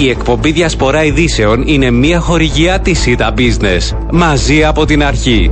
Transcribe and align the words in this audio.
Η 0.00 0.08
εκπομπή 0.08 0.50
Διασπορά 0.52 1.04
Ειδήσεων 1.04 1.62
είναι 1.66 1.90
μια 1.90 2.20
χορηγιά 2.20 2.80
της 2.80 2.98
ΣΥΤΑ 3.00 3.34
Business. 3.38 3.96
Μαζί 4.10 4.64
από 4.64 4.84
την 4.84 5.02
αρχή. 5.02 5.50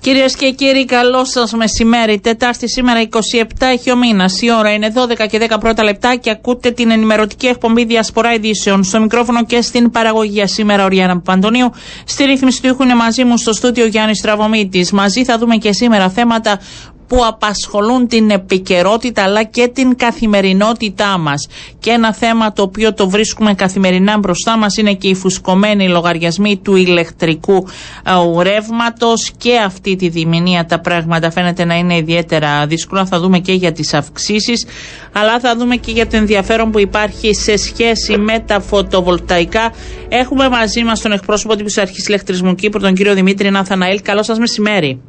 Κυρίες 0.00 0.36
και 0.36 0.50
κύριοι, 0.50 0.84
καλό 0.84 1.24
σας 1.24 1.52
μεσημέρι. 1.52 2.20
Τετάρτη 2.20 2.68
σήμερα 2.70 3.00
27 3.00 3.66
έχει 3.72 3.90
ο 3.90 3.96
μήνας. 3.96 4.42
Η 4.42 4.52
ώρα 4.58 4.72
είναι 4.72 4.92
12 4.94 5.26
και 5.30 5.38
10 5.50 5.58
πρώτα 5.60 5.84
λεπτά 5.84 6.16
και 6.16 6.30
ακούτε 6.30 6.70
την 6.70 6.90
ενημερωτική 6.90 7.46
εκπομπή 7.46 7.84
Διασπορά 7.84 8.34
Ειδήσεων. 8.34 8.84
Στο 8.84 9.00
μικρόφωνο 9.00 9.44
και 9.44 9.60
στην 9.62 9.90
παραγωγή 9.90 10.46
σήμερα 10.46 10.84
ο 10.84 10.88
Ριάννα 10.88 11.20
Παντονίου. 11.20 11.70
Στη 12.04 12.24
ρύθμιση 12.24 12.62
του 12.62 12.68
ήχου 12.68 12.82
είναι 12.82 12.94
μαζί 12.94 13.24
μου 13.24 13.36
στο 13.38 13.52
στούτιο 13.52 13.86
Γιάννης 13.86 14.20
Τραβομίτη. 14.20 14.86
Μαζί 14.92 15.24
θα 15.24 15.38
δούμε 15.38 15.56
και 15.56 15.72
σήμερα 15.72 16.08
θέματα 16.08 16.60
που 17.08 17.24
απασχολούν 17.26 18.06
την 18.08 18.30
επικαιρότητα 18.30 19.22
αλλά 19.22 19.42
και 19.42 19.68
την 19.68 19.96
καθημερινότητά 19.96 21.18
μας. 21.18 21.48
Και 21.78 21.90
ένα 21.90 22.14
θέμα 22.14 22.52
το 22.52 22.62
οποίο 22.62 22.94
το 22.94 23.08
βρίσκουμε 23.08 23.54
καθημερινά 23.54 24.18
μπροστά 24.18 24.58
μας 24.58 24.76
είναι 24.76 24.94
και 24.94 25.08
οι 25.08 25.14
φουσκωμένοι 25.14 25.88
λογαριασμοί 25.88 26.56
του 26.56 26.76
ηλεκτρικού 26.76 27.66
ε, 28.04 28.42
ρεύματος 28.42 29.32
και 29.38 29.56
αυτή 29.56 29.96
τη 29.96 30.08
διμηνία 30.08 30.64
τα 30.64 30.80
πράγματα 30.80 31.30
φαίνεται 31.30 31.64
να 31.64 31.74
είναι 31.74 31.96
ιδιαίτερα 31.96 32.66
δύσκολα. 32.66 33.06
Θα 33.06 33.20
δούμε 33.20 33.38
και 33.38 33.52
για 33.52 33.72
τις 33.72 33.94
αυξήσεις 33.94 34.66
αλλά 35.12 35.40
θα 35.40 35.56
δούμε 35.56 35.76
και 35.76 35.90
για 35.90 36.06
το 36.06 36.16
ενδιαφέρον 36.16 36.70
που 36.70 36.78
υπάρχει 36.78 37.34
σε 37.34 37.56
σχέση 37.56 38.18
με 38.18 38.38
τα 38.40 38.60
φωτοβολταϊκά. 38.60 39.72
Έχουμε 40.08 40.48
μαζί 40.48 40.84
μας 40.84 41.00
τον 41.00 41.12
εκπρόσωπο 41.12 41.56
της 41.56 41.78
Αρχής 41.78 42.06
Ηλεκτρισμού 42.06 42.54
Κύπρου, 42.54 42.80
τον 42.80 42.94
κύριο 42.94 43.14
Δημήτρη 43.14 43.50
Ναθαναήλ. 43.50 44.02
Καλό 44.02 44.22
σας 44.22 44.38
μεσημέρι. 44.38 45.00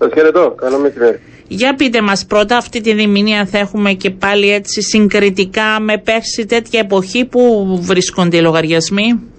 Σα 0.00 0.08
χαιρετώ. 0.08 0.54
Καλό 0.56 0.78
μεσημέρι. 0.78 1.20
Για 1.48 1.74
πείτε 1.74 2.00
μας 2.02 2.26
πρώτα 2.26 2.56
αυτή 2.56 2.80
τη 2.80 2.94
διμηνία 2.94 3.46
θα 3.46 3.58
έχουμε 3.58 3.92
και 3.92 4.10
πάλι 4.10 4.52
έτσι 4.52 4.82
συγκριτικά 4.82 5.80
με 5.80 5.98
πέρσι 5.98 6.46
τέτοια 6.46 6.80
εποχή 6.80 7.24
που 7.24 7.40
βρίσκονται 7.82 8.36
οι 8.36 8.40
λογαριασμοί; 8.40 9.30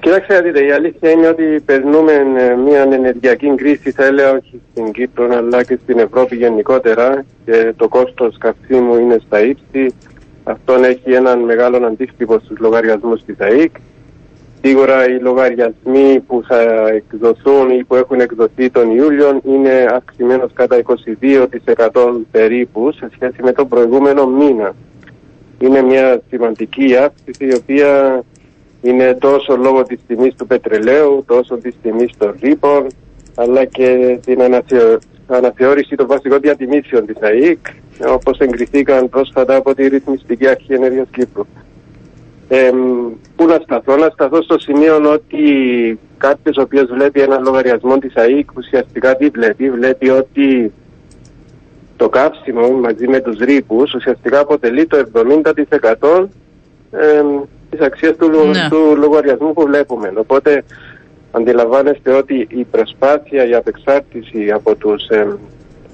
Κοιτάξτε, 0.00 0.40
δείτε, 0.40 0.64
η 0.64 0.72
αλήθεια 0.72 1.10
είναι 1.10 1.28
ότι 1.28 1.62
περνούμε 1.64 2.12
ε, 2.12 2.54
μια 2.54 2.82
ενεργειακή 2.82 3.54
κρίση, 3.54 3.90
θα 3.90 4.04
έλεγα 4.04 4.30
όχι 4.30 4.60
στην 4.70 4.92
Κύπρο 4.92 5.36
αλλά 5.36 5.64
και 5.64 5.78
στην 5.82 5.98
Ευρώπη 5.98 6.36
γενικότερα 6.36 7.24
και 7.44 7.72
το 7.76 7.88
κόστος 7.88 8.38
καυσίμου 8.38 8.98
είναι 8.98 9.18
στα 9.26 9.40
ύψη. 9.40 9.94
Αυτό 10.44 10.72
έχει 10.72 11.12
έναν 11.12 11.38
μεγάλο 11.40 11.86
αντίκτυπο 11.86 12.38
στους 12.44 12.58
λογαριασμούς 12.58 13.24
της 13.24 13.36
ΑΕΚ. 13.38 13.70
Σίγουρα 14.64 15.08
οι 15.08 15.18
λογαριασμοί 15.18 16.20
που 16.26 16.42
θα 16.46 16.88
εκδοθούν 16.88 17.70
ή 17.70 17.84
που 17.84 17.94
έχουν 17.94 18.20
εκδοθεί 18.20 18.70
τον 18.70 18.96
Ιούλιο 18.96 19.40
είναι 19.44 19.86
αυξημένος 19.94 20.50
κατά 20.52 20.82
22% 21.92 22.10
περίπου 22.30 22.92
σε 22.92 23.08
σχέση 23.14 23.42
με 23.42 23.52
τον 23.52 23.68
προηγούμενο 23.68 24.26
μήνα. 24.26 24.74
Είναι 25.58 25.82
μια 25.82 26.20
σημαντική 26.28 26.96
αύξηση 26.96 27.44
η 27.46 27.54
οποία 27.54 28.22
είναι 28.82 29.14
τόσο 29.14 29.56
λόγω 29.56 29.82
της 29.82 29.98
τιμής 30.06 30.34
του 30.34 30.46
πετρελαίου, 30.46 31.24
τόσο 31.26 31.56
της 31.56 31.74
τιμής 31.82 32.10
των 32.18 32.34
ρήπων, 32.40 32.86
αλλά 33.34 33.64
και 33.64 34.18
την 34.24 34.42
αναθεώρηση 35.26 35.96
των 35.96 36.06
βασικών 36.06 36.40
διατιμήσεων 36.40 37.06
της 37.06 37.16
ΑΕΚ, 37.20 37.66
όπως 38.08 38.38
εγκριθήκαν 38.38 39.08
πρόσφατα 39.08 39.56
από 39.56 39.74
τη 39.74 39.88
Ρυθμιστική 39.88 40.48
Αρχή 40.48 40.72
Ενέργειας 40.72 41.06
Κύπρου. 41.10 41.46
Ε, 42.54 42.70
πού 43.36 43.46
να 43.46 43.58
σταθώ, 43.62 43.96
να 43.96 44.08
σταθώ 44.08 44.42
στο 44.42 44.58
σημείο 44.58 45.12
ότι 45.12 45.44
κάποιος 46.16 46.56
ο 46.56 46.62
οποίος 46.62 46.86
βλέπει 46.90 47.20
ένα 47.20 47.38
λογαριασμό 47.38 47.98
της 47.98 48.16
ΑΕΚ 48.16 48.48
ουσιαστικά 48.56 49.16
τι 49.16 49.28
βλέπει, 49.28 49.70
βλέπει 49.70 50.10
ότι 50.10 50.72
το 51.96 52.08
καύσιμο 52.08 52.70
μαζί 52.70 53.08
με 53.08 53.20
τους 53.20 53.38
ρήπους 53.38 53.94
ουσιαστικά 53.94 54.40
αποτελεί 54.40 54.86
το 54.86 55.10
70% 56.00 56.26
ε, 56.90 57.22
της 57.70 57.80
αξίας 57.80 58.16
του, 58.16 58.28
ναι. 58.28 58.68
του 58.70 58.96
λογαριασμού 58.96 59.52
που 59.52 59.62
βλέπουμε. 59.66 60.12
Οπότε 60.16 60.64
αντιλαμβάνεστε 61.30 62.12
ότι 62.12 62.46
η 62.50 62.64
προσπάθεια 62.64 63.44
για 63.44 63.58
απεξάρτηση 63.58 64.50
από, 64.50 64.74
τους, 64.74 65.02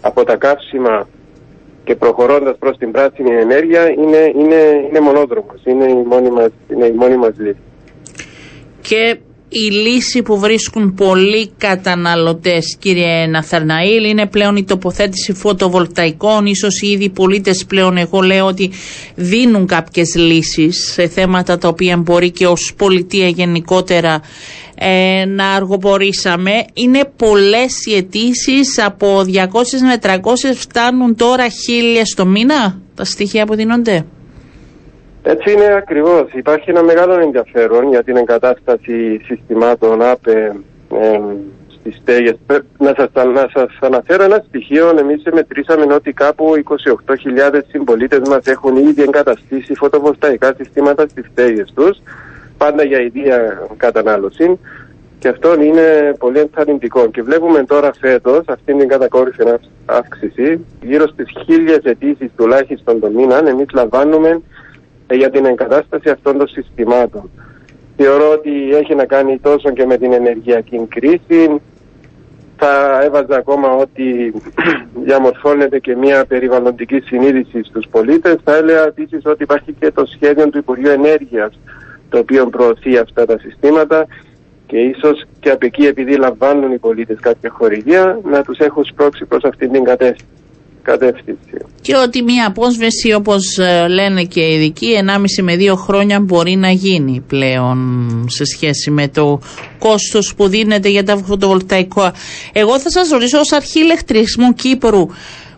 από 0.01 0.25
τα 0.25 0.37
καύσιμα 0.37 1.09
και 1.89 1.97
προχωρώντας 1.97 2.57
προς 2.59 2.77
την 2.77 2.91
πράσινη 2.91 3.31
ενέργεια 3.31 3.91
είναι, 3.91 4.33
είναι, 4.37 4.87
είναι 4.89 5.01
μονόδρομος, 5.01 5.61
είναι 5.65 5.85
η 5.85 5.95
μόνη 5.95 6.31
μας, 6.31 6.51
είναι 6.71 6.87
η 6.87 6.93
μόνη 6.93 7.17
μας 7.17 7.35
λύση. 7.39 7.57
Και 8.81 9.19
η 9.49 9.59
λύση 9.73 10.23
που 10.23 10.39
βρίσκουν 10.39 10.95
πολλοί 10.95 11.51
καταναλωτές 11.59 12.77
κύριε 12.79 13.27
Ναθαρναήλ 13.27 14.05
είναι 14.05 14.27
πλέον 14.27 14.57
η 14.57 14.65
τοποθέτηση 14.65 15.33
φωτοβολταϊκών 15.33 16.47
ίσως 16.47 16.81
ήδη 16.83 17.05
οι 17.05 17.09
πολίτες 17.09 17.65
πλέον 17.65 17.97
εγώ 17.97 18.21
λέω 18.21 18.47
ότι 18.47 18.71
δίνουν 19.15 19.67
κάποιες 19.67 20.15
λύσεις 20.17 20.91
σε 20.93 21.09
θέματα 21.09 21.59
τα 21.59 21.69
οποία 21.69 21.97
μπορεί 21.97 22.31
και 22.31 22.47
ως 22.47 22.73
πολιτεία 22.77 23.29
γενικότερα 23.29 24.21
ε, 24.75 25.25
να 25.25 25.49
αργοπορήσαμε. 25.49 26.51
Είναι 26.75 27.11
πολλές 27.17 27.85
οι 27.87 27.95
αιτήσεις 27.97 28.79
από 28.79 29.21
200 29.21 29.25
με 29.83 29.99
300 30.03 30.19
φτάνουν 30.55 31.17
τώρα 31.17 31.49
χίλια 31.49 32.03
το 32.17 32.27
μήνα 32.27 32.81
τα 32.95 33.05
στοιχεία 33.05 33.47
που 33.47 33.55
δίνονται. 33.55 34.05
Έτσι 35.31 35.53
είναι 35.53 35.75
ακριβώς. 35.77 36.33
Υπάρχει 36.33 36.71
ένα 36.71 36.83
μεγάλο 36.83 37.21
ενδιαφέρον 37.21 37.89
για 37.89 38.03
την 38.03 38.17
εγκατάσταση 38.17 39.21
συστημάτων 39.25 40.03
ΑΠΕ 40.03 40.57
ε, 40.95 41.21
στις 41.69 41.97
στέγες. 41.97 42.37
Να 42.79 42.95
σας, 42.97 43.09
να 43.35 43.49
σας 43.53 43.79
αναφέρω 43.81 44.23
ένα 44.23 44.45
στοιχείο. 44.49 44.95
Εμείς 44.99 45.23
μετρήσαμε 45.33 45.95
ότι 45.95 46.13
κάπου 46.13 46.53
28.000 47.51 47.61
συμπολίτες 47.69 48.29
μας 48.29 48.47
έχουν 48.47 48.77
ήδη 48.77 49.03
εγκαταστήσει 49.03 49.75
φωτοβολταϊκά 49.75 50.55
συστήματα 50.57 51.09
στις 51.09 51.25
στέγες 51.33 51.73
τους 51.75 51.99
πάντα 52.59 52.83
για 52.85 53.01
ιδία 53.01 53.69
κατανάλωση 53.77 54.59
και 55.19 55.29
αυτό 55.29 55.63
είναι 55.63 56.15
πολύ 56.19 56.39
ενθαρρυντικό. 56.39 57.07
Και 57.07 57.23
βλέπουμε 57.23 57.65
τώρα 57.65 57.91
φέτος 58.01 58.43
αυτή 58.47 58.75
την 58.75 58.89
κατακόρυφη 58.89 59.43
αύξηση, 59.87 60.65
γύρω 60.83 61.07
στις 61.09 61.27
χίλιες 61.45 61.81
αιτήσεις 61.83 62.31
τουλάχιστον 62.37 63.01
το 63.01 63.11
μήνα, 63.11 63.49
εμείς 63.49 63.67
λαμβάνουμε 63.75 64.29
ε, 64.29 64.41
για 65.15 65.31
την 65.31 65.45
εγκατάσταση 65.45 66.11
αυτών 66.11 66.39
των 66.39 66.49
συστημάτων. 66.49 67.31
Θεωρώ 67.97 68.31
ότι 68.31 68.75
έχει 68.75 68.95
να 68.95 69.05
κάνει 69.05 69.39
τόσο 69.39 69.71
και 69.71 69.87
με 69.87 69.97
την 69.97 70.13
ενεργειακή 70.13 70.87
κρίση. 70.89 71.61
Θα 72.57 73.01
έβαζα 73.03 73.37
ακόμα 73.37 73.71
ότι 73.71 74.35
διαμορφώνεται 75.07 75.79
και 75.79 75.97
μια 75.97 76.25
περιβαλλοντική 76.25 77.01
συνείδηση 77.01 77.63
στους 77.63 77.87
πολίτες. 77.91 78.37
Θα 78.45 78.57
έλεγα 78.57 78.87
επίσης 78.87 79.23
ότι 79.25 79.43
υπάρχει 79.43 79.73
και 79.73 79.91
το 79.91 80.07
σχέδιο 80.07 80.49
του 80.49 80.59
Υπουργείου 80.59 80.91
Ενέργειας 80.91 81.59
το 82.09 82.19
οποίο 82.19 82.47
προωθεί 82.47 82.99
αυτά 82.99 83.27
τα 83.27 83.39
συστήματα 83.39 84.07
και 84.67 84.79
ίσως 84.79 85.25
και 85.41 85.51
από 85.51 85.67
εκεί 85.67 85.87
επειδή 85.87 86.17
λαμβάνουν 86.17 86.73
οι 86.73 86.79
πολίτες 86.79 87.19
κάποια 87.21 87.51
χορηγία 87.51 88.21
να 88.25 88.43
τους 88.43 88.59
έχουν 88.59 88.85
σπρώξει 88.85 89.25
προς 89.25 89.45
αυτήν 89.45 89.73
την 89.73 89.85
κατεύθυνση. 89.85 90.38
Και 91.81 91.97
ότι 91.97 92.23
μια 92.23 92.47
απόσβεση 92.47 93.13
όπως 93.13 93.59
ε, 93.59 93.87
λένε 93.89 94.25
και 94.25 94.41
οι 94.41 94.55
ειδικοί 94.55 94.87
1,5 95.07 95.43
με 95.43 95.57
2 95.59 95.75
χρόνια 95.77 96.21
μπορεί 96.21 96.57
να 96.57 96.71
γίνει 96.71 97.25
πλέον 97.27 98.27
σε 98.29 98.45
σχέση 98.45 98.91
με 98.91 99.09
το 99.09 99.41
κόστος 99.79 100.35
που 100.35 100.49
δίνεται 100.49 100.89
για 100.89 101.05
τα 101.05 101.17
φωτοβολταϊκά. 101.17 102.15
Εγώ 102.53 102.81
θα 102.81 102.91
σας 102.91 103.09
ρωτήσω 103.09 103.39
ως 103.39 103.53
αρχή 103.53 103.81
ηλεκτρισμού 103.81 104.53
Κύπρου 104.53 105.07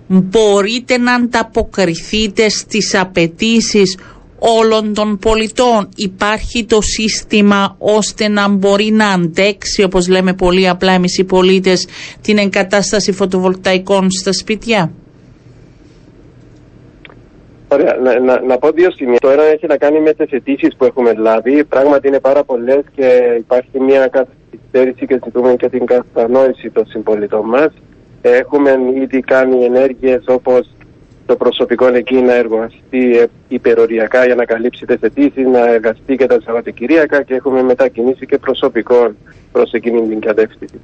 μπορείτε 0.07 0.99
να 0.99 1.15
ανταποκριθείτε 1.15 2.49
στις 2.49 2.95
απαιτήσεις 2.95 3.97
όλων 4.39 4.95
των 4.95 5.19
πολιτών; 5.19 5.89
Υπάρχει 5.97 6.65
το 6.65 6.81
σύστημα 6.81 7.77
ώστε 7.79 8.29
να 8.29 8.49
μπορεί 8.49 8.91
να 8.91 9.09
αντέξει, 9.09 9.83
όπως 9.83 10.09
λέμε 10.09 10.35
πολύ 10.35 10.69
απλά 10.69 10.93
εμείς 10.93 11.19
οι 11.19 11.25
πολίτες, 11.25 11.87
την 12.21 12.39
εγκατάσταση 12.39 13.13
φωτοβολταϊκών 13.13 14.11
στα 14.11 14.33
σπίτια; 14.33 14.93
Ωραία. 17.73 17.97
Να, 18.03 18.21
να, 18.21 18.41
να, 18.41 18.59
πω 18.59 18.71
δύο 18.71 18.91
σημεία. 18.91 19.19
Το 19.19 19.31
ένα 19.31 19.43
έχει 19.43 19.67
να 19.67 19.77
κάνει 19.77 20.01
με 20.01 20.13
τις 20.13 20.31
αιτήσεις 20.31 20.77
που 20.77 20.85
έχουμε 20.85 21.13
λάβει. 21.13 21.65
Πράγματι 21.65 22.09
είναι 22.09 22.21
πάρα 22.21 22.45
πολλές 22.45 22.83
και 22.95 23.37
υπάρχει 23.39 23.81
μια 23.81 24.09
καθυστέρηση 24.09 25.07
και 25.07 25.21
ζητούμε 25.25 25.55
και 25.55 25.69
την 25.69 25.87
κατανόηση 25.87 26.71
των 26.71 26.87
συμπολιτών 26.87 27.49
μας. 27.49 27.73
Έχουμε 28.23 28.79
ήδη 28.95 29.21
κάνει 29.21 29.65
ενέργειες 29.65 30.25
όπως 30.27 30.75
το 31.27 31.37
προσωπικό 31.37 31.87
εκεί 31.87 32.15
να 32.15 32.35
εργαστεί 32.35 33.29
υπεροριακά 33.49 34.27
για 34.27 34.35
να 34.35 34.45
καλύψει 34.45 34.87
τις 34.87 35.01
αιτήσεις, 35.01 35.47
να 35.47 35.69
εργαστεί 35.69 36.17
και 36.17 36.27
τα 36.27 36.41
Σαββατοκυριακά 36.45 37.23
και 37.23 37.35
έχουμε 37.35 37.63
μετακινήσει 37.63 38.27
και 38.27 38.39
προσωπικό 38.39 39.13
προς 39.53 39.73
εκείνη 39.73 40.09
την 40.09 40.21
κατεύθυνση. 40.21 40.81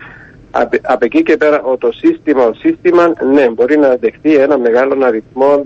Από 0.83 1.05
εκεί 1.05 1.23
και 1.23 1.37
πέρα 1.37 1.63
το 1.79 1.93
σύστημα, 1.93 2.45
ο 2.45 2.53
σύστημα 2.53 3.13
ναι, 3.33 3.51
μπορεί 3.51 3.79
να 3.79 3.97
δεχτεί 3.97 4.35
ένα 4.35 4.59
μεγάλο 4.59 5.05
αριθμό 5.05 5.65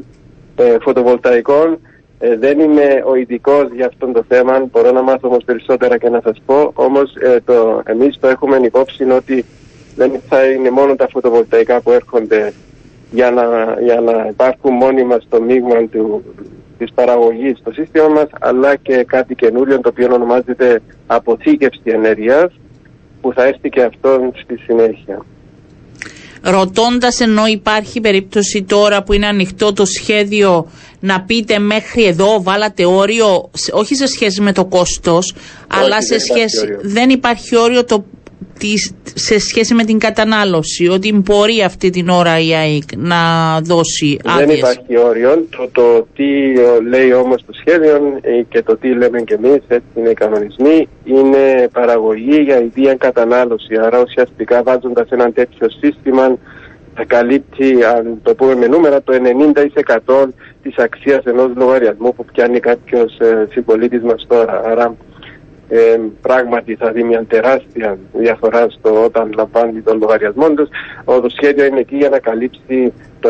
ε, 0.60 0.76
φωτοβολταϊκών. 0.80 1.78
Ε, 2.18 2.36
δεν 2.36 2.60
είμαι 2.60 3.02
ο 3.06 3.14
ειδικός 3.14 3.72
για 3.74 3.86
αυτό 3.86 4.06
το 4.06 4.24
θέμα, 4.28 4.68
μπορώ 4.72 4.90
να 4.92 5.02
μάθω 5.02 5.28
όμως 5.28 5.44
περισσότερα 5.44 5.98
και 5.98 6.08
να 6.08 6.20
σας 6.24 6.42
πω. 6.46 6.70
Όμως 6.74 7.14
ε, 7.14 7.38
εμείς 7.84 8.18
το 8.20 8.28
έχουμε 8.28 8.56
υπόψη 8.56 9.10
ότι 9.10 9.44
δεν 9.96 10.20
θα 10.28 10.44
είναι 10.44 10.70
μόνο 10.70 10.96
τα 10.96 11.08
φωτοβολταϊκά 11.08 11.80
που 11.80 11.90
έρχονται 11.90 12.52
για 13.10 13.30
να, 13.30 13.76
για 13.80 14.00
να 14.00 14.26
υπάρχουν 14.30 14.72
μόνιμα 14.72 15.18
στο 15.18 15.42
μείγμα 15.42 15.86
του, 15.90 16.24
της 16.78 16.92
παραγωγής 16.94 17.58
στο 17.58 17.72
σύστημα 17.72 18.08
μας 18.08 18.26
αλλά 18.40 18.76
και 18.76 19.04
κάτι 19.04 19.34
καινούριο 19.34 19.80
το 19.80 19.88
οποίο 19.88 20.14
ονομάζεται 20.14 20.82
αποθήκευση 21.06 21.80
ενέργειας 21.84 22.52
που 23.20 23.32
θα 23.32 23.44
έρθει 23.44 23.68
και 23.68 23.82
αυτό 23.82 24.30
στη 24.34 24.56
συνέχεια. 24.56 25.24
Ρωτώντας 26.42 27.20
ενώ 27.20 27.46
υπάρχει 27.46 28.00
περίπτωση 28.00 28.62
τώρα 28.62 29.02
που 29.02 29.12
είναι 29.12 29.26
ανοιχτό 29.26 29.72
το 29.72 29.84
σχέδιο 29.84 30.70
να 31.00 31.20
πείτε 31.20 31.58
μέχρι 31.58 32.04
εδώ 32.04 32.42
βάλατε 32.42 32.84
όριο, 32.84 33.50
όχι 33.72 33.94
σε 33.94 34.06
σχέση 34.06 34.40
με 34.40 34.52
το 34.52 34.64
κόστος, 34.64 35.34
αλλά 35.68 36.02
σε 36.02 36.18
σχέση, 36.18 36.76
δεν 36.82 37.10
υπάρχει 37.10 37.56
όριο 37.56 37.84
το 37.84 38.04
σε 39.14 39.38
σχέση 39.38 39.74
με 39.74 39.84
την 39.84 39.98
κατανάλωση, 39.98 40.88
ότι 40.88 41.12
μπορεί 41.12 41.62
αυτή 41.62 41.90
την 41.90 42.08
ώρα 42.08 42.38
η 42.38 42.54
ΑΕΚ 42.54 42.82
να 42.96 43.16
δώσει 43.60 44.18
άδειες. 44.24 44.46
Δεν 44.46 44.56
υπάρχει 44.56 44.96
όριο. 44.98 45.46
Το, 45.56 45.68
το 45.72 46.06
τι 46.14 46.28
λέει 46.88 47.12
όμως 47.12 47.44
το 47.46 47.52
σχέδιο 47.52 48.18
ε, 48.20 48.42
και 48.48 48.62
το 48.62 48.76
τι 48.76 48.88
λέμε 48.88 49.20
και 49.20 49.34
εμείς, 49.34 49.62
έτσι 49.68 49.86
είναι 49.94 50.08
οι 50.08 50.14
κανονισμοί, 50.14 50.88
είναι 51.04 51.68
παραγωγή 51.72 52.40
για 52.42 52.60
ιδία 52.60 52.94
κατανάλωση. 52.94 53.74
Άρα 53.84 54.00
ουσιαστικά 54.00 54.62
βάζοντας 54.62 55.08
ένα 55.10 55.32
τέτοιο 55.32 55.66
σύστημα 55.70 56.38
θα 56.94 57.04
καλύπτει, 57.04 57.84
αν 57.84 58.20
το 58.22 58.34
πούμε 58.34 58.54
με 58.54 58.66
νούμερα, 58.66 59.02
το 59.02 59.12
90% 60.04 60.28
της 60.62 60.76
αξίας 60.78 61.24
ενός 61.24 61.50
λογαριασμού 61.56 62.14
που 62.14 62.24
πιάνει 62.24 62.60
κάποιος 62.60 63.18
ε, 63.18 63.48
συμπολίτης 63.50 64.02
μας 64.02 64.26
τώρα. 64.28 64.62
Άρα 64.64 64.96
ε, 65.72 65.98
πράγματι 66.20 66.74
θα 66.74 66.92
δει 66.92 67.02
μια 67.02 67.24
τεράστια 67.28 67.98
διαφορά 68.12 68.66
στο 68.70 69.04
όταν 69.04 69.32
λαμβάνει 69.36 69.80
τον 69.80 69.98
λογαριασμό 69.98 70.50
τους. 70.50 70.68
Το 71.04 71.28
σχέδιο 71.28 71.64
είναι 71.64 71.80
εκεί 71.80 71.96
για 71.96 72.08
να 72.08 72.18
καλύψει 72.18 72.92
το 73.20 73.28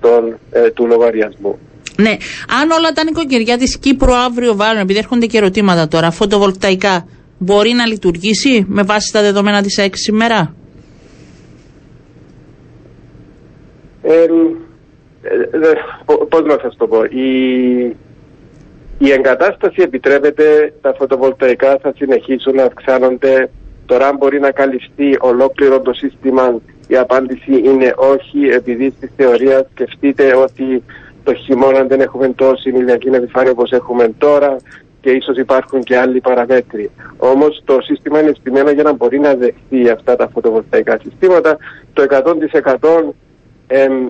90% 0.00 0.34
ε, 0.50 0.70
του 0.70 0.86
λογαριασμού. 0.86 1.58
Ναι, 1.96 2.16
αν 2.60 2.70
όλα 2.70 2.92
τα 2.94 3.04
νοικοκυριά 3.04 3.58
της 3.58 3.78
Κύπρου 3.78 4.14
αύριο 4.14 4.56
βάλουν, 4.56 4.80
επειδή 4.80 4.98
έρχονται 4.98 5.26
και 5.26 5.36
ερωτήματα 5.36 5.88
τώρα, 5.88 6.10
φωτοβολταϊκά, 6.10 7.06
μπορεί 7.38 7.72
να 7.72 7.86
λειτουργήσει 7.86 8.64
με 8.68 8.82
βάση 8.82 9.12
τα 9.12 9.22
δεδομένα 9.22 9.62
της 9.62 9.78
ΑΕΚ 9.78 9.96
σήμερα; 9.96 10.54
Ε, 14.02 14.22
ε, 15.22 15.72
πώς 16.28 16.42
να 16.44 16.58
σας 16.62 16.76
το 16.76 16.86
πω, 16.86 17.04
η, 17.04 17.96
η 19.02 19.10
εγκατάσταση 19.12 19.82
επιτρέπεται, 19.82 20.72
τα 20.80 20.94
φωτοβολταϊκά 20.98 21.78
θα 21.82 21.92
συνεχίσουν 21.96 22.54
να 22.54 22.64
αυξάνονται. 22.64 23.50
Τώρα 23.86 24.06
αν 24.06 24.16
μπορεί 24.16 24.40
να 24.40 24.50
καλυφθεί 24.50 25.16
ολόκληρο 25.20 25.80
το 25.80 25.92
σύστημα, 25.92 26.60
η 26.86 26.96
απάντηση 26.96 27.52
είναι 27.64 27.94
όχι, 27.96 28.48
επειδή 28.48 28.94
στη 28.96 29.10
θεωρία 29.16 29.66
σκεφτείτε 29.70 30.36
ότι 30.36 30.82
το 31.24 31.34
χειμώνα 31.34 31.84
δεν 31.84 32.00
έχουμε 32.00 32.28
τόση 32.28 32.68
ηλιακή 32.68 33.08
επιφάνεια 33.08 33.50
όπως 33.50 33.70
έχουμε 33.70 34.14
τώρα 34.18 34.56
και 35.00 35.10
ίσως 35.10 35.36
υπάρχουν 35.36 35.82
και 35.82 35.96
άλλοι 35.98 36.20
παραμέτροι. 36.20 36.90
Όμως 37.16 37.62
το 37.64 37.80
σύστημα 37.80 38.20
είναι 38.20 38.32
στημένο 38.40 38.70
για 38.70 38.82
να 38.82 38.92
μπορεί 38.92 39.18
να 39.18 39.34
δεχθεί 39.34 39.90
αυτά 39.90 40.16
τα 40.16 40.28
φωτοβολταϊκά 40.28 40.98
συστήματα. 41.02 41.56
Το 41.92 42.06
100% 42.82 43.14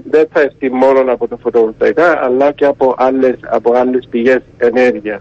δεν 0.05 0.29
θα 0.33 0.41
έρθει 0.41 0.71
μόνο 0.71 1.13
από 1.13 1.29
τα 1.29 1.37
φωτοβολταϊκά 1.43 2.25
αλλά 2.25 2.53
και 2.53 2.65
από 2.65 2.95
άλλες, 2.99 3.37
από 3.51 3.73
άλλες 3.75 4.07
πηγές 4.11 4.41
ενέργειας. 4.57 5.21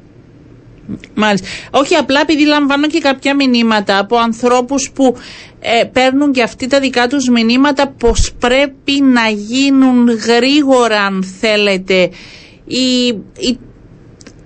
Μάλιστα. 1.13 1.47
Όχι 1.71 1.95
απλά 1.95 2.19
επειδή 2.21 2.45
λαμβάνω 2.45 2.88
και 2.88 3.00
κάποια 3.00 3.36
μηνύματα 3.36 3.97
από 4.00 4.18
ανθρώπους 4.18 4.91
που 4.91 5.15
ε, 5.59 5.83
παίρνουν 5.83 6.31
και 6.31 6.44
αυτοί 6.44 6.68
τα 6.68 6.80
δικά 6.80 7.07
τους 7.07 7.30
μηνύματα 7.30 7.88
πως 7.88 8.33
πρέπει 8.39 9.01
να 9.01 9.27
γίνουν 9.30 10.09
γρήγορα 10.09 11.01
αν 11.01 11.24
θέλετε 11.39 12.09
η, 12.65 13.07
η, 13.38 13.59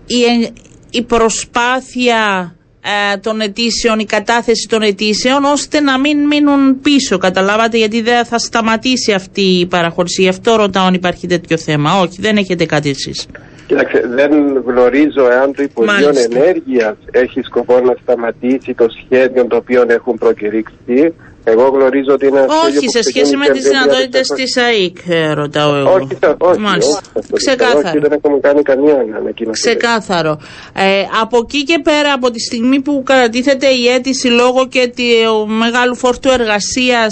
η, 0.05 0.51
η 0.91 1.01
προσπάθεια 1.03 2.55
ε, 2.85 3.17
των 3.17 3.41
αιτήσεων, 3.41 3.99
η 3.99 4.05
κατάθεση 4.05 4.67
των 4.69 4.81
αιτήσεων, 4.81 5.43
ώστε 5.43 5.79
να 5.79 5.99
μην 5.99 6.17
μείνουν 6.27 6.81
πίσω. 6.81 7.17
Καταλάβατε, 7.17 7.77
γιατί 7.77 8.01
δεν 8.01 8.25
θα 8.25 8.37
σταματήσει 8.37 9.11
αυτή 9.11 9.41
η 9.41 9.65
παραχώρηση. 9.65 10.21
Γι' 10.21 10.27
αυτό 10.27 10.55
ρωτάω 10.55 10.85
αν 10.85 10.93
υπάρχει 10.93 11.27
τέτοιο 11.27 11.57
θέμα. 11.57 11.99
Όχι, 11.99 12.21
δεν 12.21 12.37
έχετε 12.37 12.65
κάτι 12.65 12.89
εσείς. 12.89 13.27
Κοίταξε, 13.67 14.07
δεν 14.07 14.31
γνωρίζω 14.65 15.31
εάν 15.31 15.53
το 15.53 15.63
Υπουργείο 15.63 16.11
Ενέργειας 16.31 16.95
έχει 17.11 17.41
σκοπό 17.41 17.79
να 17.79 17.95
σταματήσει 18.01 18.73
το 18.73 18.87
σχέδιο 19.03 19.45
το 19.45 19.55
οποίο 19.55 19.85
έχουν 19.87 20.17
προκηρύξει. 20.17 21.13
Εγώ 21.43 21.67
γνωρίζω 21.67 22.13
ότι 22.13 22.27
είναι 22.27 22.45
Όχι, 22.67 22.89
σε 22.89 23.01
σχέση 23.03 23.37
με 23.37 23.47
τι 23.47 23.59
δυνατότητε 23.59 24.19
τη 24.19 24.61
ΑΕΚ, 24.61 24.97
ε, 25.07 25.33
ρωτάω 25.33 25.75
εγώ. 25.75 25.93
Όχι, 25.93 26.17
όχι. 26.37 26.59
Μάλιστα. 26.59 27.01
Όχι, 27.13 27.27
Ξεκάθαρο. 27.33 27.87
Όχι, 27.87 27.99
δεν 27.99 28.11
έχουμε 28.11 28.39
κάνει 28.39 28.61
καμία 28.61 29.05
ανακοίνωση. 29.17 29.61
Ξεκάθαρο. 29.61 30.39
Ε, 30.73 31.01
από 31.21 31.37
εκεί 31.37 31.63
και 31.63 31.79
πέρα, 31.83 32.13
από 32.13 32.31
τη 32.31 32.39
στιγμή 32.39 32.81
που 32.81 33.03
κατατίθεται 33.05 33.67
η 33.67 33.87
αίτηση 33.87 34.27
λόγω 34.27 34.67
και 34.67 34.91
του 34.95 35.47
μεγάλου 35.47 35.95
φόρτου 35.95 36.29
εργασία, 36.29 37.07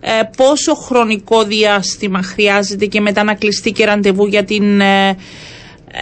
ε, 0.00 0.10
πόσο 0.36 0.74
χρονικό 0.74 1.42
διάστημα 1.42 2.22
χρειάζεται 2.22 2.86
και 2.86 3.00
μετά 3.00 3.24
να 3.24 3.34
κλειστεί 3.34 3.72
και 3.72 3.84
ραντεβού 3.84 4.26
για 4.26 4.44
την. 4.44 4.80
Ε, 4.80 5.08
ε, 5.08 5.14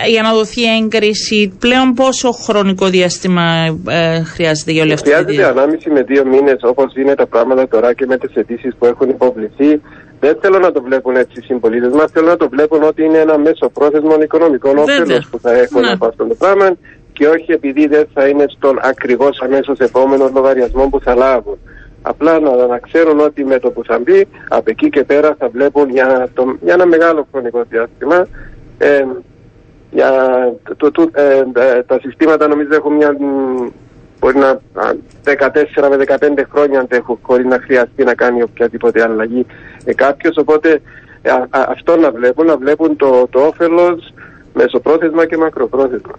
για 0.06 0.23
να 0.23 0.32
δοθεί 0.32 0.62
έγκριση, 0.76 1.56
πλέον 1.58 1.94
πόσο 1.94 2.31
χρονικό 2.32 2.87
διάστημα 2.87 3.44
ε, 3.88 4.23
χρειάζεται 4.23 4.73
για 4.73 4.82
όλη 4.82 4.93
αυτή 4.93 5.11
τη 5.11 5.14
Χρειάζεται 5.14 5.46
ανάμιση 5.46 5.90
με 5.90 6.02
δύο 6.02 6.25
μήνες 6.26 6.61
όπως 6.62 6.94
είναι 6.94 7.14
τα 7.14 7.26
πράγματα 7.26 7.69
τώρα 7.69 7.94
και 7.94 8.06
με 8.06 8.17
τις 8.19 8.35
αιτήσεις 8.35 8.75
που 8.79 8.87
έχουν 8.87 9.08
υποβληθεί. 9.08 9.81
Δεν 10.20 10.38
θέλω 10.40 10.58
να 10.58 10.73
το 10.73 10.82
βλέπουν 10.82 11.17
έτσι 11.17 11.40
οι 11.40 11.43
συμπολίτες 11.43 11.93
μας. 11.93 12.11
Θέλω 12.11 12.26
να 12.26 12.37
το 12.37 12.49
βλέπουν 12.49 12.82
ότι 12.82 13.05
είναι 13.05 13.19
ένα 13.19 13.38
μέσο 13.38 13.69
πρόθεσμο 13.69 14.17
οικονομικό 14.23 14.70
όφελο 14.76 15.23
που 15.31 15.38
θα 15.40 15.52
έχουν 15.52 15.81
ναι. 15.81 15.90
από 15.90 16.06
αυτό 16.06 16.25
το 16.26 16.35
πράγμα 16.35 16.76
και 17.12 17.26
όχι 17.26 17.52
επειδή 17.52 17.87
δεν 17.87 18.06
θα 18.14 18.29
είναι 18.29 18.44
στον 18.56 18.79
ακριβώς 18.82 19.40
αμέσως 19.40 19.79
επόμενο 19.79 20.31
λογαριασμό 20.35 20.88
που 20.88 21.00
θα 21.00 21.14
λάβουν. 21.14 21.58
Απλά 22.02 22.38
να, 22.40 22.67
να 22.67 22.79
ξέρουν 22.79 23.20
ότι 23.20 23.44
με 23.44 23.58
το 23.58 23.70
που 23.70 23.85
θα 23.85 23.99
μπει, 23.99 24.26
από 24.49 24.70
εκεί 24.70 24.88
και 24.88 25.05
πέρα 25.05 25.37
θα 25.38 25.49
βλέπουν 25.49 25.90
για, 25.90 26.29
το, 26.35 26.56
για 26.62 26.75
ένα 26.75 26.87
μεγάλο 26.87 27.26
χρονικό 27.31 27.64
διάστημα 27.69 28.26
ε, 28.79 29.05
για 29.90 30.11
το, 30.76 30.90
το, 30.90 31.11
ε, 31.12 31.38
ε, 31.38 31.82
τα 31.82 31.99
συστήματα 32.00 32.49
νομίζω 32.49 32.75
έχουν 32.75 32.94
μια 32.94 33.17
μπορεί 34.20 34.38
να 34.38 34.61
14 35.25 35.88
με 35.90 36.05
15 36.06 36.44
χρόνια 36.52 36.81
αντέχουν 36.81 37.19
χωρίς 37.23 37.46
να 37.46 37.58
χρειαστεί 37.61 38.05
να 38.05 38.14
κάνει 38.14 38.43
οποιαδήποτε 38.43 39.02
αλλαγή 39.02 39.46
ε, 39.85 39.94
κάποιος. 39.94 40.37
Οπότε 40.37 40.81
ε, 41.23 41.31
α, 41.31 41.49
αυτό 41.50 41.96
να 41.96 42.11
βλέπουν, 42.11 42.46
να 42.46 42.56
βλέπουν 42.56 42.96
το, 42.96 43.29
το 43.31 43.40
όφελος 43.40 44.12
μεσοπρόθεσμα 44.54 45.26
και 45.26 45.37
μακροπρόθεσμα. 45.37 46.18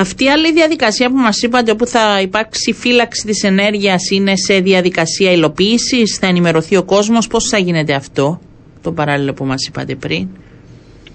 Αυτή 0.00 0.24
η 0.24 0.28
άλλη 0.28 0.52
διαδικασία 0.52 1.08
που 1.10 1.16
μας 1.16 1.42
είπατε 1.42 1.70
όπου 1.70 1.86
θα 1.86 2.20
υπάρξει 2.20 2.72
φύλαξη 2.72 3.26
της 3.26 3.42
ενέργειας 3.42 4.10
είναι 4.10 4.36
σε 4.36 4.60
διαδικασία 4.60 5.32
υλοποίησης, 5.32 6.18
θα 6.20 6.26
ενημερωθεί 6.26 6.76
ο 6.76 6.84
κόσμος, 6.84 7.26
πώς 7.26 7.48
θα 7.50 7.58
γίνεται 7.58 7.94
αυτό 7.94 8.40
το 8.82 8.92
παράλληλο 8.92 9.32
που 9.32 9.44
μας 9.44 9.66
είπατε 9.66 9.94
πριν; 9.94 10.28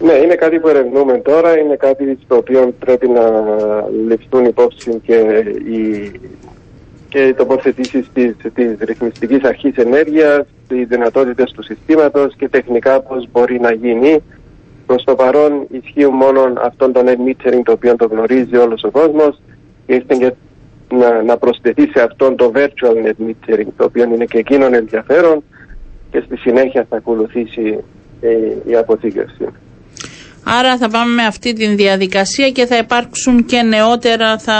Ναι, 0.03 0.13
είναι 0.13 0.35
κάτι 0.35 0.59
που 0.59 0.67
ερευνούμε 0.67 1.17
τώρα, 1.17 1.57
είναι 1.57 1.75
κάτι 1.75 2.17
στο 2.23 2.35
οποίο 2.35 2.73
πρέπει 2.79 3.07
να 3.07 3.23
ληφθούν 4.07 4.45
υπόψη 4.45 5.01
και 5.03 5.15
οι, 5.65 6.11
και 7.09 7.27
οι 7.27 7.33
τοποθετήσεις 7.33 8.09
της 8.13 8.35
της 8.53 8.75
ρυθμιστικής 8.79 9.43
αρχής 9.43 9.75
ενέργειας, 9.75 10.45
οι 10.69 10.83
δυνατότητες 10.83 11.51
του 11.51 11.63
συστήματος 11.63 12.35
και 12.35 12.49
τεχνικά 12.49 13.01
πώς 13.01 13.27
μπορεί 13.31 13.59
να 13.59 13.71
γίνει. 13.71 14.23
Προς 14.85 15.03
το 15.03 15.15
παρόν 15.15 15.67
ισχύουν 15.71 16.13
μόνο 16.13 16.53
αυτόν 16.61 16.91
τον 16.91 17.05
net 17.07 17.29
metering 17.29 17.61
το 17.63 17.71
οποίο 17.71 17.95
το 17.95 18.07
γνωρίζει 18.11 18.55
όλος 18.55 18.83
ο 18.83 18.91
κόσμος 18.91 19.41
και 19.85 20.03
και 20.07 20.33
να, 20.93 21.21
να 21.23 21.37
προσθεθεί 21.37 21.87
σε 21.87 22.01
αυτόν 22.01 22.35
το 22.35 22.51
virtual 22.55 23.05
net 23.05 23.29
metering 23.29 23.67
το 23.77 23.83
οποίο 23.83 24.03
είναι 24.03 24.25
και 24.25 24.37
εκείνον 24.37 24.73
ενδιαφέρον 24.73 25.43
και 26.11 26.23
στη 26.25 26.37
συνέχεια 26.37 26.85
θα 26.89 26.95
ακολουθήσει 26.97 27.83
ε, 28.21 28.29
η 28.65 28.75
αποθήκευση. 28.75 29.47
Άρα 30.43 30.77
θα 30.77 30.89
πάμε 30.89 31.13
με 31.13 31.23
αυτή 31.23 31.53
τη 31.53 31.67
διαδικασία 31.67 32.49
και 32.49 32.65
θα 32.65 32.77
υπάρξουν 32.77 33.45
και 33.45 33.61
νεότερα 33.61 34.37
θα 34.37 34.57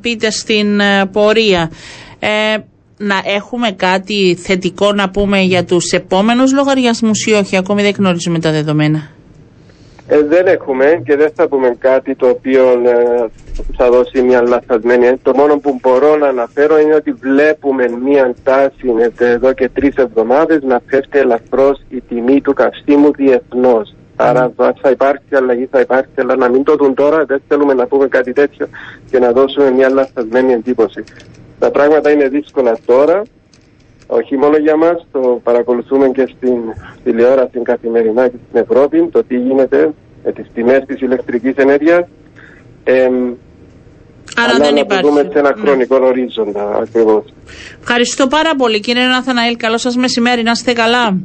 πείτε 0.00 0.30
στην 0.30 0.80
ε, 0.80 1.06
πορεία. 1.12 1.70
Ε, 2.18 2.56
να 2.98 3.14
έχουμε 3.24 3.70
κάτι 3.70 4.38
θετικό 4.42 4.92
να 4.92 5.10
πούμε 5.10 5.40
για 5.40 5.64
τους 5.64 5.92
επόμενους 5.92 6.52
λογαριασμούς 6.52 7.26
ή 7.26 7.32
όχι, 7.32 7.56
ακόμη 7.56 7.82
δεν 7.82 7.94
γνωρίζουμε 7.98 8.38
τα 8.38 8.50
δεδομένα; 8.50 9.10
Ε, 10.08 10.22
δεν 10.22 10.46
έχουμε 10.46 11.02
και 11.04 11.16
δεν 11.16 11.30
θα 11.34 11.48
πούμε 11.48 11.76
κάτι 11.78 12.14
το 12.14 12.28
οποίο 12.28 12.62
ε, 12.70 13.26
θα 13.76 13.90
δώσει 13.90 14.22
μια 14.22 14.42
λαθασμένη. 14.42 15.16
Το 15.22 15.32
μόνο 15.34 15.58
που 15.58 15.78
μπορώ 15.82 16.16
να 16.16 16.28
αναφέρω 16.28 16.78
είναι 16.78 16.94
ότι 16.94 17.12
βλέπουμε 17.12 17.84
μια 18.04 18.34
τάση 18.42 18.86
εδώ 19.18 19.52
και 19.52 19.68
τρεις 19.68 19.94
εβδομάδες 19.94 20.62
να 20.62 20.80
πέφτει 20.80 21.18
ελαφρώς 21.18 21.80
η 21.88 22.02
τιμή 22.08 22.40
του 22.40 22.52
καυστήμου 22.52 23.12
διεθνώς. 23.12 23.94
Άρα 24.16 24.52
θα 24.82 24.90
υπάρξει 24.90 25.34
αλλαγή, 25.34 25.68
θα 25.70 25.80
υπάρξει, 25.80 26.12
αλλά 26.16 26.36
να 26.36 26.48
μην 26.48 26.62
το 26.64 26.74
δουν 26.76 26.94
τώρα, 26.94 27.24
δεν 27.24 27.42
θέλουμε 27.48 27.74
να 27.74 27.86
πούμε 27.86 28.06
κάτι 28.08 28.32
τέτοιο 28.32 28.66
και 29.10 29.18
να 29.18 29.32
δώσουμε 29.32 29.70
μια 29.70 29.88
λαθασμένη 29.88 30.52
εντύπωση. 30.52 31.04
Τα 31.58 31.70
πράγματα 31.70 32.10
είναι 32.10 32.28
δύσκολα 32.28 32.78
τώρα, 32.86 33.22
όχι 34.06 34.36
μόνο 34.36 34.56
για 34.56 34.76
μας, 34.76 35.06
το 35.12 35.40
παρακολουθούμε 35.42 36.08
και 36.08 36.30
στην 36.36 36.56
τηλεόραση 37.04 37.58
καθημερινά 37.62 38.28
και 38.28 38.36
στην 38.48 38.60
Ευρώπη, 38.60 39.08
το 39.12 39.24
τι 39.24 39.36
γίνεται 39.36 39.90
με 40.24 40.32
τις 40.32 40.46
τιμές 40.54 40.82
της 40.86 41.00
ηλεκτρικής 41.00 41.54
ενέργειας. 41.56 42.04
Ε, 42.84 43.02
Άρα 44.36 44.52
αλλά 44.54 44.64
δεν 44.64 44.74
να 44.74 44.80
υπάρχει. 44.80 45.02
το 45.02 45.08
δούμε 45.08 45.28
σε 45.32 45.38
ένα 45.38 45.54
Ναι. 45.56 45.60
χρονικό 45.62 45.96
ορίζοντα 46.02 46.76
ακριβώς. 46.82 47.24
Ευχαριστώ 47.80 48.26
πάρα 48.26 48.54
πολύ 48.56 48.80
κύριε 48.80 49.06
Ναθαναήλ. 49.06 49.56
Καλό 49.56 49.78
σας 49.78 49.96
μεσημέρι. 49.96 50.42
Να 50.42 50.50
είστε 50.50 50.72
καλά. 50.72 51.16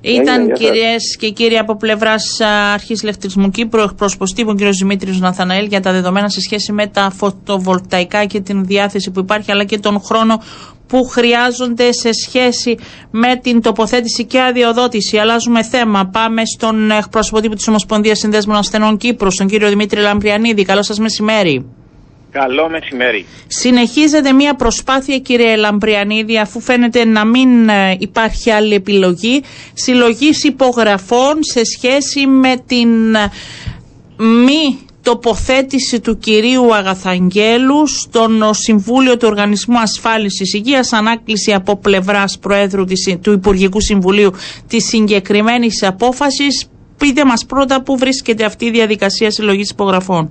Ήταν 0.00 0.44
γεια 0.44 0.56
σας. 0.56 0.58
κυρίες 0.58 1.16
και 1.18 1.30
κύριοι 1.30 1.58
από 1.58 1.76
πλευράς 1.76 2.40
Αρχής 2.72 3.02
Ηλεκτρισμού 3.02 3.50
Κύπρου, 3.50 3.80
εκπρόσωπος 3.80 4.32
τύπου, 4.32 4.54
κύριο 4.54 4.72
Δημήτρης 4.72 5.20
Ναθαναήλ, 5.20 5.66
για 5.66 5.80
τα 5.80 5.92
δεδομένα 5.92 6.28
σε 6.28 6.40
σχέση 6.40 6.72
με 6.72 6.86
τα 6.86 7.12
φωτοβολταϊκά 7.16 8.24
και 8.24 8.40
την 8.40 8.64
διάθεση 8.64 9.10
που 9.10 9.20
υπάρχει, 9.20 9.50
αλλά 9.50 9.64
και 9.64 9.78
τον 9.78 10.00
χρόνο 10.00 10.42
που 10.86 11.04
χρειάζονται 11.04 11.92
σε 11.92 12.10
σχέση 12.12 12.78
με 13.10 13.36
την 13.36 13.60
τοποθέτηση 13.60 14.24
και 14.24 14.40
αδειοδότηση. 14.42 15.18
Αλλάζουμε 15.18 15.62
θέμα. 15.62 16.06
Πάμε 16.06 16.42
στον 16.44 16.90
εκπρόσωπο 16.90 17.40
τύπου 17.40 17.54
της 17.54 17.68
Ομοσπονδίας 17.68 18.18
Συνδέσμων 18.18 18.56
Ασθενών 18.56 18.96
Κύπρου, 18.96 19.28
τον 19.36 19.46
κύριο 19.46 19.68
Δημήτρη 19.68 20.00
Λαμπριανίδη. 20.00 20.62
Καλό 20.62 20.82
σας 20.82 20.98
μεσημέρι. 20.98 21.66
Καλό 22.40 22.68
μεσημέρι. 22.68 23.26
Συνεχίζεται 23.46 24.32
μια 24.32 24.54
προσπάθεια 24.54 25.18
κύριε 25.18 25.56
Λαμπριανίδη 25.56 26.38
αφού 26.38 26.60
φαίνεται 26.60 27.04
να 27.04 27.24
μην 27.24 27.68
ε, 27.68 27.96
υπάρχει 27.98 28.50
άλλη 28.50 28.74
επιλογή 28.74 29.42
συλλογής 29.72 30.44
υπογραφών 30.44 31.34
σε 31.40 31.60
σχέση 31.64 32.26
με 32.26 32.56
την 32.66 33.14
ε, 33.14 33.30
μη 34.24 34.78
τοποθέτηση 35.02 36.00
του 36.00 36.18
κυρίου 36.18 36.74
Αγαθαγγέλου 36.74 37.86
στον 37.86 38.42
ε, 38.42 38.50
Συμβούλιο 38.52 39.16
του 39.16 39.26
Οργανισμού 39.30 39.78
Ασφάλισης 39.78 40.52
Υγείας 40.54 40.92
ανάκληση 40.92 41.52
από 41.52 41.76
πλευράς 41.76 42.38
Προέδρου 42.38 42.84
της, 42.84 43.16
του 43.22 43.32
Υπουργικού 43.32 43.80
Συμβουλίου 43.80 44.30
της 44.68 44.86
συγκεκριμένης 44.86 45.82
απόφασης. 45.82 46.66
Πείτε 46.98 47.24
μας 47.24 47.44
πρώτα 47.46 47.82
πού 47.82 47.96
βρίσκεται 47.96 48.44
αυτή 48.44 48.64
η 48.64 48.70
διαδικασία 48.70 49.30
συλλογής 49.30 49.70
υπογραφών. 49.70 50.30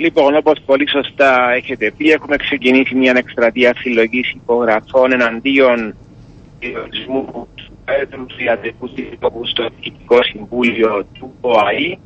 Λοιπόν, 0.00 0.36
όπως 0.36 0.60
πολύ 0.66 0.88
σωστά 0.88 1.52
έχετε 1.52 1.92
πει, 1.96 2.10
έχουμε 2.10 2.36
ξεκινήσει 2.36 2.94
μια 2.94 3.14
εκστρατεία 3.16 3.74
συλλογής 3.76 4.30
υπογραφών 4.30 5.12
εναντίον 5.12 5.94
διορισμού 6.58 7.48
του 7.54 7.64
Πέτρου 7.84 8.26
Τριαντικού 8.26 8.88
Συλλόγου 8.94 9.46
στο 9.46 9.68
Διοικητικό 9.68 10.22
Συμβούλιο 10.22 11.04
του 11.12 11.32
ΟΑΗ, 11.40 11.98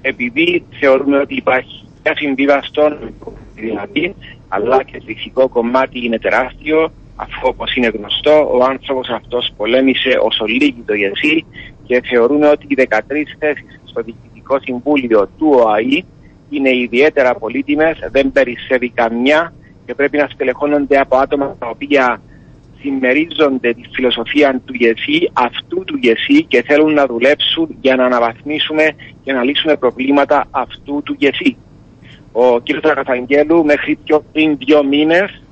επειδή 0.00 0.64
θεωρούμε 0.80 1.18
ότι 1.18 1.34
υπάρχει 1.34 1.88
μια 2.04 2.16
συμβίβαστον 2.16 3.14
δηλαδή, 3.54 4.14
αλλά 4.48 4.82
και 4.82 4.98
το 4.98 5.06
ηθικό 5.06 5.48
κομμάτι 5.48 6.04
είναι 6.04 6.18
τεράστιο, 6.18 6.92
αφού 7.16 7.40
όπως 7.42 7.74
είναι 7.74 7.92
γνωστό, 7.96 8.50
ο 8.52 8.64
άνθρωπος 8.64 9.08
αυτός 9.08 9.52
πολέμησε 9.56 10.18
όσο 10.20 10.44
λίγη 10.44 10.82
το 10.86 10.94
γεσί 10.94 11.44
και 11.86 12.02
θεωρούμε 12.04 12.48
ότι 12.48 12.66
οι 12.68 12.86
13 12.88 12.98
θέσεις 13.38 13.80
στο 13.84 14.02
Διοικητικό 14.02 14.60
Συμβούλιο 14.60 15.28
του 15.38 15.48
ΟΑΗ 15.64 16.04
είναι 16.50 16.76
ιδιαίτερα 16.76 17.34
πολύτιμες, 17.34 17.98
δεν 18.10 18.32
περισσεύει 18.32 18.90
καμιά 18.90 19.52
και 19.86 19.94
πρέπει 19.94 20.16
να 20.16 20.28
στελεχώνονται 20.28 20.98
από 20.98 21.16
άτομα 21.16 21.56
τα 21.58 21.68
οποία 21.68 22.20
συμμερίζονται 22.80 23.72
τη 23.72 23.80
φιλοσοφία 23.92 24.60
του 24.64 24.74
ΓΕΣΥ, 24.74 25.30
αυτού 25.32 25.84
του 25.84 25.98
ΓΕΣΥ 26.02 26.44
και 26.44 26.62
θέλουν 26.62 26.92
να 26.92 27.06
δουλέψουν 27.06 27.76
για 27.80 27.96
να 27.96 28.04
αναβαθμίσουμε 28.04 28.94
και 29.24 29.32
να 29.32 29.42
λύσουμε 29.42 29.76
προβλήματα 29.76 30.46
αυτού 30.50 31.02
του 31.04 31.16
ΓΕΣΥ. 31.18 31.56
Ο 32.32 32.60
κ. 32.60 32.80
Τραγαθαγγέλου 32.80 33.64
μέχρι 33.64 33.98
πιο 34.04 34.24
πριν 34.32 34.56
δύο 34.56 34.84
μήνες 34.84 35.42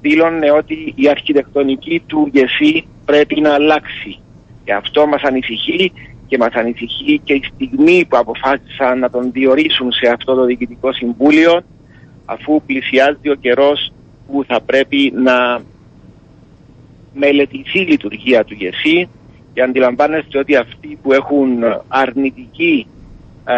δήλωνε 0.00 0.50
ότι 0.50 0.92
η 0.96 1.08
αρχιτεκτονική 1.08 2.02
του 2.06 2.30
ΓΕΣΥ 2.32 2.84
πρέπει 3.04 3.40
να 3.40 3.54
αλλάξει. 3.54 4.20
Και 4.64 4.72
αυτό 4.72 5.06
μας 5.06 5.22
ανησυχεί 5.22 5.92
και 6.28 6.38
μας 6.38 6.52
ανησυχεί 6.52 7.20
και 7.24 7.32
η 7.32 7.42
στιγμή 7.54 8.06
που 8.08 8.16
αποφάσισαν 8.16 8.98
να 8.98 9.10
τον 9.10 9.32
διορίσουν 9.32 9.92
σε 9.92 10.08
αυτό 10.08 10.34
το 10.34 10.44
Διοικητικό 10.44 10.92
Συμβούλιο 10.92 11.62
αφού 12.24 12.62
πλησιάζει 12.66 13.28
ο 13.30 13.34
καιρός 13.34 13.92
που 14.26 14.44
θα 14.46 14.60
πρέπει 14.60 15.12
να 15.16 15.60
μελετηθεί 17.14 17.80
η 17.80 17.86
λειτουργία 17.86 18.44
του 18.44 18.54
ΓΕΣΥ 18.54 19.08
και 19.52 19.62
αντιλαμβάνεστε 19.62 20.38
ότι 20.38 20.56
αυτοί 20.56 20.98
που 21.02 21.12
έχουν 21.12 21.48
αρνητική 21.88 22.86
α, 23.44 23.54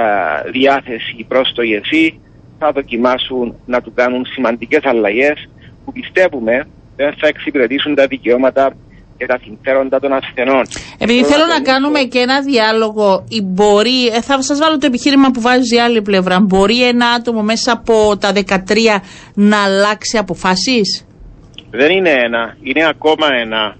διάθεση 0.52 1.24
προς 1.28 1.52
το 1.52 1.62
ΓΕΣΥ 1.62 2.20
θα 2.58 2.72
δοκιμάσουν 2.72 3.54
να 3.66 3.80
του 3.80 3.92
κάνουν 3.94 4.26
σημαντικές 4.26 4.84
αλλαγές 4.84 5.48
που 5.84 5.92
πιστεύουμε 5.92 6.66
δεν 6.96 7.14
θα 7.18 7.26
εξυπηρετήσουν 7.26 7.94
τα 7.94 8.06
δικαιώματα 8.06 8.72
και 9.20 9.26
τα 9.26 9.38
συμφέροντα 9.44 10.00
των 10.00 10.12
ασθενών. 10.12 10.64
Επειδή 10.98 11.24
θέλω 11.24 11.46
να 11.46 11.60
κάνουμε 11.70 12.00
και 12.00 12.18
ένα 12.18 12.42
διάλογο, 12.42 13.24
ή 13.28 13.40
μπορεί, 13.42 14.06
ε, 14.06 14.20
θα 14.20 14.42
σας 14.42 14.58
βάλω 14.58 14.78
το 14.78 14.86
επιχείρημα 14.86 15.30
που 15.30 15.40
βάζει 15.40 15.74
η 15.74 15.80
άλλη 15.80 16.02
πλευρά. 16.02 16.40
Μπορεί 16.40 16.86
ένα 16.86 17.06
άτομο 17.06 17.42
μέσα 17.42 17.72
από 17.72 18.16
τα 18.20 18.32
13 18.32 19.02
να 19.34 19.64
αλλάξει 19.64 20.18
αποφάσεις; 20.18 21.06
Δεν 21.70 21.90
είναι 21.90 22.10
ένα, 22.26 22.56
είναι 22.62 22.84
ακόμα 22.94 23.26
ένα 23.44 23.76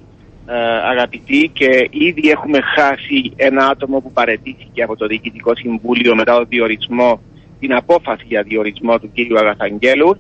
ε, 0.47 0.55
αγαπητοί 0.93 1.51
και 1.59 1.89
ήδη 1.91 2.31
έχουμε 2.31 2.59
χάσει 2.77 3.33
ένα 3.37 3.67
άτομο 3.67 4.01
που 4.01 4.13
παρετήθηκε 4.13 4.83
από 4.83 4.97
το 4.97 5.07
Διοικητικό 5.07 5.53
Συμβούλιο 5.55 6.15
μετά 6.15 6.37
το 6.39 6.45
διορισμό, 6.49 7.21
την 7.61 7.75
απόφαση 7.75 8.25
για 8.27 8.43
διορισμό 8.43 8.99
του 8.99 9.11
κ. 9.15 9.39
Αγαθαγγέλου. 9.39 10.17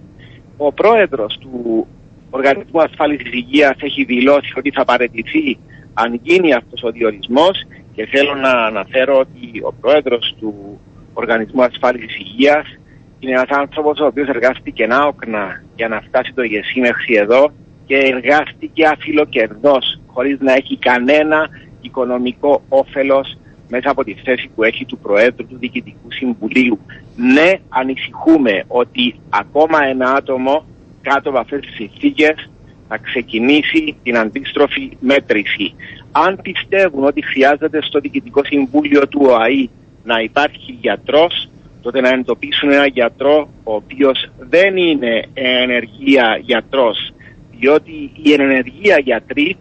Ο 0.56 0.72
πρόεδρος 0.72 1.38
του 1.40 1.86
Οργανισμού 2.30 2.80
Ασφάλισης 2.82 3.32
Υγείας 3.32 3.76
έχει 3.80 4.04
δηλώσει 4.04 4.52
ότι 4.56 4.70
θα 4.70 4.84
παρετηθεί 4.84 5.58
αν 5.94 6.20
γίνει 6.22 6.54
αυτός 6.54 6.82
ο 6.82 6.90
διορισμός 6.90 7.66
και 7.94 8.06
θέλω 8.06 8.34
να 8.34 8.50
αναφέρω 8.50 9.18
ότι 9.18 9.60
ο 9.62 9.72
πρόεδρος 9.80 10.34
του 10.40 10.80
Οργανισμού 11.14 11.62
Ασφάλισης 11.62 12.18
Υγείας 12.18 12.78
είναι 13.18 13.32
ένας 13.32 13.48
άνθρωπος 13.48 14.00
ο 14.00 14.06
οποίος 14.06 14.28
εργάστηκε 14.28 14.86
άοκνα 14.90 15.62
για 15.76 15.88
να 15.88 16.00
φτάσει 16.00 16.32
το 16.34 16.42
ηγεσί 16.42 16.80
μέχρι 16.80 17.14
εδώ 17.14 17.52
και 17.86 17.96
εργάστηκε 17.96 18.86
αφιλοκερδός 18.86 20.00
χωρίς 20.06 20.40
να 20.40 20.52
έχει 20.52 20.76
κανένα 20.76 21.48
οικονομικό 21.80 22.62
όφελος 22.68 23.38
μέσα 23.68 23.90
από 23.90 24.04
τη 24.04 24.14
θέση 24.14 24.50
που 24.54 24.62
έχει 24.62 24.84
του 24.84 24.98
Προέδρου 24.98 25.46
του 25.46 25.56
Διοικητικού 25.58 26.12
Συμβουλίου. 26.12 26.78
Ναι, 27.16 27.52
ανησυχούμε 27.68 28.64
ότι 28.68 29.20
ακόμα 29.30 29.84
ένα 29.84 30.12
άτομο 30.12 30.64
κάτω 31.02 31.28
από 31.28 31.38
αυτές 31.38 31.60
τις 31.60 31.74
συνθήκες 31.74 32.50
θα 32.88 32.98
ξεκινήσει 32.98 33.96
την 34.02 34.16
αντίστροφη 34.16 34.96
μέτρηση. 35.00 35.74
Αν 36.12 36.38
πιστεύουν 36.42 37.04
ότι 37.04 37.24
χρειάζεται 37.24 37.82
στο 37.82 38.00
Διοικητικό 38.00 38.44
Συμβούλιο 38.44 39.08
του 39.08 39.20
ΟΑΗ 39.22 39.70
να 40.04 40.20
υπάρχει 40.20 40.78
γιατρός, 40.80 41.48
τότε 41.82 42.00
να 42.00 42.08
εντοπίσουν 42.08 42.70
ένα 42.70 42.86
γιατρό 42.86 43.48
ο 43.64 43.74
οποίος 43.74 44.30
δεν 44.38 44.76
είναι 44.76 45.24
ενεργεία 45.34 46.38
γιατρός, 46.42 47.12
διότι 47.58 48.10
οι 48.22 48.32
ενεργεία 48.32 48.98
γιατροί 48.98 49.56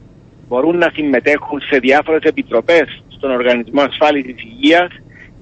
μπορούν 0.48 0.78
να 0.78 0.92
συμμετέχουν 0.94 1.62
σε 1.62 1.80
διάφορες 1.80 2.22
επιτροπές 2.24 3.04
στον 3.08 3.32
Οργανισμό 3.32 3.82
Ασφάλισης 3.82 4.44
Υγείας 4.44 4.90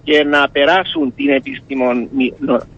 και 0.04 0.24
να 0.24 0.50
περάσουν 0.50 1.14
την, 1.16 1.30
επιστημον, 1.30 2.10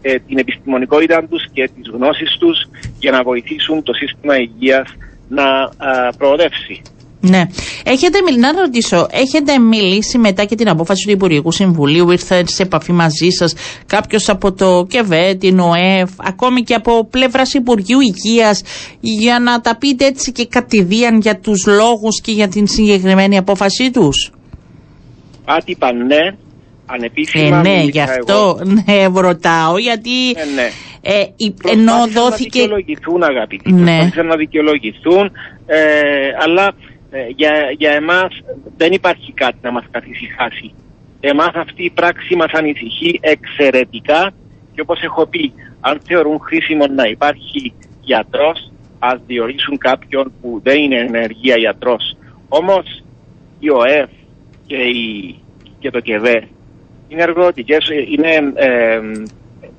ε, 0.02 0.16
την 0.20 0.38
επιστημονικότητα 0.38 1.24
τους 1.30 1.46
και 1.52 1.70
τις 1.76 1.90
γνώσεις 1.90 2.38
τους 2.40 2.69
για 3.00 3.12
να 3.12 3.24
βοηθήσουν 3.24 3.84
το 3.84 3.94
σύστημα 3.94 4.36
υγείας 4.38 4.88
να 5.28 5.44
α, 5.44 6.10
προοδεύσει. 6.18 6.82
Ναι. 7.22 7.42
Έχετε, 7.84 8.22
μιλ- 8.26 8.40
να 8.40 8.52
ρωτήσω, 8.52 9.08
έχετε 9.12 9.60
μιλήσει 9.60 10.18
μετά 10.18 10.46
και 10.46 10.56
την 10.56 10.70
απόφαση 10.70 11.06
του 11.06 11.12
Υπουργικού 11.12 11.52
Συμβουλίου, 11.52 12.12
ήρθε 12.12 12.44
σε 12.48 12.64
επαφή 12.64 12.92
μαζί 12.92 13.30
σας 13.30 13.54
κάποιος 13.86 14.30
από 14.30 14.54
το 14.54 14.86
ΚΕΒΕ, 14.90 15.34
την 15.34 15.60
ΟΕΦ, 15.60 16.10
ακόμη 16.18 16.62
και 16.62 16.74
από 16.74 17.06
πλευράς 17.06 17.54
Υπουργείου 17.54 18.00
Υγείας, 18.00 18.62
για 19.00 19.40
να 19.40 19.62
τα 19.62 19.78
πείτε 19.78 20.06
έτσι 20.06 20.32
και 20.32 20.46
κατηδίαν 20.46 21.20
για 21.20 21.40
τους 21.40 21.66
λόγους 21.68 22.22
και 22.22 22.32
για 22.32 22.48
την 22.48 22.68
συγκεκριμένη 22.68 23.38
απόφασή 23.38 23.92
τους; 23.92 24.32
Άτυπα 25.46 25.94
ναι, 25.94 26.38
Ε, 26.92 26.94
ανεπίσημα. 26.96 27.62
ναι, 27.62 27.70
μίλησα 27.70 27.90
γι' 27.90 28.00
εγώ. 28.00 28.10
αυτό 28.20 28.60
ναι, 28.86 29.06
ρωτάω, 29.22 29.78
γιατί 29.78 30.30
Ε, 30.30 30.46
ναι. 30.56 30.70
ε, 31.02 31.22
η- 31.36 31.54
ενώ 31.68 31.84
Προσπάθησαν 31.92 32.12
δόθηκε. 32.24 32.60
να 32.60 32.64
δικαιολογηθούν 32.66 33.24
αγαπητοί. 33.24 33.72
Ναι. 33.72 33.84
Προσπάθησαν 33.84 34.26
να 34.26 34.36
δικαιολογηθούν, 34.36 35.32
ε, 35.66 35.80
αλλά 36.44 36.72
ε, 37.12 37.20
για, 37.36 37.52
για 37.78 37.92
εμάς 37.92 38.40
δεν 38.78 38.92
υπάρχει 38.92 39.32
κάτι 39.34 39.58
να 39.62 39.72
μας 39.72 39.84
καθησυχάσει. 39.92 40.74
Εμάς 41.20 41.52
αυτή 41.54 41.84
η 41.84 41.90
πράξη 41.90 42.36
μας 42.36 42.52
ανησυχεί 42.52 43.20
εξαιρετικά 43.22 44.32
και 44.74 44.82
όπως 44.82 45.02
έχω 45.02 45.26
πει, 45.26 45.54
αν 45.80 46.00
θεωρούν 46.08 46.40
χρήσιμο 46.40 46.86
να 46.88 47.04
υπάρχει 47.08 47.74
γιατρός, 48.02 48.72
ας 49.00 49.20
διορίσουν 49.28 49.78
κάποιον 49.78 50.32
που 50.42 50.60
δεν 50.64 50.80
είναι 50.80 50.98
ενεργεία 51.00 51.56
γιατρός. 51.58 52.18
Όμως 52.50 53.04
η 53.60 53.70
ΟΕΦ 53.72 54.10
και, 54.66 54.76
η, 54.76 55.36
και 55.80 55.90
το 55.92 56.00
ΚΕΒΕ 56.00 56.48
είναι 57.10 57.22
εργοδοτικές, 57.22 57.84
είναι 58.14 58.32
ε, 58.56 59.00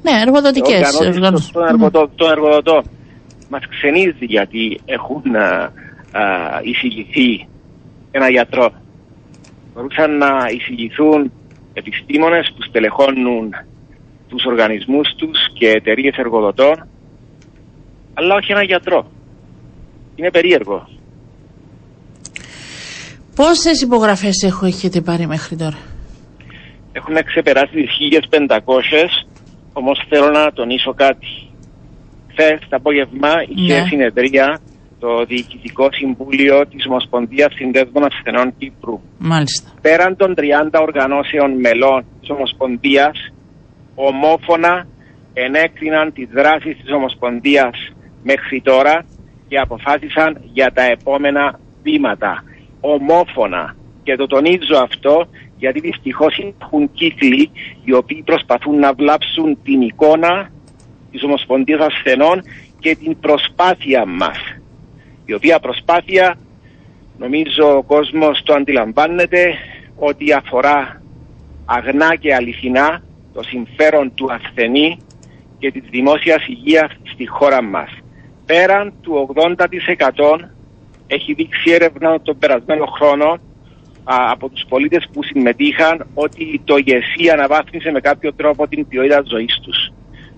Ναι, 0.03 0.21
εργοδοτικές. 0.27 1.01
οργανώσεις 1.01 1.51
των 1.51 1.67
εργοδο- 1.67 2.11
των 2.17 2.31
εργοδοτών. 2.31 2.83
Μας 3.51 3.63
ξενίζει 3.71 4.25
γιατί 4.25 4.81
έχουν 4.85 5.23
α, 5.37 5.71
εισηγηθεί 6.63 7.49
ένα 8.11 8.31
γιατρό. 8.31 8.71
Μπορούσαν 9.75 10.17
να 10.19 10.29
εισηγηθούν 10.57 11.33
επιστήμονες 11.73 12.53
που 12.57 12.63
στελεχώνουν 12.69 13.51
τους 14.29 14.45
οργανισμούς 14.45 15.09
τους 15.19 15.39
και 15.59 15.69
εταιρείες 15.69 16.17
εργοδοτών, 16.17 16.87
αλλά 18.15 18.35
όχι 18.35 18.53
ένα 18.53 18.63
γιατρό. 18.65 19.11
Είναι 20.17 20.31
περίεργο. 20.31 20.89
Πόσες 23.35 23.81
υπογραφές 23.83 24.43
έχω, 24.43 24.67
έχετε 24.67 25.01
πάρει 25.01 25.27
μέχρι 25.27 25.57
τώρα; 25.57 25.79
Έχουν 26.93 27.17
ξεπεράσει 27.25 27.75
τις 27.75 27.97
1500, 27.99 29.27
όμως 29.73 30.05
θέλω 30.09 30.31
να 30.31 30.53
τονίσω 30.53 30.95
κάτι. 30.95 31.27
Χθες 32.31 32.59
το 32.69 32.77
απόγευμα 32.77 33.33
είχε 33.49 33.81
Ναι. 33.81 33.87
συνεδρία 33.89 34.59
το 34.99 35.25
Διοικητικό 35.25 35.89
Συμβούλιο 35.93 36.67
της 36.67 36.87
Ομοσπονδίας 36.87 37.53
Συνδέσμων 37.55 38.05
Ασθενών 38.05 38.55
Κύπρου. 38.59 39.01
Μάλιστα. 39.19 39.71
πέραν 39.81 40.17
των 40.17 40.35
30 40.35 40.81
οργανώσεων 40.81 41.51
μελών 41.61 42.05
της 42.21 42.31
Ομοσπονδίας, 42.31 43.33
ομόφωνα 43.95 44.87
ενέκριναν 45.35 46.13
τις 46.13 46.29
δράσεις 46.33 46.77
της 46.77 46.93
Ομοσπονδίας 46.93 47.77
μέχρι 48.23 48.61
τώρα 48.61 49.05
και 49.49 49.59
αποφάσισαν 49.59 50.41
για 50.53 50.71
τα 50.75 50.83
επόμενα 50.83 51.59
βήματα. 51.83 52.45
Ομόφωνα. 52.81 53.77
Και 54.03 54.17
το 54.17 54.27
τονίζω 54.27 54.77
αυτό 54.83 55.27
γιατί 55.61 55.81
δυστυχώς 55.81 56.37
υπάρχουν 56.39 56.91
κύκλοι 56.93 57.51
οι 57.85 57.93
οποίοι 57.93 58.23
προσπαθούν 58.23 58.79
να 58.79 58.93
βλάψουν 58.93 59.59
την 59.63 59.81
εικόνα 59.81 60.51
της 61.11 61.23
Ομοσπονδίας 61.23 61.87
Ασθενών 61.87 62.43
και 62.79 62.97
την 62.97 63.21
προσπάθεια 63.21 64.07
μας. 64.07 64.39
Η 65.25 65.35
οποία 65.35 65.61
προσπάθεια 65.61 66.39
Νομίζω 67.21 67.77
ο 67.77 67.83
κόσμος 67.83 68.43
το 68.43 68.55
αντιλαμβάνεται 68.55 69.55
ότι 69.97 70.33
αφορά 70.33 71.03
αγνά 71.65 72.15
και 72.17 72.35
αληθινά 72.35 73.03
το 73.33 73.43
συμφέρον 73.43 74.15
του 74.15 74.33
ασθενή 74.33 74.99
και 75.59 75.71
της 75.71 75.83
δημόσιας 75.91 76.47
υγείας 76.47 76.93
στη 77.13 77.27
χώρα 77.27 77.63
μας. 77.63 77.91
Πέραν 78.47 78.93
του 79.01 79.35
80% 79.35 79.57
έχει 81.07 81.33
δείξει 81.33 81.71
έρευνα 81.71 82.21
τον 82.21 82.39
περασμένο 82.39 82.87
χρόνο 82.87 83.27
α, 83.27 83.39
από 84.35 84.49
τους 84.49 84.65
πολίτες 84.69 85.09
που 85.13 85.21
συμμετείχαν 85.23 86.07
ότι 86.15 86.61
το 86.65 86.77
ΓΕΣΥ 86.87 87.31
αναβάθμισε 87.33 87.91
με 87.91 88.01
κάποιο 88.01 88.31
τρόπο 88.35 88.69
την 88.69 88.89
ποιότητα 88.89 89.23
ζωής 89.33 89.55
τους. 89.65 89.79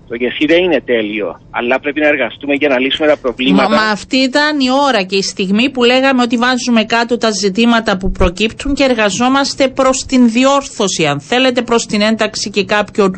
Το 0.07 0.15
ΓΕΣΥ 0.15 0.45
δεν 0.45 0.63
είναι 0.63 0.81
τέλειο, 0.81 1.39
αλλά 1.51 1.79
πρέπει 1.79 1.99
να 1.99 2.07
εργαστούμε 2.07 2.53
για 2.53 2.69
να 2.69 2.79
λύσουμε 2.79 3.07
τα 3.07 3.13
Μα, 3.15 3.21
προβλήματα. 3.21 3.69
μα 3.69 3.81
αυτή 3.81 4.17
ήταν 4.17 4.59
η 4.59 4.69
ώρα 4.87 5.03
και 5.03 5.15
η 5.15 5.21
στιγμή 5.21 5.69
που 5.71 5.83
λέγαμε 5.83 6.21
ότι 6.21 6.37
βάζουμε 6.37 6.83
κάτω 6.83 7.17
τα 7.17 7.29
ζητήματα 7.31 7.97
που 7.97 8.11
προκύπτουν 8.11 8.73
και 8.73 8.83
εργαζόμαστε 8.83 9.67
προς 9.67 10.05
την 10.07 10.29
διόρθωση, 10.29 11.05
αν 11.05 11.19
θέλετε, 11.19 11.61
προς 11.61 11.85
την 11.85 12.01
ένταξη 12.01 12.49
και 12.49 12.63
κάποιων 12.65 13.15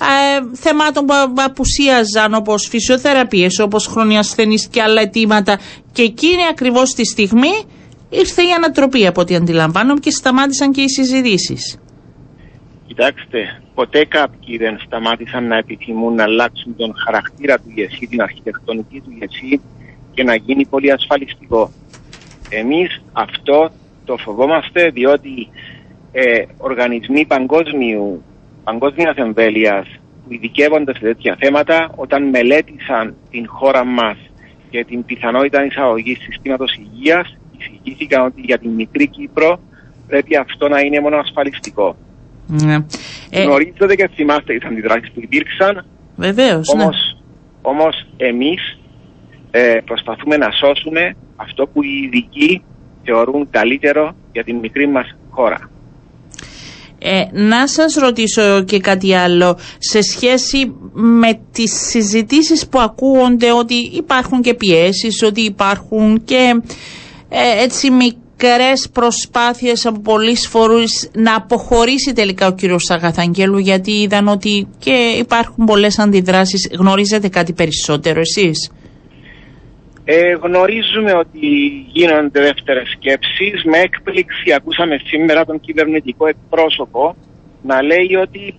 ε, 0.00 0.56
θεμάτων 0.56 1.04
που 1.06 1.14
απουσίαζαν 1.44 2.34
όπως 2.34 2.66
φυσιοθεραπείες, 2.70 3.58
όπως 3.58 3.86
χρονιασθενείς 3.86 4.68
και 4.68 4.82
άλλα 4.82 5.00
αιτήματα 5.00 5.58
και 5.92 6.02
εκείνη 6.02 6.42
ακριβώς 6.50 6.94
τη 6.94 7.04
στιγμή 7.04 7.54
ήρθε 8.18 8.42
η 8.42 8.52
ανατροπή 8.56 9.06
από 9.06 9.20
ό,τι 9.20 9.34
αντιλαμβάνομαι 9.34 10.00
και 10.00 10.10
σταμάτησαν 10.10 10.72
και 10.72 10.80
οι 10.80 10.88
συζητήσεις. 10.88 11.78
Κοιτάξτε, 12.86 13.62
ποτέ 13.74 14.04
κάποιοι 14.04 14.56
δεν 14.56 14.78
σταμάτησαν 14.86 15.46
να 15.46 15.56
επιθυμούν 15.56 16.14
να 16.14 16.22
αλλάξουν 16.22 16.76
τον 16.76 16.92
χαρακτήρα 17.04 17.56
του 17.58 17.70
ΓΕΣΥ, 17.76 18.06
την 18.06 18.22
αρχιτεκτονική 18.22 19.00
του 19.00 19.10
ΓΕΣΥ 19.18 19.60
και 20.14 20.22
να 20.22 20.34
γίνει 20.34 20.66
πολύ 20.66 20.92
ασφαλιστικό. 20.92 21.70
Εμείς 22.50 23.02
αυτό 23.12 23.70
το 24.04 24.16
φοβόμαστε 24.16 24.90
διότι 24.90 25.48
ε, 26.12 26.42
οργανισμοί 26.56 27.26
παγκόσμιου, 27.26 28.22
παγκόσμιας 28.64 29.16
εμβέλειας 29.16 29.86
που 30.24 30.32
ειδικεύονται 30.32 30.94
σε 30.94 31.00
τέτοια 31.00 31.36
θέματα 31.40 31.90
όταν 31.96 32.28
μελέτησαν 32.28 33.14
την 33.30 33.44
χώρα 33.48 33.84
μας 33.84 34.16
και 34.70 34.84
την 34.84 35.04
πιθανότητα 35.04 35.64
εισαγωγής 35.64 36.18
συστήματος 36.22 36.76
υγείας 36.76 37.36
εισηγήθηκαν 37.66 38.24
ότι 38.24 38.40
για 38.40 38.58
την 38.58 38.70
μικρή 38.70 39.06
Κύπρο 39.08 39.60
πρέπει 40.06 40.36
αυτό 40.36 40.68
να 40.68 40.80
είναι 40.80 41.00
μόνο 41.00 41.16
ασφαλιστικό. 41.16 41.96
Ναι. 42.46 42.76
Ε, 43.30 43.42
Γνωρίζετε 43.42 43.94
και 43.94 44.08
θυμάστε 44.14 44.54
τις 44.58 44.68
αντιδράσεις 44.68 45.10
που 45.12 45.20
υπήρξαν, 45.22 45.84
βεβαίως, 46.16 46.74
ναι. 46.74 46.82
όμως, 46.82 46.96
όμως 47.62 48.06
εμείς 48.16 48.78
ε, 49.50 49.78
προσπαθούμε 49.84 50.36
να 50.36 50.50
σώσουμε 50.50 51.16
αυτό 51.36 51.66
που 51.66 51.82
οι 51.82 52.02
ειδικοί 52.04 52.62
θεωρούν 53.04 53.48
καλύτερο 53.50 54.14
για 54.32 54.44
την 54.44 54.56
μικρή 54.56 54.88
μας 54.88 55.16
χώρα. 55.30 55.70
Ε, 56.98 57.24
να 57.32 57.68
σας 57.68 57.94
ρωτήσω 57.94 58.64
και 58.64 58.78
κάτι 58.78 59.14
άλλο 59.14 59.58
σε 59.78 60.02
σχέση 60.02 60.74
με 60.92 61.40
τις 61.52 61.72
συζητήσεις 61.90 62.68
που 62.68 62.80
ακούγονται 62.80 63.52
ότι 63.52 63.74
υπάρχουν 63.74 64.40
και 64.40 64.54
πιέσεις, 64.54 65.22
ότι 65.22 65.40
υπάρχουν 65.40 66.24
και 66.24 66.62
ε, 67.38 67.62
έτσι 67.62 67.90
μικρές 67.90 68.90
προσπάθειες 68.92 69.86
από 69.86 70.00
πολλές 70.00 70.46
φορούς 70.48 71.08
να 71.12 71.36
αποχωρήσει 71.36 72.12
τελικά 72.12 72.46
ο 72.46 72.52
κύριος 72.52 72.84
Σαγαθαγγέλου 72.84 73.58
γιατί 73.58 73.90
είδαν 73.90 74.28
ότι 74.28 74.68
και 74.78 75.14
υπάρχουν 75.18 75.64
πολλές 75.64 75.98
αντιδράσεις. 75.98 76.68
Γνωρίζετε 76.78 77.28
κάτι 77.28 77.52
περισσότερο 77.52 78.20
εσείς; 78.20 78.70
Ε, 80.04 80.32
γνωρίζουμε 80.32 81.12
ότι 81.24 81.46
γίνονται 81.92 82.40
δεύτερες 82.40 82.88
σκέψεις. 82.96 83.64
Με 83.64 83.78
έκπληξη 83.78 84.52
ακούσαμε 84.56 84.96
σήμερα 85.04 85.44
τον 85.44 85.60
κυβερνητικό 85.60 86.26
εκπρόσωπο 86.26 87.16
να 87.62 87.82
λέει 87.82 88.14
ότι 88.22 88.54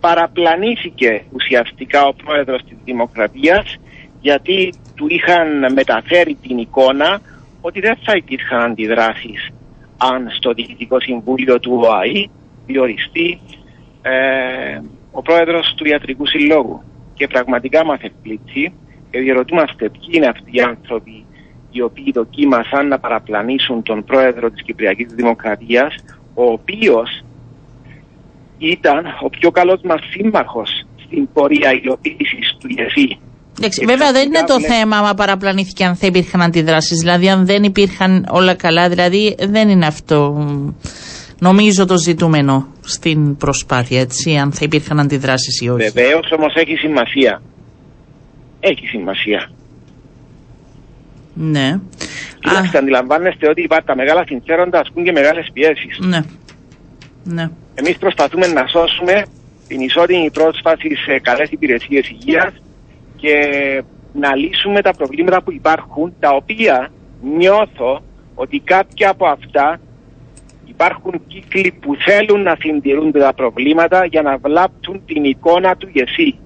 παραπλανήθηκε 0.00 1.22
ουσιαστικά 1.32 2.04
ο 2.04 2.14
πρόεδρος 2.24 2.62
της 2.68 2.76
Δημοκρατίας 2.84 3.76
γιατί 4.20 4.72
του 4.96 5.06
είχαν 5.08 5.72
μεταφέρει 5.72 6.36
την 6.42 6.58
εικόνα 6.58 7.20
ότι 7.60 7.80
δεν 7.80 7.96
θα 8.04 8.12
υπήρχαν 8.16 8.70
αντιδράσεις 8.70 9.48
αν 9.96 10.30
στο 10.30 10.52
Διοικητικό 10.52 11.00
Συμβούλιο 11.00 11.60
του 11.60 11.80
ΟΑΗ 11.84 12.30
διοριστεί 12.66 13.40
ε, 14.02 14.80
ο 15.10 15.22
πρόεδρος 15.22 15.74
του 15.76 15.86
Ιατρικού 15.86 16.26
Συλλόγου. 16.26 16.82
Και 17.14 17.26
πραγματικά 17.26 17.84
μας 17.84 18.00
εκπλήττει 18.00 18.74
και 19.10 19.18
διερωτούμαστε 19.18 19.88
ποιοι 19.88 20.08
είναι 20.10 20.26
αυτοί 20.26 20.50
οι 20.50 20.60
άνθρωποι 20.60 21.24
οι 21.70 21.80
οποίοι 21.80 22.12
δοκίμασαν 22.12 22.88
να 22.88 22.98
παραπλανήσουν 22.98 23.82
τον 23.82 24.04
πρόεδρο 24.04 24.50
της 24.50 24.62
Κυπριακής 24.62 25.14
Δημοκρατίας 25.14 25.94
ο 26.34 26.44
οποίος 26.44 27.22
ήταν 28.58 29.06
ο 29.20 29.28
πιο 29.28 29.50
καλός 29.50 29.80
μας 29.82 30.00
σύμμαχος 30.10 30.84
στην 31.04 31.28
πορεία 31.32 31.72
υλοποίησης 31.72 32.56
του 32.60 32.66
ΙΕΣΥ. 32.68 33.18
Εντάξει, 33.60 33.80
Και 33.80 33.86
βέβαια 33.86 34.12
δεν 34.12 34.26
είναι 34.26 34.38
το 34.38 34.44
ξαφνικά 34.46 34.74
θέμα 34.74 34.96
άμα 34.96 35.14
παραπλανήθηκε 35.14 35.84
αν 35.84 35.94
θα 35.96 36.06
υπήρχαν 36.06 36.42
αντιδράσεις. 36.42 36.98
Δηλαδή, 36.98 37.28
αν 37.28 37.46
δεν 37.46 37.62
υπήρχαν 37.62 38.26
όλα 38.30 38.54
καλά, 38.54 38.88
δηλαδή 38.88 39.36
δεν 39.38 39.68
είναι 39.68 39.86
αυτό. 39.86 40.32
μ, 40.36 40.68
Νομίζω 41.40 41.86
το 41.86 41.96
ζητούμενο 41.98 42.66
στην 42.80 43.36
προσπάθεια, 43.36 44.00
έτσι, 44.00 44.36
αν 44.36 44.52
θα 44.52 44.60
υπήρχαν 44.62 45.00
αντιδράσεις 45.00 45.60
ή 45.60 45.68
όχι. 45.68 45.90
Βεβαίως 45.90 46.32
όμως 46.38 46.54
έχει 46.54 46.76
σημασία. 46.76 47.42
Έχει 48.60 48.86
σημασία. 48.86 49.50
Ναι. 51.34 51.80
Κοιτάξτε, 52.40 52.78
αντιλαμβάνεστε 52.78 53.48
ότι 53.48 53.62
υπάρχουν 53.62 53.86
τα 53.86 53.96
μεγάλα 53.96 54.24
συμφέροντα 54.26 54.78
ασκούν 54.80 55.04
και 55.04 55.12
μεγάλες 55.12 55.50
πιέσεις. 55.52 55.98
ναι. 56.00 56.20
Ναι. 57.24 57.48
Εμείς 57.74 57.96
προσπαθούμε 57.98 58.46
να 58.46 58.66
σώσουμε 58.66 59.24
την 59.68 59.80
ισότιμη 59.80 60.30
πρόσβαση 60.30 60.88
σε 61.06 61.18
καλές 61.28 61.48
υπηρεσίες 61.50 62.08
υγείας 62.08 62.52
και 63.20 63.34
να 64.12 64.36
λύσουμε 64.36 64.80
τα 64.82 64.92
προβλήματα 64.92 65.42
που 65.42 65.52
υπάρχουν, 65.52 66.14
τα 66.20 66.30
οποία 66.30 66.90
νιώθω 67.22 68.02
ότι 68.34 68.58
κάποια 68.64 69.10
από 69.10 69.26
αυτά 69.26 69.80
υπάρχουν 70.66 71.12
κύκλοι 71.26 71.74
που 71.80 71.94
θέλουν 72.06 72.42
να 72.42 72.56
συντηρούνται 72.60 73.18
τα 73.18 73.34
προβλήματα 73.34 74.04
για 74.04 74.22
να 74.22 74.36
βλάπτουν 74.36 75.02
την 75.06 75.24
εικόνα 75.24 75.76
του 75.76 75.88
ΓΕΣΥ. 75.94 76.38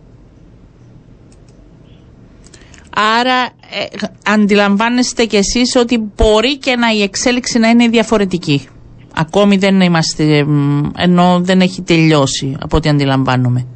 Άρα 3.18 3.42
ε, 3.42 4.06
αντιλαμβάνεστε 4.24 5.24
κι 5.24 5.36
εσείς 5.36 5.76
ότι 5.76 6.10
μπορεί 6.16 6.58
και 6.58 6.76
να 6.76 6.88
η 6.90 7.02
εξέλιξη 7.02 7.58
να 7.58 7.68
είναι 7.68 7.88
διαφορετική. 7.88 8.68
Ακόμη 9.14 9.56
δεν 9.56 9.80
είμαστε, 9.80 10.44
μ, 10.44 10.90
ενώ 10.96 11.40
δεν 11.40 11.60
έχει 11.60 11.82
τελειώσει 11.82 12.56
από 12.60 12.76
ό,τι 12.76 12.88
αντιλαμβάνομαι. 12.88 13.66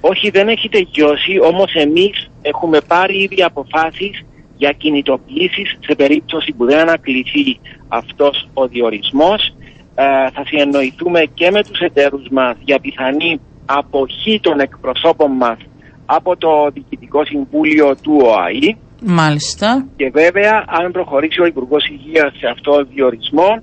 Όχι, 0.00 0.30
δεν 0.30 0.48
έχει 0.48 0.68
τελειώσει, 0.68 1.40
όμως 1.42 1.72
εμείς 1.74 2.30
έχουμε 2.42 2.80
πάρει 2.80 3.22
ήδη 3.22 3.42
αποφάσεις 3.42 4.24
για 4.56 4.72
κινητοποιήσεις 4.72 5.78
σε 5.80 5.94
περίπτωση 5.94 6.52
που 6.52 6.64
δεν 6.64 6.78
ανακληθεί 6.78 7.60
αυτός 7.88 8.48
ο 8.54 8.66
διορισμός. 8.66 9.54
Ε, 9.94 10.04
θα 10.30 10.44
συνεννοηθούμε 10.46 11.20
και 11.34 11.50
με 11.50 11.62
τους 11.62 11.80
εταίρους 11.80 12.28
μας 12.30 12.56
για 12.64 12.80
πιθανή 12.80 13.40
αποχή 13.66 14.40
των 14.42 14.60
εκπροσώπων 14.60 15.30
μας 15.30 15.58
από 16.06 16.36
το 16.36 16.70
Διοικητικό 16.72 17.24
Συμβούλιο 17.24 17.96
του 18.02 18.20
ΟΑΗ 18.22 18.76
Μάλιστα. 19.02 19.86
Και 19.96 20.10
βέβαια, 20.10 20.64
αν 20.66 20.92
προχωρήσει 20.92 21.40
ο 21.40 21.46
Υπουργός 21.46 21.86
Υγείας 21.88 22.32
σε 22.38 22.46
αυτό 22.46 22.72
το 22.72 22.84
διορισμό, 22.84 23.62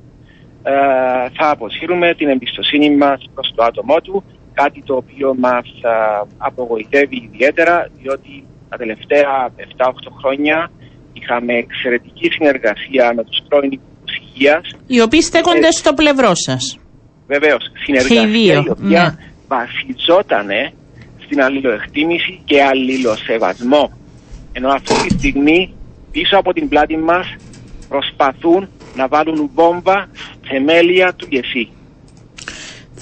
ε, 0.63 0.71
θα 1.37 1.49
αποσύρουμε 1.49 2.13
την 2.13 2.29
εμπιστοσύνη 2.29 2.95
μας 2.95 3.21
προς 3.33 3.53
το 3.55 3.63
άτομό 3.63 3.95
του. 4.01 4.23
Κάτι 4.61 4.79
το 4.85 4.95
οποίο 4.95 5.35
μας 5.45 5.67
απογοητεύει 6.37 7.29
ιδιαίτερα, 7.29 7.89
διότι 7.99 8.33
τα 8.69 8.77
τελευταία 8.77 9.31
7-8 9.77 9.89
χρόνια 10.19 10.71
είχαμε 11.13 11.53
εξαιρετική 11.53 12.27
συνεργασία 12.31 13.13
με 13.15 13.23
τους 13.23 13.39
πρώην 13.47 13.71
Υπουργούς 13.71 14.13
Υγείας. 14.21 14.63
Οι 14.87 15.01
οποίοι 15.01 15.21
στέκονται 15.21 15.71
στο 15.71 15.93
πλευρό 15.93 16.31
σας. 16.33 16.77
Βεβαίως, 17.27 17.63
συνεργασία 17.85 18.27
δύο, 18.27 18.63
η 18.67 18.69
οποία 18.69 19.03
ναι. 19.03 19.25
βασιζόταν 19.47 20.49
στην 21.25 21.41
αλληλοεκτίμηση 21.41 22.41
και 22.45 22.63
αλληλοσεβασμό. 22.63 23.91
Ενώ 24.53 24.69
αυτή 24.69 24.93
τη 24.93 25.09
στιγμή 25.17 25.73
πίσω 26.11 26.37
από 26.37 26.53
την 26.53 26.69
πλάτη 26.69 26.97
μας 26.97 27.35
προσπαθούν 27.89 28.69
να 28.95 29.07
βάλουν 29.07 29.49
βόμβα 29.53 30.07
σε 30.47 30.59
μέλια 30.59 31.13
του 31.13 31.27
ΓΕΣΥ. 31.29 31.69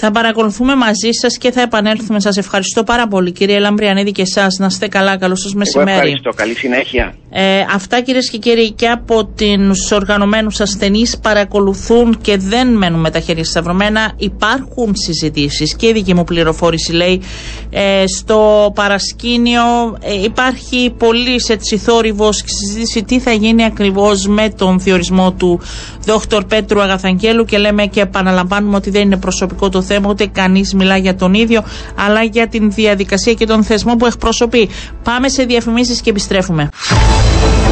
Θα 0.06 0.12
παρακολουθούμε 0.12 0.76
μαζί 0.76 1.10
σας 1.12 1.38
και 1.38 1.52
θα 1.52 1.62
επανέλθουμε. 1.62 2.20
Σας 2.20 2.38
ευχαριστώ 2.38 2.84
πάρα 2.84 3.08
πολύ, 3.08 3.32
κύριε 3.32 3.60
Λαμπριανίδη, 3.60 4.12
και 4.12 4.22
εσάς. 4.22 4.58
Να 4.60 4.66
είστε 4.66 4.88
καλά. 4.88 5.18
Καλό 5.18 5.36
σας 5.36 5.52
Εγώ 5.52 5.58
μεσημέρι. 5.60 5.92
ευχαριστώ. 5.92 6.30
Καλή 6.30 6.56
συνέχεια. 6.56 7.16
Ε, 7.30 7.60
αυτά 7.74 8.02
κυρίες 8.02 8.30
και 8.30 8.38
κύριοι 8.38 8.72
και 8.72 8.88
από 8.88 9.26
τους 9.26 9.92
οργανωμένους 9.92 10.62
ασθενείς 10.62 11.18
παρακολουθούν 11.18 12.18
και 12.22 12.38
δεν 12.38 12.68
μένουν 12.68 13.00
με 13.00 13.10
τα 13.10 13.20
χέρια 13.20 13.44
σταυρωμένα. 13.44 14.14
Υπάρχουν 14.18 14.96
συζητήσεις 14.96 15.76
και 15.76 15.88
η 15.88 15.92
δική 15.92 16.14
μου 16.14 16.24
πληροφόρηση 16.24 16.92
λέει 16.92 17.22
ε, 17.70 18.04
στο 18.18 18.72
παρασκήνιο 18.76 19.98
ε, 20.02 20.24
υπάρχει 20.24 20.94
πολύ 20.98 21.42
έτσι 21.48 21.78
θόρυβο 21.78 22.30
και 22.30 22.44
συζήτηση 22.66 23.04
τι 23.04 23.20
θα 23.20 23.32
γίνει 23.32 23.66
ακριβώς 23.66 24.28
με 24.28 24.50
τον 24.50 24.80
διορισμό 24.80 25.32
του 25.32 25.60
Δόκτωρ 26.06 26.46
Πέτρου 26.46 26.82
Αγαθαγγέλου 26.82 27.46
και 27.46 27.58
λέμε 27.58 27.86
και 27.86 28.02
επαναλαμβάνουμε 28.02 28.76
ότι 28.76 28.90
δεν 28.90 29.02
είναι 29.02 29.18
προσωπικό 29.18 29.70
το 29.70 29.82
θέμα 29.82 29.93
ούτε 30.06 30.26
κανείς 30.26 30.74
μιλά 30.74 30.98
για 30.98 31.16
τον 31.16 31.34
ίδιο 31.34 31.64
αλλά 31.96 32.24
για 32.24 32.48
την 32.48 32.72
διαδικασία 32.72 33.34
και 33.34 33.46
τον 33.46 33.64
θεσμό 33.64 33.96
που 33.96 34.06
εκπροσωπεί. 34.06 34.70
Πάμε 35.04 35.30
σε 35.30 35.44
διαφημίσεις 35.44 36.02
και 36.02 36.10
επιστρέφουμε. 36.10 36.70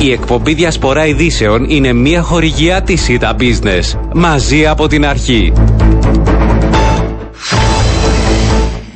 Η 0.02 0.12
εκπομπή 0.12 0.54
Διασπορά 0.54 1.06
Ειδήσεων 1.06 1.66
είναι 1.70 1.94
μια 1.94 2.22
χορηγιά 2.22 2.82
της 2.82 3.02
ΣΥΤΑ 3.02 3.36
Business. 3.40 4.00
Μαζί 4.14 4.68
από 4.68 4.88
την 4.88 5.06
αρχή. 5.06 5.54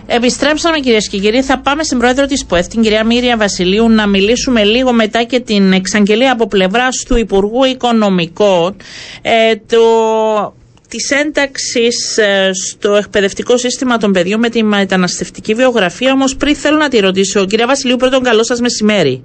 Επιστρέψαμε 0.08 0.80
κυρίες 0.80 1.10
και 1.10 1.18
κύριοι. 1.18 1.42
Θα 1.42 1.60
πάμε 1.60 1.84
στην 1.84 1.98
πρόεδρο 1.98 2.26
της 2.26 2.46
ΠΟΕΦ, 2.46 2.68
την 2.68 2.82
κυρία 2.82 3.04
Μύρια 3.06 3.38
Βασιλείου, 3.38 3.90
να 3.90 4.08
μιλήσουμε 4.08 4.64
λίγο 4.64 4.94
μετά 4.94 5.24
και 5.24 5.40
την 5.40 5.74
εξαγγελία 5.74 6.32
από 6.32 6.48
πλευράς 6.48 7.04
του 7.08 7.18
Υπουργού 7.18 7.64
Οικονομικών 7.64 8.76
ε, 9.22 9.56
το, 9.56 9.80
της 10.90 11.12
ένταξης 11.12 12.18
ε, 12.18 12.52
στο 12.54 12.94
εκπαιδευτικό 12.94 13.58
σύστημα 13.58 13.98
των 13.98 14.12
παιδιών 14.12 14.40
με 14.40 14.50
τη 14.50 14.64
μεταναστευτική 14.64 15.54
βιογραφία. 15.54 16.12
Όμως 16.12 16.36
πριν 16.36 16.56
θέλω 16.56 16.78
να 16.78 16.90
τη 16.90 17.00
ρωτήσω, 17.00 17.46
κυρία 17.46 17.68
Βασιλείου, 17.68 17.96
πρώτον 17.96 18.24
καλό 18.24 18.44
σας 18.44 18.60
μεσημέρι. 18.60 19.24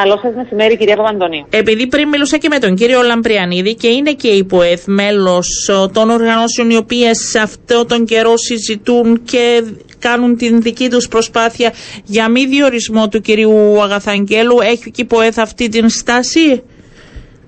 Καλό 0.00 0.18
σας 0.22 0.34
μεσημέρι, 0.34 0.76
κυρία 0.76 0.96
Παπαντονίου. 0.96 1.46
Επειδή 1.50 1.86
πριν 1.86 2.08
μιλούσα 2.08 2.38
και 2.38 2.48
με 2.48 2.58
τον 2.58 2.74
κύριο 2.74 3.02
Λαμπριανίδη 3.02 3.74
και 3.74 3.88
είναι 3.88 4.12
και 4.12 4.28
η 4.28 4.44
ΠΟΕΘ 4.44 4.82
μέλος 4.86 5.70
των 5.92 6.10
οργανώσεων 6.10 6.70
οι 6.70 6.76
οποίες 6.76 7.18
σε 7.30 7.38
αυτό 7.38 7.84
τον 7.84 8.04
καιρό 8.04 8.36
συζητούν 8.36 9.22
και 9.24 9.62
κάνουν 9.98 10.36
την 10.36 10.62
δική 10.62 10.90
τους 10.90 11.08
προσπάθεια 11.08 11.72
για 12.04 12.28
μη 12.28 12.46
διορισμό 12.46 13.08
του 13.08 13.20
κυρίου 13.20 13.82
Αγαθαγγέλου. 13.82 14.60
Έχει 14.60 14.90
και 14.90 15.02
η 15.02 15.04
ΠΟΕΘ 15.04 15.38
αυτή 15.38 15.68
την 15.68 15.88
στάση; 15.88 16.62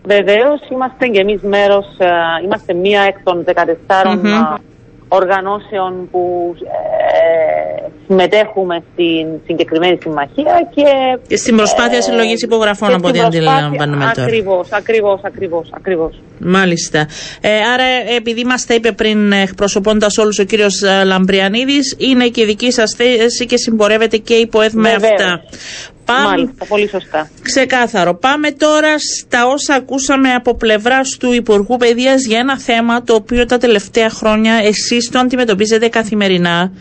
Βεβαίως, 0.06 0.60
είμαστε 0.72 1.06
και 1.06 1.20
εμείς 1.20 1.40
μέρος, 1.42 1.86
είμαστε 2.44 2.74
μία 2.74 3.02
εκ 3.02 3.16
των 3.22 3.44
14 3.44 4.16
Μμμ. 4.16 4.54
οργανώσεων 5.08 6.08
που 6.10 6.54
ε, 6.60 7.88
συμμετέχουμε 8.06 8.76
στην 8.92 9.26
συγκεκριμένη 9.46 9.98
συμμαχία 10.02 10.68
και. 10.74 10.84
Και 11.26 11.36
στην 11.36 11.56
προσπάθεια 11.56 12.02
συλλογής 12.02 12.42
υπογραφών, 12.42 12.88
και 12.88 12.94
από 12.94 13.08
στην 13.08 13.20
ό,τι 13.24 13.38
προσπάθεια- 13.38 13.56
αντιλαμβάνομαι 13.66 14.10
τώρα. 14.14 14.26
Ακριβώς, 14.26 14.68
ακριβώς, 14.72 15.20
ακριβώς, 15.24 15.68
ακριβώς. 15.72 16.20
Μάλιστα. 16.38 16.98
Ε, 17.40 17.48
άρα, 17.74 17.84
επειδή 18.16 18.44
μας 18.44 18.66
τα 18.66 18.74
είπε 18.74 18.92
πριν 18.92 19.32
εκπροσωπώντας 19.32 20.18
όλους 20.18 20.38
ο 20.38 20.44
κύριος 20.44 20.82
Λαμπριανίδης, 21.04 21.96
είναι 21.98 22.26
και 22.28 22.40
η 22.40 22.44
δική 22.44 22.70
σας 22.72 22.94
θέση 22.96 23.46
και 23.46 23.56
συμπορεύεται 23.56 24.16
και 24.16 24.34
η 24.34 24.46
ΠΟΕΘ 24.46 24.72
με 24.72 24.90
Βεβαίως. 24.90 25.12
αυτά. 25.12 25.40
Πάμε, 26.04 26.28
Μάλιστα, 26.28 26.64
πολύ 26.64 26.88
σωστά. 26.88 27.30
Ξεκάθαρο. 27.42 28.14
Πάμε 28.14 28.50
τώρα 28.50 28.94
στα 28.98 29.46
όσα 29.46 29.74
ακούσαμε 29.74 30.32
από 30.32 30.54
πλευράς 30.54 31.16
του 31.20 31.32
Υπουργού 31.32 31.76
Παιδείας 31.76 32.26
για 32.26 32.38
ένα 32.38 32.58
θέμα 32.58 33.02
το 33.02 33.14
οποίο 33.14 33.46
τα 33.46 33.58
τελευταία 33.58 34.10
χρόνια 34.10 34.54
εσείς 34.54 35.10
το 35.10 35.18
αντιμετωπίζετε 35.18 35.88
καθημερινά 35.88 36.72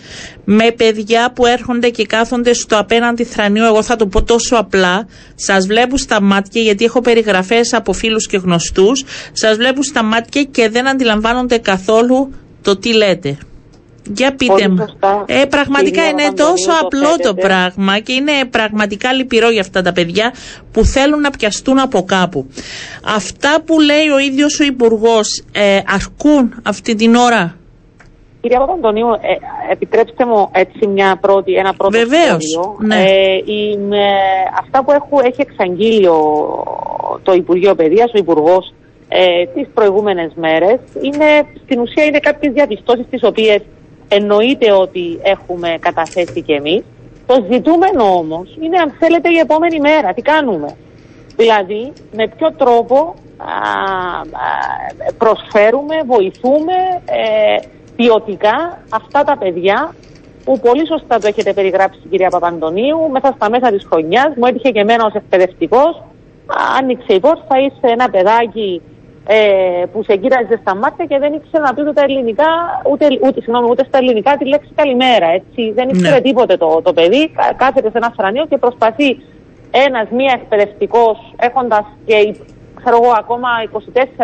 με 0.46 0.72
παιδιά 0.72 1.32
που 1.36 1.46
έρχονται 1.46 1.90
και 1.90 2.06
κάθονται 2.06 2.54
στο 2.54 2.78
απέναντι 2.78 3.24
θρανείο. 3.24 3.66
Εγώ 3.66 3.84
θα 3.84 3.96
το 3.96 4.08
πω 4.08 4.24
τόσο 4.24 4.56
απλά. 4.56 5.08
Σας 5.36 5.66
βλέπουν 5.66 5.98
στα 5.98 6.22
μάτια, 6.22 6.62
γιατί 6.62 6.86
έχω 6.86 7.02
περιγραφές 7.02 7.74
από 7.74 7.94
φίλους 7.94 8.28
και 8.28 8.38
γνωστούς. 8.38 9.04
Σας 9.32 9.58
βλέπουν 9.58 9.84
στα 9.84 10.04
μάτια 10.04 10.44
και 10.44 10.70
δεν 10.70 10.88
αντιλαμβάνονται 10.88 11.58
καθόλου 11.58 12.34
το 12.62 12.78
τι 12.78 12.94
λέτε. 12.94 13.38
Για 14.10 14.36
πείτε 14.36 14.52
Πολύ 14.52 14.70
μου. 14.70 14.78
σωστά. 14.90 15.24
Ε, 15.28 15.46
πραγματικά 15.46 15.90
Κυρία 15.90 16.10
είναι 16.10 16.22
Παπαντονίου, 16.22 16.54
τόσο 16.56 16.70
το 16.80 16.86
απλό 16.86 17.02
το 17.02 17.16
θέτετε. 17.28 17.42
πράγμα 17.48 18.00
και 18.00 18.14
είναι 18.14 18.32
πραγματικά 18.50 19.14
λυπηρό 19.14 19.50
για 19.50 19.62
αυτά 19.62 19.82
τα 19.82 19.92
παιδιά 19.94 20.34
που 20.72 20.84
θέλουν 20.86 21.20
να 21.22 21.30
πιαστούν 21.32 21.80
από 21.80 22.04
κάπου. 22.04 22.48
Αυτά 23.16 23.62
που 23.66 23.80
λέει 23.80 24.08
ο 24.16 24.20
ίδιος 24.20 24.60
ο 24.60 24.64
Υπουργός 24.64 25.44
ε, 25.52 25.80
αρκούν 25.88 26.54
αυτή 26.64 26.96
την 26.96 27.16
ώρα; 27.16 27.56
Κυρία 28.42 28.60
Παπαντονίου, 28.60 29.08
ε, 29.08 29.72
επιτρέψτε 29.72 30.26
μου 30.26 30.50
έτσι 30.52 30.88
μια 30.88 31.18
πρώτη, 31.22 31.54
ένα 31.54 31.74
πρώτο 31.74 31.98
Βεβαίως, 31.98 32.44
σχόλιο. 32.54 32.78
ναι. 32.80 32.96
Ε, 33.04 33.36
η- 33.46 33.78
με 33.78 34.06
αυτά 34.62 34.84
που 34.84 34.92
έχω, 34.92 35.20
έχει 35.24 35.42
εξαγγείλει 35.42 36.08
ο- 36.08 37.20
το 37.24 37.34
Υπουργείο 37.34 37.76
Παιδείας, 37.76 38.12
ο 38.14 38.18
Υπουργός, 38.18 38.74
ε, 39.08 39.46
τις 39.56 39.68
προηγούμενες 39.74 40.32
μέρες, 40.36 40.80
είναι, 41.02 41.30
στην 41.64 41.80
ουσία 41.80 42.04
είναι 42.06 42.20
κάποιες 42.20 42.54
διαπιστώσεις 42.54 43.06
τις 43.10 43.24
οποίες 43.24 43.62
εννοείται 44.16 44.72
ότι 44.72 45.20
έχουμε 45.24 45.78
καταθέσει 45.80 46.42
και 46.42 46.54
εμείς. 46.54 46.84
Το 47.26 47.46
ζητούμενο 47.52 48.04
όμως 48.04 48.58
είναι 48.62 48.78
αν 48.78 48.92
θέλετε 49.00 49.30
η 49.30 49.38
επόμενη 49.38 49.80
μέρα. 49.80 50.14
Τι 50.14 50.22
κάνουμε; 50.22 50.76
Δηλαδή, 51.36 51.94
με 52.12 52.28
ποιο 52.28 52.52
τρόπο 52.52 53.16
α, 53.38 53.46
α, 53.46 54.54
προσφέρουμε, 55.18 55.96
βοηθούμε 56.06 56.74
ε, 57.06 57.58
ποιοτικά 57.96 58.84
αυτά 58.90 59.24
τα 59.24 59.38
παιδιά 59.38 59.96
που 60.44 60.60
πολύ 60.60 60.88
σωστά 60.88 61.20
το 61.20 61.28
έχετε 61.28 61.54
περιγράψει 61.54 62.00
κυρία 62.10 62.30
Παπαντονίου, 62.30 63.10
μέσα 63.12 63.34
στα 63.36 63.50
μέσα 63.50 63.72
της 63.72 63.86
χρονιάς, 63.90 64.34
μου 64.36 64.46
έτυχε 64.46 64.70
και 64.70 64.80
εμένα 64.80 65.06
ως 65.06 65.14
εκπαιδευτικός, 65.14 66.04
Α, 66.46 66.56
άνοιξε 66.78 67.14
η 67.14 67.20
πόρτα, 67.20 67.56
είσαι 67.60 67.88
ένα 67.96 68.10
παιδάκι 68.10 68.82
ε, 69.28 69.84
που 69.92 70.04
σε 70.04 70.16
κοίταζε 70.16 70.58
στα 70.62 70.76
μάτια 70.76 71.06
και 71.06 71.18
δεν 71.20 71.34
ήξερε 71.34 71.64
να 71.64 71.74
πει 71.74 71.82
ούτε, 71.82 71.94
τα 71.94 72.02
ελληνικά, 72.02 72.46
ούτε, 72.92 73.06
ούτε, 73.24 73.42
συγγνώμη, 73.42 73.68
ούτε 73.70 73.84
στα 73.88 73.98
ελληνικά 73.98 74.38
τη 74.38 74.46
λέξη 74.46 74.72
καλημέρα. 74.76 75.26
Έτσι. 75.28 75.72
Δεν 75.72 75.90
ήξερε 75.90 76.16
Ναι. 76.16 76.22
τίποτε 76.22 76.58
το, 76.58 76.82
το 76.84 76.94
παιδί, 76.94 77.30
κα- 77.30 77.54
κάθεται 77.58 77.90
σε 77.90 77.98
ένα 77.98 78.14
θρανείο 78.18 78.46
και 78.50 78.58
προσπαθεί 78.58 79.10
ένας 79.72 80.08
μία 80.10 80.32
εκπαιδευτικός 80.42 81.34
έχοντας 81.40 81.86
και 82.06 82.36
ξέρω 82.80 83.00
εγώ 83.04 83.14
ακόμα 83.18 83.48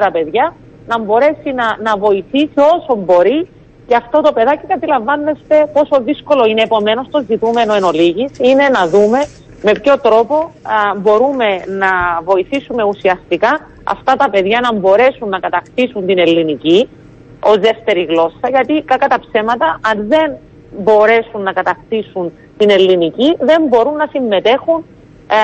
24 0.07 0.09
παιδιά 0.11 0.53
να 0.87 0.99
μπορέσει 0.99 1.51
να, 1.55 1.77
να 1.81 1.97
βοηθήσει 1.97 2.53
όσο 2.75 2.95
μπορεί 2.95 3.47
και 3.87 3.95
αυτό 3.95 4.21
το 4.21 4.31
παιδάκι 4.33 4.65
καταλαβαίνεστε 4.67 5.69
πόσο 5.73 6.01
δύσκολο 6.03 6.45
είναι 6.45 6.61
επομένως 6.61 7.07
το 7.09 7.23
ζητούμενο 7.29 7.73
εν 7.73 7.83
ολίγης 7.83 8.31
είναι 8.37 8.69
να 8.69 8.87
δούμε 8.87 9.19
με 9.61 9.71
ποιο 9.81 9.99
τρόπο 9.99 10.35
α, 10.61 10.95
μπορούμε 10.97 11.45
να 11.67 11.89
βοηθήσουμε 12.23 12.83
ουσιαστικά 12.83 13.59
αυτά 13.95 14.13
τα 14.15 14.29
παιδιά 14.29 14.59
να 14.59 14.73
μπορέσουν 14.73 15.29
να 15.29 15.39
κατακτήσουν 15.39 16.05
την 16.05 16.17
ελληνική 16.19 16.89
ως 17.39 17.57
δεύτερη 17.57 18.03
γλώσσα 18.03 18.45
γιατί 18.49 18.83
κακά 18.85 19.07
τα 19.07 19.19
ψέματα 19.25 19.79
αν 19.89 20.07
δεν 20.07 20.29
μπορέσουν 20.83 21.41
να 21.41 21.51
κατακτήσουν 21.51 22.31
την 22.57 22.69
ελληνική 22.69 23.35
δεν 23.39 23.61
μπορούν 23.69 23.95
να 23.95 24.07
συμμετέχουν 24.11 24.85
ε, 25.27 25.35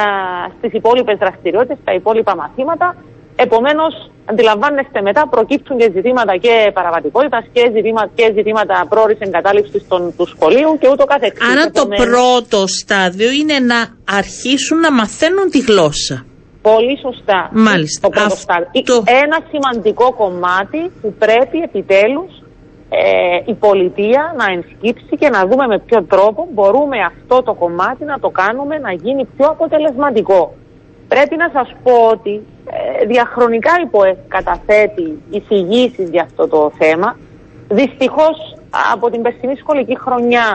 στις 0.57 0.71
υπόλοιπες 0.73 1.17
δραστηριότητες, 1.17 1.77
στα 1.81 1.93
υπόλοιπα 1.93 2.35
μαθήματα. 2.35 2.95
Επομένως, 3.35 3.93
αντιλαμβάνεστε 4.25 5.01
μετά 5.01 5.27
προκύπτουν 5.27 5.77
και 5.77 5.91
ζητήματα 5.93 6.37
και 6.37 6.71
παραβατικότητας 6.73 7.45
και 7.51 7.71
ζητήματα, 7.75 8.09
και 8.15 8.31
ζητήματα 8.35 8.85
πρόορης 8.89 9.19
εγκατάλειψης 9.19 9.87
των, 9.87 10.13
του 10.17 10.25
σχολείου 10.27 10.77
και 10.79 10.87
ούτω 10.91 11.05
καθεξής. 11.05 11.49
Άρα 11.51 11.65
το 11.71 11.81
Επομένως, 11.81 12.05
πρώτο 12.05 12.67
στάδιο 12.67 13.31
είναι 13.31 13.59
να 13.59 13.79
αρχίσουν 14.17 14.79
να 14.79 14.91
μαθαίνουν 14.91 15.49
τη 15.49 15.59
γλώσσα. 15.59 16.25
Πολύ 16.71 16.95
σωστά. 17.05 17.49
Μάλιστα. 17.51 17.99
Το 18.01 18.09
πρώτο 18.09 18.25
Αυτό- 18.33 18.39
στάδιο. 18.45 19.03
Ένα 19.23 19.37
σημαντικό 19.51 20.13
κομμάτι 20.13 20.81
που 21.01 21.13
πρέπει 21.23 21.57
επιτέλους 21.69 22.31
ε, 22.89 23.41
η 23.45 23.53
πολιτεία 23.53 24.33
να 24.37 24.45
ενσκύψει 24.55 25.15
και 25.19 25.29
να 25.29 25.45
δούμε 25.47 25.67
με 25.67 25.79
ποιο 25.79 26.03
τρόπο 26.03 26.47
μπορούμε 26.53 26.97
αυτό 27.11 27.43
το 27.43 27.53
κομμάτι 27.53 28.03
να 28.03 28.19
το 28.19 28.29
κάνουμε 28.29 28.77
να 28.77 28.91
γίνει 28.91 29.25
πιο 29.37 29.47
αποτελεσματικό. 29.47 30.53
Πρέπει 31.07 31.35
να 31.35 31.49
σας 31.53 31.69
πω 31.83 31.91
ότι 32.11 32.33
ε, 33.01 33.05
διαχρονικά 33.05 33.71
η 33.83 33.85
ΠΟΕ 33.85 34.17
καταθέτει 34.27 35.21
εισηγήσεις 35.29 36.09
για 36.09 36.23
αυτό 36.23 36.47
το 36.47 36.71
θέμα. 36.77 37.17
Δυστυχώς 37.69 38.37
από 38.93 39.09
την 39.09 39.21
περσινή 39.21 39.55
σχολική 39.55 39.97
χρονιά 39.99 40.47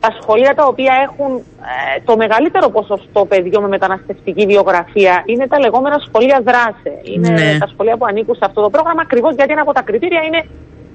τα 0.00 0.16
σχολεία 0.20 0.54
τα 0.54 0.64
οποία 0.66 0.94
έχουν 1.06 1.32
ε, 1.36 2.00
το 2.04 2.16
μεγαλύτερο 2.16 2.68
ποσοστό 2.68 3.24
παιδιών 3.24 3.62
με 3.62 3.68
μεταναστευτική 3.68 4.46
βιογραφία 4.46 5.22
είναι 5.26 5.46
τα 5.46 5.58
λεγόμενα 5.58 5.98
σχολεία 6.06 6.40
δράσε. 6.44 6.92
Είναι 7.02 7.28
Ναι. 7.28 7.58
τα 7.58 7.66
σχολεία 7.66 7.96
που 7.96 8.04
ανήκουν 8.04 8.34
σε 8.34 8.44
αυτό 8.44 8.62
το 8.62 8.70
πρόγραμμα 8.70 9.02
ακριβώς 9.02 9.34
γιατί 9.34 9.52
ένα 9.52 9.60
από 9.60 9.72
τα 9.72 9.82
κριτήρια 9.82 10.22
είναι 10.22 10.46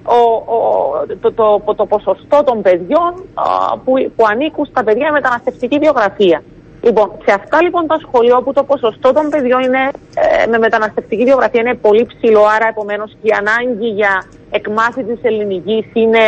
ο, 0.05 0.19
ο, 0.55 0.59
το, 1.21 1.31
το, 1.31 1.73
το, 1.75 1.85
ποσοστό 1.85 2.43
των 2.43 2.61
παιδιών 2.61 3.11
α, 3.33 3.77
που, 3.77 3.93
που 4.15 4.25
ανήκουν 4.31 4.65
στα 4.65 4.83
παιδιά 4.83 5.05
με 5.05 5.11
μεταναστευτική 5.11 5.77
βιογραφία. 5.79 6.43
Λοιπόν, 6.83 7.11
σε 7.25 7.33
αυτά 7.33 7.61
λοιπόν 7.61 7.87
τα 7.87 7.97
σχολεία 8.01 8.35
όπου 8.37 8.53
το 8.53 8.63
ποσοστό 8.63 9.13
των 9.13 9.29
παιδιών 9.29 9.61
είναι, 9.63 9.89
ε, 10.15 10.47
με 10.47 10.57
μεταναστευτική 10.57 11.23
βιογραφία 11.23 11.61
είναι 11.61 11.73
πολύ 11.75 12.05
ψηλό, 12.05 12.43
άρα 12.55 12.67
επομένως 12.67 13.11
και 13.21 13.27
η 13.27 13.31
ανάγκη 13.39 13.87
για 13.87 14.23
εκμάθησης 14.51 15.13
της 15.13 15.23
ελληνικής 15.23 15.85
είναι 15.93 16.19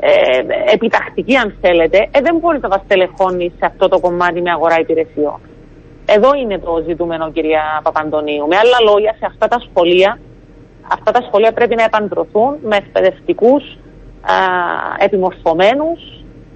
ε, 0.00 0.42
επιτακτική 0.72 1.36
αν 1.36 1.56
θέλετε, 1.60 2.08
ε, 2.10 2.20
δεν 2.20 2.36
μπορεί 2.36 2.58
να 2.60 2.68
τα 2.68 2.82
στελεχώνεις 2.84 3.52
σε 3.58 3.66
αυτό 3.66 3.88
το 3.88 4.00
κομμάτι 4.00 4.40
με 4.42 4.50
αγορά 4.50 4.78
υπηρεσιών. 4.80 5.40
Εδώ 6.06 6.34
είναι 6.34 6.58
το 6.58 6.82
ζητούμενο 6.86 7.30
κυρία 7.30 7.80
Παπαντονίου. 7.82 8.46
Με 8.46 8.56
άλλα 8.56 8.92
λόγια, 8.92 9.12
σε 9.18 9.26
αυτά 9.26 9.48
τα 9.48 9.58
σχολεία, 9.70 10.18
αυτά 10.92 11.10
τα 11.12 11.22
σχολεία 11.26 11.52
πρέπει 11.52 11.74
να 11.74 11.84
επαντρωθούν 11.84 12.56
με 12.62 12.76
εκπαιδευτικούς 12.76 13.78
επιμορφωμένους 14.98 16.00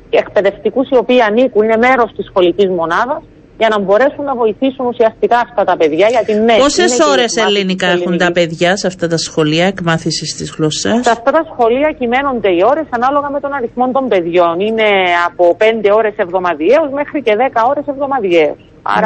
και 0.08 0.18
εκπαιδευτικούς 0.18 0.88
οι 0.90 0.96
οποίοι 0.96 1.20
ανήκουν, 1.20 1.64
είναι 1.64 1.76
μέρος 1.76 2.12
της 2.16 2.26
σχολικής 2.26 2.68
μονάδας 2.68 3.22
για 3.60 3.68
να 3.74 3.78
μπορέσουν 3.84 4.24
να 4.30 4.34
βοηθήσουν 4.42 4.84
ουσιαστικά 4.92 5.38
αυτά 5.46 5.62
τα 5.70 5.74
παιδιά. 5.80 6.06
Γιατί, 6.14 6.32
ναι, 6.48 6.56
Πόσες 6.64 6.78
είναι 6.78 6.96
και 6.96 7.02
η 7.08 7.12
ώρε 7.14 7.24
εκμάθηση 7.28 7.40
ελληνικά 7.50 7.86
της 7.86 7.94
έχουν 8.00 8.14
τα 8.18 8.24
ελληνικής. 8.24 8.38
παιδιά 8.38 8.70
σε 8.80 8.86
αυτά 8.92 9.06
τα 9.12 9.18
σχολεία 9.26 9.66
εκμάθησης 9.74 10.30
της 10.38 10.48
γλώσσας; 10.56 10.98
Σε 11.06 11.12
αυτά 11.18 11.30
τα 11.36 11.42
σχολεία 11.50 11.88
κυμαίνονται 11.98 12.50
οι 12.56 12.60
ώρες 12.72 12.86
ανάλογα 12.98 13.28
με 13.34 13.40
τον 13.44 13.52
αριθμό 13.58 13.86
των 13.96 14.04
παιδιών. 14.12 14.54
Είναι 14.68 14.88
από 15.28 15.44
5 15.62 15.88
ώρες 16.00 16.14
εβδομαδιαίως 16.24 16.88
μέχρι 17.00 17.18
και 17.26 17.34
10 17.36 17.60
ώρες 17.70 17.84
εβδομαδιαίως. 17.92 18.58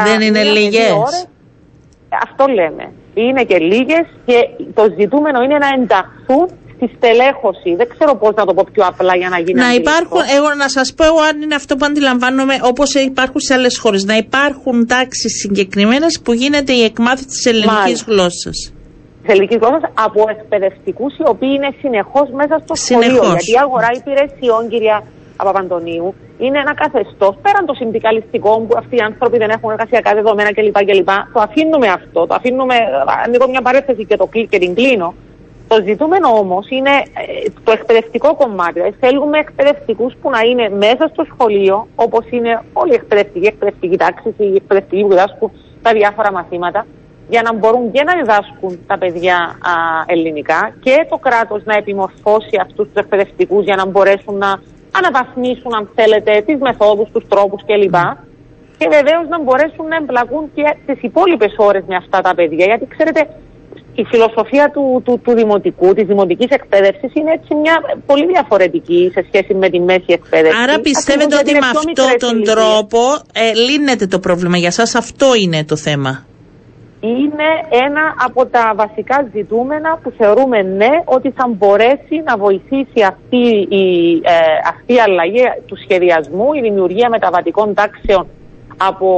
Δεν 0.08 0.20
είναι 0.26 0.40
μία 0.42 0.44
με 0.44 0.50
δύο 0.50 0.56
λίγες. 0.58 0.90
ώρες, 1.08 1.22
ε, 2.14 2.16
αυτό 2.26 2.44
λέμε. 2.58 2.84
Είναι 3.24 3.42
και 3.50 3.58
λίγες 3.72 4.06
και 4.28 4.38
το 4.78 4.84
ζητούμενο 4.98 5.38
είναι 5.44 5.58
να 5.64 5.70
ενταχθούν 5.78 6.46
στη 6.76 6.86
στελέχωση. 6.96 7.70
Δεν 7.80 7.88
ξέρω 7.94 8.12
πώς 8.16 8.32
να 8.34 8.44
το 8.44 8.54
πω 8.54 8.62
πιο 8.72 8.84
απλά 8.86 9.16
για 9.16 9.28
να 9.28 9.38
γίνει 9.38 9.58
Να 9.60 9.66
αντιληπτό. 9.66 9.90
υπάρχουν, 9.90 10.20
εγώ 10.36 10.48
να 10.62 10.68
σας 10.68 10.94
πω 10.96 11.04
εγώ 11.04 11.20
αν 11.30 11.42
είναι 11.42 11.54
αυτό 11.54 11.76
που 11.76 11.84
αντιλαμβάνομαι 11.90 12.54
όπως 12.62 12.94
υπάρχουν 12.94 13.40
σε 13.40 13.54
άλλες 13.54 13.78
χώρες. 13.78 14.04
Να 14.04 14.16
υπάρχουν 14.16 14.86
τάξεις 14.86 15.32
συγκεκριμένες 15.42 16.20
που 16.24 16.32
γίνεται 16.32 16.72
η 16.72 16.82
εκμάθηση 16.84 17.26
της 17.26 17.44
ελληνικής 17.46 17.72
Μάλιστα. 17.74 18.12
γλώσσας. 18.12 18.56
της 19.22 19.32
ελληνικής 19.32 19.56
γλώσσας 19.60 19.82
από 20.06 20.20
εκπαιδευτικούς 20.34 21.12
οι 21.18 21.24
οποίοι 21.32 21.52
είναι 21.56 21.70
συνεχώς 21.82 22.26
μέσα 22.40 22.54
στο 22.64 22.74
Συνεχώς. 22.74 23.06
σχολείο. 23.14 23.30
Γιατί 23.30 23.50
η 23.56 23.58
αγορά 23.64 23.90
υπηρεσιών, 24.00 24.62
κυρία 24.72 24.96
Παπαντονίου, 25.36 26.14
είναι 26.44 26.58
ένα 26.64 26.74
καθεστώς 26.82 27.34
πέραν 27.42 27.64
το 27.66 27.74
συνδικαλιστικό 27.80 28.50
που 28.66 28.74
αυτοί 28.82 28.94
οι 28.96 29.04
άνθρωποι 29.10 29.36
δεν 29.42 29.50
έχουν 29.56 29.70
εργασιακά 29.70 30.10
δεδομένα 30.14 30.50
κλπ. 30.56 30.78
κλπ. 30.88 31.10
Το 31.34 31.40
αφήνουμε 31.48 31.88
αυτό, 31.98 32.20
το 32.28 32.34
αφήνουμε. 32.38 32.74
Ανοίγω 33.24 33.46
μια 33.48 33.62
παρέθεση 33.68 34.02
και, 34.08 34.16
το, 34.16 34.26
κλει- 34.26 34.48
και 34.48 34.58
την 34.58 34.74
κλείνω. 34.74 35.14
Το 35.68 35.82
ζητούμενο 35.84 36.28
όμως 36.28 36.66
είναι 36.70 36.90
ε, 36.90 37.50
το 37.64 37.72
εκπαιδευτικό 37.72 38.34
κομμάτι. 38.34 38.72
Δηλαδή 38.72 38.96
θέλουμε 39.00 39.38
εκπαιδευτικούς 39.38 40.14
που 40.22 40.30
να 40.30 40.40
είναι 40.40 40.68
μέσα 40.68 41.10
στο 41.12 41.24
σχολείο, 41.32 41.86
όπως 41.94 42.24
είναι 42.30 42.62
όλοι 42.72 42.92
οι 42.92 42.94
εκπαιδευτικοί, 42.94 43.46
εκπαιδευτικοί 43.46 43.96
τάξη, 43.96 44.34
οι 44.36 44.54
εκπαιδευτικοί 44.54 45.02
που 45.02 45.08
διδάσκουν 45.08 45.50
τα 45.82 45.92
διάφορα 45.92 46.32
μαθήματα, 46.32 46.86
για 47.28 47.42
να 47.42 47.54
μπορούν 47.54 47.90
και 47.92 48.02
να 48.02 48.14
διδάσκουν 48.14 48.78
τα 48.86 48.98
παιδιά 48.98 49.36
α, 49.36 49.72
ελληνικά 50.06 50.76
και 50.80 51.06
το 51.10 51.16
κράτος 51.16 51.64
να 51.64 51.74
επιμορφώσει 51.76 52.56
αυτούς 52.60 52.86
τους 52.86 53.02
εκπαιδευτικούς 53.02 53.64
για 53.64 53.76
να 53.76 53.86
μπορέσουν 53.86 54.36
να 54.38 54.60
αναβαθμίσουν, 54.98 55.74
αν 55.74 55.90
θέλετε, 55.94 56.42
τις 56.46 56.58
μεθόδους, 56.58 57.08
τους 57.12 57.24
τρόπους 57.28 57.62
κλπ. 57.66 57.96
Και 58.78 58.88
βεβαίως 58.90 59.28
να 59.28 59.42
μπορέσουν 59.42 59.86
να 59.88 59.96
εμπλακούν 59.96 60.50
και 60.54 60.76
τις 60.86 61.02
υπόλοιπες 61.02 61.54
ώρες 61.56 61.84
με 61.86 61.96
αυτά 61.96 62.20
τα 62.20 62.34
παιδιά. 62.34 62.64
Γιατί 62.64 62.86
ξέρετε, 62.86 63.28
η 63.94 64.04
φιλοσοφία 64.04 64.70
του, 64.74 65.02
του, 65.04 65.20
του 65.24 65.32
δημοτικού, 65.34 65.94
της 65.94 66.06
δημοτικής 66.06 66.48
εκπαίδευσης 66.50 67.14
είναι 67.14 67.32
έτσι 67.32 67.54
μια 67.54 67.76
πολύ 68.06 68.26
διαφορετική 68.26 69.10
σε 69.14 69.24
σχέση 69.28 69.54
με 69.54 69.68
τη 69.68 69.80
μέση 69.80 70.10
εκπαίδευση. 70.18 70.58
Άρα 70.62 70.80
πιστεύετε 70.80 71.36
Ακριβώς 71.36 71.40
ότι 71.40 71.50
γιατί 71.50 71.60
με 71.60 71.66
είναι 71.66 71.70
πιο 71.70 71.78
αυτόν 71.78 72.06
μικρές 72.06 72.20
τον 72.24 72.34
ηλικίες. 72.36 72.54
τρόπο 72.54 72.98
ε, 73.32 73.52
λύνεται 73.68 74.06
το 74.06 74.18
πρόβλημα 74.18 74.56
για 74.56 74.70
σας; 74.70 74.94
Αυτό 74.94 75.26
είναι 75.42 75.64
το 75.64 75.76
θέμα. 75.76 76.12
είναι 77.00 77.48
ένα 77.86 78.04
από 78.26 78.46
τα 78.46 78.72
βασικά 78.76 79.28
ζητούμενα 79.34 79.98
που 80.02 80.12
θεωρούμε 80.18 80.62
ναι 80.62 80.92
ότι 81.04 81.30
θα 81.30 81.44
μπορέσει 81.56 82.16
να 82.24 82.36
βοηθήσει 82.36 83.00
αυτή 83.12 83.44
η, 83.82 83.86
ε, 84.24 84.36
αυτή 84.72 84.92
η 84.94 85.00
αλλαγή 85.06 85.44
του 85.66 85.76
σχεδιασμού, 85.84 86.52
η 86.58 86.60
δημιουργία 86.60 87.08
μεταβατικών 87.08 87.74
τάξεων 87.74 88.26
από 88.76 89.08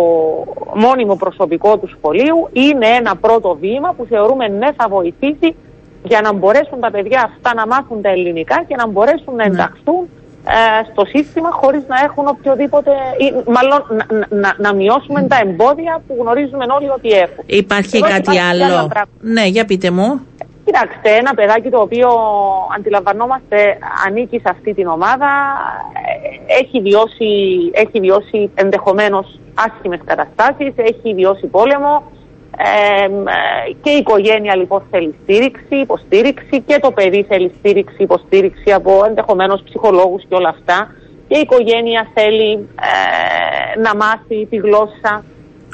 μόνιμο 0.75 1.15
προσωπικό 1.17 1.77
του 1.79 1.89
σχολείου 1.99 2.49
είναι 2.53 2.87
ένα 2.87 3.17
πρώτο 3.17 3.57
βήμα 3.61 3.95
που 3.97 4.07
θεωρούμε 4.09 4.49
ναι 4.49 4.69
θα 4.77 4.89
βοηθήσει 4.89 5.55
για 6.03 6.21
να 6.21 6.33
μπορέσουν 6.33 6.81
τα 6.81 6.91
παιδιά 6.91 7.31
αυτά 7.35 7.55
να 7.55 7.67
μάθουν 7.67 8.03
τα 8.03 8.09
ελληνικά 8.09 8.65
και 8.69 8.75
να 8.77 8.87
μπορέσουν 8.87 9.35
να 9.35 9.45
ενταχθούν 9.45 10.09
ε, 10.49 10.91
στο 10.93 11.05
σύστημα 11.07 11.51
χωρίς 11.53 11.83
να 11.89 11.97
έχουν 12.05 12.27
οποιοδήποτε, 12.29 12.91
ή, 13.19 13.51
μάλλον 13.51 13.85
να, 13.89 14.17
να- 14.19 14.27
να, 14.41 14.55
να 14.59 14.75
μειώσουμε 14.75 15.23
τα 15.23 15.37
εμπόδια 15.43 16.03
που 16.07 16.17
γνωρίζουμε 16.21 16.65
όλοι 16.79 16.89
ότι 16.89 17.09
έχουν. 17.11 17.45
Υπάρχει 17.47 17.97
Εδώ 17.97 18.07
κάτι 18.07 18.21
υπάρχει 18.21 18.41
άλλο. 18.41 18.65
άλλο 18.65 18.87
πράγμα. 18.89 19.13
Ναι, 19.21 19.47
για 19.47 19.65
πείτε 19.65 19.91
μου. 19.91 20.21
Κοιτάξτε, 20.67 21.11
ένα 21.11 21.35
παιδάκι 21.35 21.69
το 21.69 21.81
οποίο 21.81 22.09
αντιλαμβανόμαστε 22.77 23.79
ανήκει 24.07 24.39
σε 24.39 24.49
αυτή 24.49 24.75
την 24.75 24.87
ομάδα, 24.87 25.31
ε, 26.49 26.55
έχει 26.61 26.81
βιώσει, 26.81 27.31
έχει 27.73 28.01
βιώσει 28.01 28.51
ενδεχομένως 28.55 29.39
άσχημες 29.55 30.01
καταστάσεις, 30.05 30.73
έχει 30.77 31.15
βιώσει 31.15 31.47
πόλεμο 31.47 32.03
ε, 32.59 33.05
ε, 33.05 33.73
και 33.83 33.91
η 33.91 33.97
οικογένεια 33.97 34.57
λοιπόν 34.57 34.83
θέλει 34.91 35.15
στήριξη, 35.23 35.77
υποστήριξη 35.77 36.61
και 36.67 36.79
το 36.81 36.91
παιδί 36.91 37.25
θέλει 37.29 37.53
στήριξη, 37.59 38.03
υποστήριξη 38.03 38.73
από 38.73 39.05
ενδεχομένως 39.07 39.63
ψυχολόγους 39.63 40.23
και 40.29 40.35
όλα 40.35 40.49
αυτά 40.49 40.95
και 41.29 41.37
η 41.37 41.41
οικογένεια 41.41 42.09
θέλει 42.15 42.69
ε, 43.73 43.81
να 43.81 43.97
μάθει 43.97 44.47
τη 44.47 44.57
γλώσσα. 44.57 45.25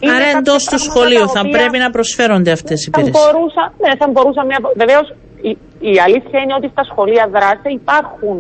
Είναι 0.05 0.13
Άρα 0.15 0.25
κάποια 0.25 0.39
εντός 0.43 0.63
του 0.63 0.69
πράγματα 0.71 0.87
σχολείου 0.89 1.27
τα 1.27 1.33
θα 1.37 1.41
οποία- 1.45 1.57
πρέπει 1.59 1.79
να 1.85 1.91
προσφέρονται 1.97 2.53
αυτές 2.59 2.79
οι 2.85 2.89
θα 2.91 3.01
υπηρεσίες. 3.01 3.17
μπορούσα, 3.23 3.63
ναι, 3.83 3.91
θα 4.01 4.07
μπορούσα 4.13 4.41
μια. 4.49 4.59
Βεβαίως, 4.83 5.07
η, 5.49 5.51
η 5.93 5.95
αλήθεια 6.07 6.39
είναι 6.43 6.55
ότι 6.61 6.69
στα 6.75 6.85
σχολεία 6.91 7.25
δράση 7.37 7.69
υπάρχουν, 7.81 8.37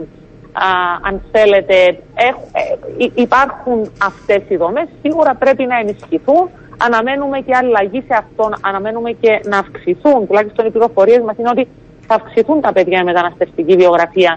α, 0.66 0.68
αν 1.08 1.14
θέλετε, 1.32 1.76
έχ- 2.28 2.46
ε, 2.60 2.64
υ- 3.04 3.14
υπάρχουν 3.26 3.78
αυτές 4.10 4.40
οι 4.50 4.56
δομές. 4.62 4.86
Σίγουρα 5.04 5.32
πρέπει 5.42 5.64
να 5.72 5.76
ενισχυθούν. 5.82 6.44
Αναμένουμε 6.86 7.38
και 7.46 7.54
αλλαγή 7.60 8.00
σε 8.08 8.14
αυτόν. 8.22 8.50
Αναμένουμε 8.68 9.10
και 9.22 9.32
να 9.52 9.56
αυξηθούν. 9.64 10.18
Τουλάχιστον 10.26 10.66
οι 10.66 10.70
πληροφορίες 10.74 11.22
μας 11.26 11.36
είναι 11.38 11.52
ότι 11.56 11.64
θα 12.08 12.14
αυξηθούν 12.20 12.58
τα 12.66 12.72
παιδιά 12.72 12.98
με 12.98 13.04
μεταναστευτική 13.12 13.74
βιογραφία 13.82 14.32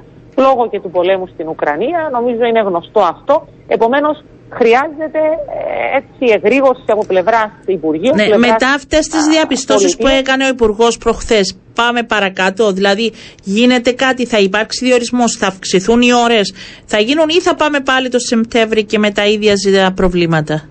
λόγω 0.45 0.63
και 0.71 0.79
του 0.83 0.89
πολέμου 0.97 1.27
στην 1.33 1.47
Ουκρανία. 1.53 2.09
Νομίζω 2.17 2.43
είναι 2.49 2.59
γνωστό 2.69 2.99
αυτό. 3.15 3.35
Επομένως, 3.67 4.15
χρειάζεται 4.49 5.19
ε, 5.19 5.97
έτσι 5.97 6.33
εγρήγορση 6.41 6.83
από 6.87 7.05
πλευράς 7.05 7.49
Υπουργείου. 7.65 8.15
Ναι, 8.15 8.25
πλευράς, 8.25 8.49
μετά 8.51 8.69
αυτές 8.73 9.07
τις 9.07 9.27
α, 9.27 9.29
διαπιστώσεις 9.29 9.91
που 9.95 9.97
πολιτείας. 10.01 10.21
έκανε 10.21 10.45
ο 10.45 10.47
Υπουργός 10.47 10.97
προχθές, 10.97 11.57
πάμε 11.75 12.03
παρακάτω. 12.03 12.71
Δηλαδή, 12.71 13.11
γίνεται 13.43 13.91
κάτι, 13.91 14.25
θα 14.25 14.39
υπάρξει 14.39 14.85
διορισμός, 14.85 15.35
θα 15.39 15.47
αυξηθούν 15.47 16.01
οι 16.01 16.13
ώρες, 16.13 16.53
θα 16.85 16.99
γίνουν 16.99 17.29
ή 17.29 17.39
θα 17.41 17.55
πάμε 17.55 17.79
πάλι 17.79 18.09
το 18.09 18.19
Σεπτέμβρη 18.19 18.83
και 18.83 18.99
με 18.99 19.11
τα 19.11 19.25
ίδια 19.25 19.53
ζητά 19.65 19.91
προβλήματα; 19.95 20.69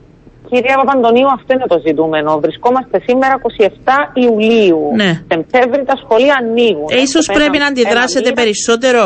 Κυρία 0.50 0.76
Παπαντονίου, 0.84 1.26
αυτό 1.26 1.52
είναι 1.54 1.66
το 1.68 1.78
ζητούμενο. 1.86 2.38
Βρισκόμαστε 2.38 3.00
σήμερα 3.06 3.34
27 3.34 4.10
Ιουλίου. 4.14 4.80
Ναι. 4.94 5.10
Σεπτέμβρη 5.28 5.84
τα 5.84 5.96
σχολεία 6.04 6.34
ανοίγουν. 6.42 6.86
Ε, 6.90 7.00
ίσως 7.00 7.28
Ένα- 7.28 7.38
πρέπει 7.38 7.58
να 7.58 7.64
ένα 7.64 7.66
αντιδράσετε 7.66 8.20
μήνα. 8.30 8.34
περισσότερο; 8.42 9.02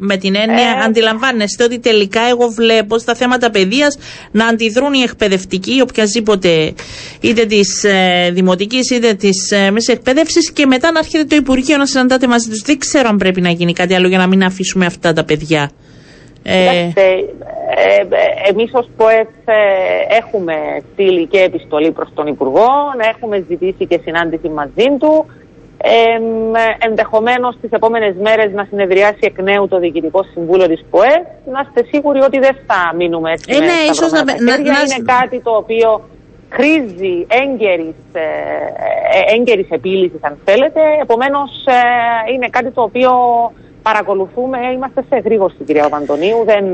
Με 0.00 0.16
την 0.16 0.34
έννοια, 0.34 0.68
Ε, 0.80 0.84
αντιλαμβάνεστε 0.84 1.64
ότι 1.64 1.78
τελικά 1.78 2.20
εγώ 2.30 2.48
βλέπω 2.48 2.98
στα 2.98 3.14
θέματα 3.14 3.50
παιδείας 3.50 3.98
να 4.30 4.46
αντιδρούν 4.46 4.92
οι 4.92 5.00
εκπαιδευτικοί, 5.00 5.80
οποιασδήποτε 5.80 6.74
είτε 7.20 7.44
της 7.44 7.84
ε, 7.84 8.30
δημοτικής 8.32 8.90
είτε 8.90 9.14
της 9.14 9.50
ε, 9.50 9.70
μέση 9.70 9.92
εκπαίδευσης, 9.92 10.52
και 10.52 10.66
μετά 10.66 10.92
να 10.92 10.98
έρχεται 10.98 11.24
το 11.24 11.36
Υπουργείο 11.36 11.76
να 11.76 11.86
συναντάτε 11.86 12.26
μαζί 12.26 12.48
τους. 12.48 12.62
Δεν 12.62 12.78
ξέρω 12.78 13.08
αν 13.08 13.16
πρέπει 13.16 13.40
να 13.40 13.50
γίνει 13.50 13.72
κάτι 13.72 13.94
άλλο 13.94 14.08
για 14.08 14.18
να 14.18 14.26
μην 14.26 14.44
αφήσουμε 14.44 14.86
αυτά 14.86 15.12
τα 15.12 15.24
παιδιά. 15.24 15.70
Ε, 16.42 16.58
Κοιτάξτε, 16.58 17.02
ε, 17.02 18.00
ε, 18.00 18.50
εμείς 18.50 18.70
ως 18.72 18.88
ΠΟΕΦ 18.96 19.28
ε, 19.44 20.16
έχουμε 20.18 20.54
στείλει 20.92 21.26
και 21.26 21.38
επιστολή 21.38 21.90
προς 21.92 22.10
τον 22.14 22.26
Υπουργό, 22.26 22.68
έχουμε 23.14 23.44
ζητήσει 23.48 23.86
και 23.86 24.00
συνάντηση 24.04 24.48
μαζί 24.48 24.88
του. 24.98 25.26
Ε, 25.82 26.18
μ, 26.18 26.54
ενδεχομένως 26.78 27.56
τις 27.60 27.70
επόμενες 27.70 28.14
μέρες 28.20 28.52
να 28.52 28.64
συνεδριάσει 28.64 29.18
εκ 29.20 29.42
νέου 29.42 29.68
το 29.68 29.78
Διοικητικό 29.78 30.22
Συμβούλιο 30.32 30.66
της 30.68 30.84
ΠΟΕΦ. 30.90 31.24
Να 31.52 31.60
είστε 31.66 31.84
σίγουροι 31.92 32.20
ότι 32.20 32.38
δεν 32.38 32.56
θα 32.66 32.94
μείνουμε 32.96 33.32
έτσι 33.32 33.44
Ε, 33.52 33.58
με 33.58 33.64
ναι, 33.64 33.70
σταυρωμένα 33.70 33.92
ίσως 33.92 34.12
να- 34.12 34.24
τα 34.24 34.34
να- 34.42 34.56
χέρια. 34.56 34.72
να- 34.72 34.80
Είναι 34.80 35.04
κάτι 35.18 35.40
το 35.40 35.50
οποίο 35.50 36.08
χρήζει 36.50 37.26
έγκαιρης, 37.44 37.94
ε, 38.12 38.20
ε, 38.20 39.34
έγκαιρης 39.34 39.66
επίλυσης 39.70 40.18
αν 40.22 40.38
θέλετε. 40.44 40.80
Επομένως 41.02 41.50
ε, 41.66 42.32
είναι 42.32 42.48
κάτι 42.48 42.70
το 42.70 42.82
οποίο 42.82 43.10
παρακολουθούμε. 43.82 44.58
Είμαστε 44.74 45.04
σε 45.08 45.16
γρήγορση 45.24 45.64
κυρία 45.64 45.88
Παντονίου. 45.88 46.42
Δεν, 46.44 46.64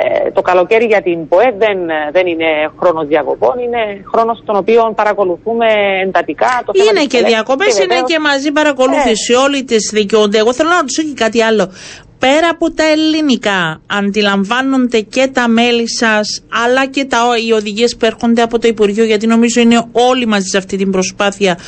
ε, 0.00 0.30
το 0.30 0.42
καλοκαίρι 0.42 0.84
για 0.84 1.02
την 1.02 1.28
ΠΟΕ 1.28 1.54
δεν, 1.58 1.78
δεν 2.12 2.26
είναι 2.26 2.48
χρόνος 2.78 3.06
διακοπών. 3.06 3.58
Είναι 3.58 4.04
χρόνος 4.12 4.42
τον 4.44 4.56
οποίο 4.56 4.92
παρακολουθούμε 4.96 5.66
εντατικά. 6.04 6.62
Το 6.66 6.72
είναι 6.90 7.04
και 7.04 7.22
διακοπές, 7.22 7.78
είναι 7.78 8.02
και 8.06 8.18
μαζί 8.18 8.52
παρακολούθηση. 8.52 9.34
Όλοι 9.34 9.64
τις 9.64 9.90
δικαιούνται. 9.92 10.38
Εγώ 10.38 10.52
θέλω 10.52 10.68
να 10.68 10.76
ρωτήσω 10.76 11.02
και 11.02 11.14
κάτι 11.14 11.42
άλλο 11.42 11.72
πέρα 12.18 12.48
από 12.50 12.72
τα 12.72 12.84
ελληνικά 12.84 13.80
αντιλαμβάνονται 13.86 15.00
και 15.00 15.30
τα 15.32 15.48
μέλη 15.48 15.90
σας 15.90 16.42
αλλά 16.64 16.86
και 16.86 17.04
τα, 17.04 17.18
οι 17.46 17.52
οδηγίες 17.52 17.96
που 17.96 18.06
έρχονται 18.06 18.42
από 18.42 18.58
το 18.58 18.68
Υπουργείο 18.68 19.04
γιατί 19.04 19.26
νομίζω 19.26 19.60
είναι 19.60 19.84
όλοι 19.92 20.26
μαζί 20.26 20.46
σε 20.46 20.58
αυτή 20.58 20.76
την 20.76 20.90
προσπάθεια 20.90 21.58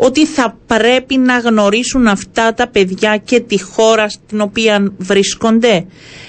ότι 0.00 0.26
θα 0.26 0.56
πρέπει 0.66 1.16
να 1.16 1.38
γνωρίσουν 1.38 2.06
αυτά 2.06 2.54
τα 2.54 2.68
παιδιά 2.68 3.16
και 3.16 3.40
τη 3.40 3.62
χώρα 3.62 4.08
στην 4.08 4.40
οποία 4.40 4.92
βρίσκονται. 4.98 5.86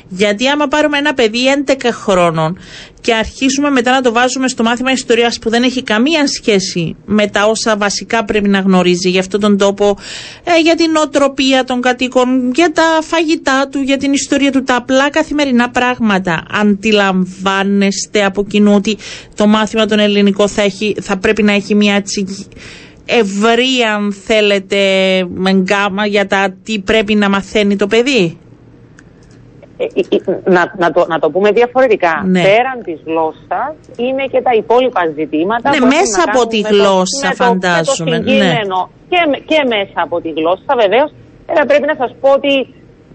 Γιατί 0.08 0.48
άμα 0.48 0.68
πάρουμε 0.68 0.98
ένα 0.98 1.14
παιδί 1.14 1.40
11 1.68 1.74
χρόνων 1.92 2.58
και 3.02 3.14
αρχίσουμε 3.14 3.70
μετά 3.70 3.92
να 3.92 4.02
το 4.02 4.12
βάζουμε 4.12 4.48
στο 4.48 4.64
μάθημα 4.64 4.92
ιστορίας 4.92 5.40
που 5.40 5.50
δεν 5.50 5.64
έχει 5.64 5.84
καμία 5.84 6.28
σχέση 6.28 6.96
με 7.06 7.28
τα 7.28 7.46
όσα 7.46 7.78
βασικά 7.78 8.26
πρέπει 8.26 8.50
να 8.50 8.60
γνωρίζει 8.60 9.10
για 9.10 9.20
αυτόν 9.20 9.40
τον 9.40 9.58
τόπο, 9.58 9.98
ε, 10.44 10.62
για 10.62 10.76
την 10.76 10.96
οτροπία 10.96 11.64
των 11.64 11.82
κατοίκων, 11.82 12.52
για 12.56 12.72
τα 12.72 13.00
φαγητά 13.02 13.68
του, 13.72 13.80
για 13.82 13.98
την 13.98 14.14
ιστορία 14.14 14.52
του, 14.52 14.64
τα 14.64 14.76
απλά 14.76 15.10
καθημερινά 15.10 15.70
πράγματα. 15.70 16.44
Αντιλαμβάνεστε 16.52 18.26
από 18.26 18.46
κοινού 18.46 18.74
ότι 18.76 18.98
το 19.36 19.48
μάθημα 19.48 19.86
των 19.86 20.00
ελληνικών 20.00 20.48
θα, 20.48 20.62
έχει, 20.62 20.96
θα 21.02 21.18
πρέπει 21.18 21.44
να 21.44 21.52
έχει 21.52 21.76
μια 21.76 21.96
έτσι 21.96 22.26
ευρύ 23.10 23.82
αν 23.96 24.14
θέλετε 24.14 24.78
με 25.30 25.52
γκάμα 25.52 26.06
για 26.06 26.28
τα 26.28 26.56
τι 26.64 26.80
πρέπει 26.80 27.16
να 27.16 27.30
μαθαίνει 27.30 27.76
το 27.76 27.88
παιδί; 27.88 28.38
Ε, 29.78 29.84
ε, 29.84 30.16
ε, 30.32 30.52
να, 30.56 30.74
να, 30.78 30.92
το, 30.92 31.06
να 31.08 31.20
το 31.20 31.30
πούμε 31.30 31.52
διαφορετικά. 31.52 32.24
Ναι. 32.26 32.42
Πέραν 32.42 32.78
της 32.84 33.00
γλώσσας 33.06 33.74
είναι 33.98 34.24
και 34.32 34.42
τα 34.42 34.54
υπόλοιπα 34.62 35.02
ζητήματα. 35.16 35.70
Ναι, 35.70 35.80
μέσα 35.96 36.22
από 36.28 36.48
τη 36.48 36.60
γλώσσα, 36.60 37.28
φαντάζομαι. 37.42 38.18
Το, 38.20 38.32
ναι. 38.32 38.54
και, 39.12 39.22
και 39.50 39.60
μέσα 39.74 40.00
από 40.06 40.22
τη 40.22 40.30
γλώσσα, 40.38 40.74
βεβαίως. 40.84 41.10
πρέπει 41.70 41.88
να 41.92 41.96
σας 42.02 42.12
πω 42.22 42.30
ότι 42.40 42.54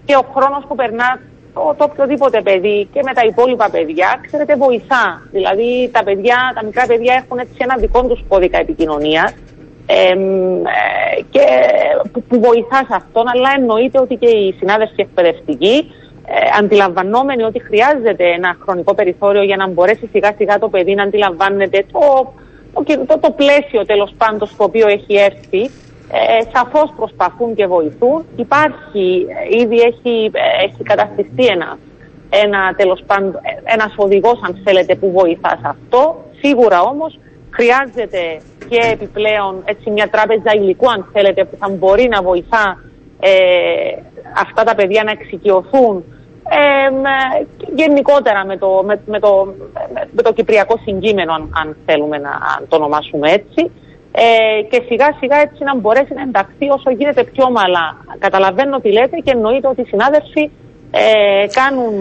και 0.05 0.15
ο 0.21 0.23
χρόνος 0.35 0.63
που 0.67 0.75
περνά 0.75 1.09
το, 1.53 1.61
το 1.77 1.83
οποιοδήποτε 1.89 2.41
παιδί 2.47 2.77
και 2.93 3.01
με 3.07 3.13
τα 3.17 3.23
υπόλοιπα 3.31 3.67
παιδιά, 3.75 4.09
ξέρετε, 4.25 4.53
βοηθά. 4.55 5.05
Δηλαδή, 5.37 5.69
τα 5.95 6.01
παιδιά, 6.07 6.37
τα 6.55 6.61
μικρά 6.67 6.85
παιδιά 6.89 7.13
έχουν 7.21 7.37
έτσι 7.43 7.57
ένα 7.67 7.75
δικό 7.83 7.99
τους 8.09 8.21
κώδικα 8.27 8.57
επικοινωνίας 8.65 9.29
ε, 9.85 10.13
και 11.29 11.41
που, 12.11 12.23
που 12.23 12.39
βοηθάς 12.39 12.85
σε 12.87 12.95
αυτόν, 12.95 13.27
αλλά 13.27 13.49
εννοείται 13.57 13.99
ότι 13.99 14.15
και 14.15 14.27
οι 14.27 14.55
συνάδελφοι 14.59 15.01
εκπαιδευτικοί 15.01 15.91
ε, 16.27 16.33
αντιλαμβανόμενοι 16.59 17.43
ότι 17.43 17.61
χρειάζεται 17.61 18.25
ένα 18.37 18.57
χρονικό 18.63 18.93
περιθώριο 18.93 19.43
για 19.43 19.55
να 19.55 19.67
μπορέσει 19.67 20.09
σιγά 20.11 20.33
σιγά 20.37 20.59
το 20.59 20.69
παιδί 20.69 20.93
να 20.95 21.03
αντιλαμβάνεται 21.03 21.85
το, 21.91 22.33
το, 23.07 23.19
το, 23.19 23.31
πλαίσιο 23.31 23.85
τέλος 23.85 24.13
πάντων 24.17 24.47
στο 24.47 24.63
οποίο 24.63 24.87
έχει 24.87 25.15
έρθει 25.15 25.69
ε, 26.11 26.41
σαφώς 26.53 26.93
προσπαθούν 26.95 27.55
και 27.55 27.67
βοηθούν. 27.67 28.25
Υπάρχει, 28.35 29.25
ε, 29.51 29.57
ήδη 29.61 29.79
έχει, 29.79 30.31
ε, 30.33 30.63
έχει 30.65 30.83
καταστηθεί 30.83 31.45
ένα, 31.45 31.77
ένα 32.29 32.73
τέλος 32.77 33.03
πάντων, 33.05 33.39
ένας 33.63 33.93
οδηγός 33.95 34.39
αν 34.41 34.61
θέλετε 34.63 34.95
που 34.95 35.11
βοηθά 35.11 35.49
σε 35.49 35.67
αυτό. 35.75 36.23
Σίγουρα 36.41 36.81
όμως 36.81 37.19
χρειάζεται 37.55 38.41
και 38.69 38.79
επιπλέον 38.91 39.61
έτσι, 39.65 39.89
μια 39.89 40.07
τράπεζα 40.09 40.51
υλικού 40.55 40.91
αν 40.91 41.09
θέλετε 41.13 41.45
που 41.45 41.57
θα 41.59 41.69
μπορεί 41.69 42.07
να 42.07 42.21
βοηθά 42.21 42.65
ε, 43.19 43.31
αυτά 44.37 44.63
τα 44.63 44.75
παιδιά 44.75 45.03
να 45.03 45.11
εξοικειωθούν 45.11 46.03
ε, 46.49 46.87
γενικότερα 47.75 48.45
με 48.45 48.57
το, 48.57 48.83
με, 48.85 48.99
με, 49.05 49.19
το, 49.19 49.53
με 50.11 50.21
το 50.21 50.33
κυπριακό 50.33 50.79
συγκείμενο 50.83 51.33
αν, 51.33 51.49
αν 51.61 51.77
θέλουμε 51.85 52.17
να 52.17 52.31
το 52.67 52.75
ονομάσουμε 52.75 53.31
έτσι 53.31 53.71
ε, 54.11 54.61
και 54.61 54.83
σιγά 54.87 55.15
σιγά 55.19 55.37
έτσι 55.37 55.63
να 55.63 55.75
μπορέσει 55.75 56.13
να 56.13 56.21
ενταχθεί 56.21 56.69
όσο 56.69 56.89
γίνεται 56.91 57.23
πιο 57.23 57.43
ομαλά. 57.45 57.97
Καταλαβαίνω 58.19 58.79
τι 58.79 58.91
λέτε 58.91 59.17
και 59.17 59.31
εννοείται 59.31 59.67
ότι 59.67 59.81
οι 59.81 59.85
συνάδελφοι 59.85 60.51
ε, 60.97 61.45
κάνουν. 61.59 61.93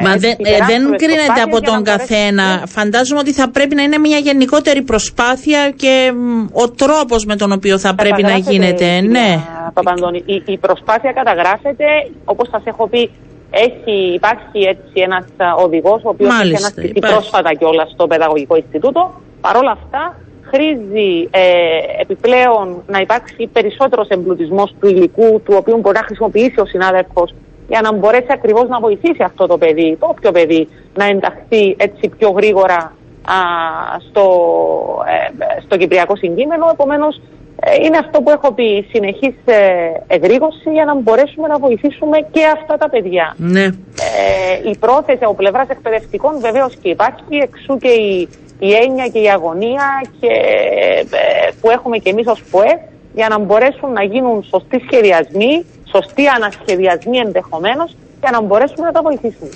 Ε, 0.00 0.04
Μα 0.04 0.12
δεν, 0.16 0.34
ε, 0.38 0.56
δεν 0.70 0.82
κρίνεται 0.96 1.40
από 1.44 1.60
τον 1.60 1.82
καθένα. 1.82 2.62
Φαντάζομαι 2.66 3.20
ότι 3.20 3.32
θα 3.32 3.50
πρέπει 3.50 3.74
να 3.74 3.82
είναι 3.82 3.98
μια 3.98 4.18
γενικότερη 4.18 4.82
προσπάθεια 4.82 5.70
και 5.76 6.12
ο 6.52 6.70
τρόπος 6.70 7.24
με 7.24 7.36
τον 7.36 7.52
οποίο 7.52 7.78
θα 7.78 7.94
πρέπει 7.94 8.22
να 8.22 8.36
γίνεται. 8.36 9.00
Ναι. 9.00 9.28
Παπαντώνη, 9.74 10.22
η, 10.26 10.42
η 10.46 10.58
προσπάθεια 10.58 11.12
καταγράφεται, 11.12 11.84
όπως 12.24 12.48
σας 12.50 12.62
έχω 12.64 12.88
πει, 12.88 13.10
έχει, 13.50 13.96
υπάρχει 14.14 14.58
έτσι 14.74 14.96
ένας 15.06 15.24
οδηγός, 15.64 16.00
ο 16.04 16.08
οποίος 16.08 16.40
έχει 16.40 16.56
αναστηθεί 16.56 17.00
πρόσφατα 17.00 17.54
κιόλας 17.58 17.90
στο 17.90 18.06
Παιδαγωγικό 18.06 18.56
Ινστιτούτο. 18.56 19.20
Παρ' 19.40 19.56
όλα 19.56 19.70
αυτά, 19.70 20.16
χρήζει 20.50 21.28
ε, 21.30 21.42
επιπλέον 22.00 22.82
να 22.86 22.98
υπάρξει 23.00 23.50
περισσότερος 23.52 24.08
εμπλουτισμός 24.08 24.74
του 24.80 24.88
υλικού, 24.88 25.40
του 25.44 25.54
οποίου 25.60 25.78
μπορεί 25.78 25.96
να 25.96 26.04
χρησιμοποιήσει 26.04 26.60
ο 26.60 26.66
συνάδελφος 26.66 27.34
για 27.68 27.80
να 27.80 27.92
μπορέσει 27.92 28.26
ακριβώς 28.30 28.68
να 28.68 28.80
βοηθήσει 28.80 29.22
αυτό 29.22 29.46
το 29.46 29.58
παιδί, 29.58 29.96
το 30.00 30.06
όποιο 30.06 30.32
παιδί, 30.32 30.68
να 30.94 31.04
ενταχθεί 31.04 31.76
έτσι 31.78 32.08
πιο 32.18 32.30
γρήγορα 32.30 32.92
α, 33.26 33.38
στο, 34.08 34.26
ε, 35.06 35.60
στο 35.64 35.76
κυπριακό 35.76 36.16
συγκείμενο. 36.16 36.68
Επομένως, 36.72 37.20
ε, 37.60 37.84
είναι 37.84 37.96
αυτό 37.96 38.20
που 38.20 38.30
έχω 38.30 38.52
πει, 38.52 38.86
συνεχής 38.92 39.34
ε, 39.44 39.56
εγρήγορση 40.06 40.70
για 40.72 40.84
να 40.84 40.94
μπορέσουμε 40.94 41.48
να 41.48 41.58
βοηθήσουμε 41.58 42.18
και 42.30 42.44
αυτά 42.54 42.76
τα 42.76 42.88
παιδιά. 42.88 43.34
Ναι. 43.36 43.64
Ε, 43.64 44.70
η 44.70 44.76
πρόθεση 44.76 45.24
από 45.24 45.34
πλευράς 45.34 45.68
εκπαιδευτικών 45.68 46.40
βεβαίως 46.40 46.76
και 46.82 46.88
υπάρχει, 46.88 47.36
εξού 47.42 47.76
και 47.76 47.88
η, 47.88 48.28
η 48.58 48.74
έννοια 48.74 49.08
και 49.08 49.18
η 49.18 49.28
αγωνία 49.28 49.86
και, 50.20 50.26
ε, 50.26 51.50
που 51.60 51.70
έχουμε 51.70 51.96
και 51.96 52.10
εμείς 52.10 52.26
ως 52.26 52.42
ΠΟΕ 52.50 52.80
για 53.14 53.28
να 53.28 53.38
μπορέσουν 53.38 53.92
να 53.92 54.02
γίνουν 54.02 54.42
σωστοί 54.42 54.82
σχεδιασμοί, 54.86 55.64
σωστοί 55.92 56.26
ανασχεδιασμοί 56.36 57.18
ενδεχομένως 57.18 57.96
για 58.20 58.30
να 58.30 58.40
μπορέσουμε 58.42 58.86
να 58.86 58.92
τα 58.92 59.02
βοηθήσουμε. 59.02 59.48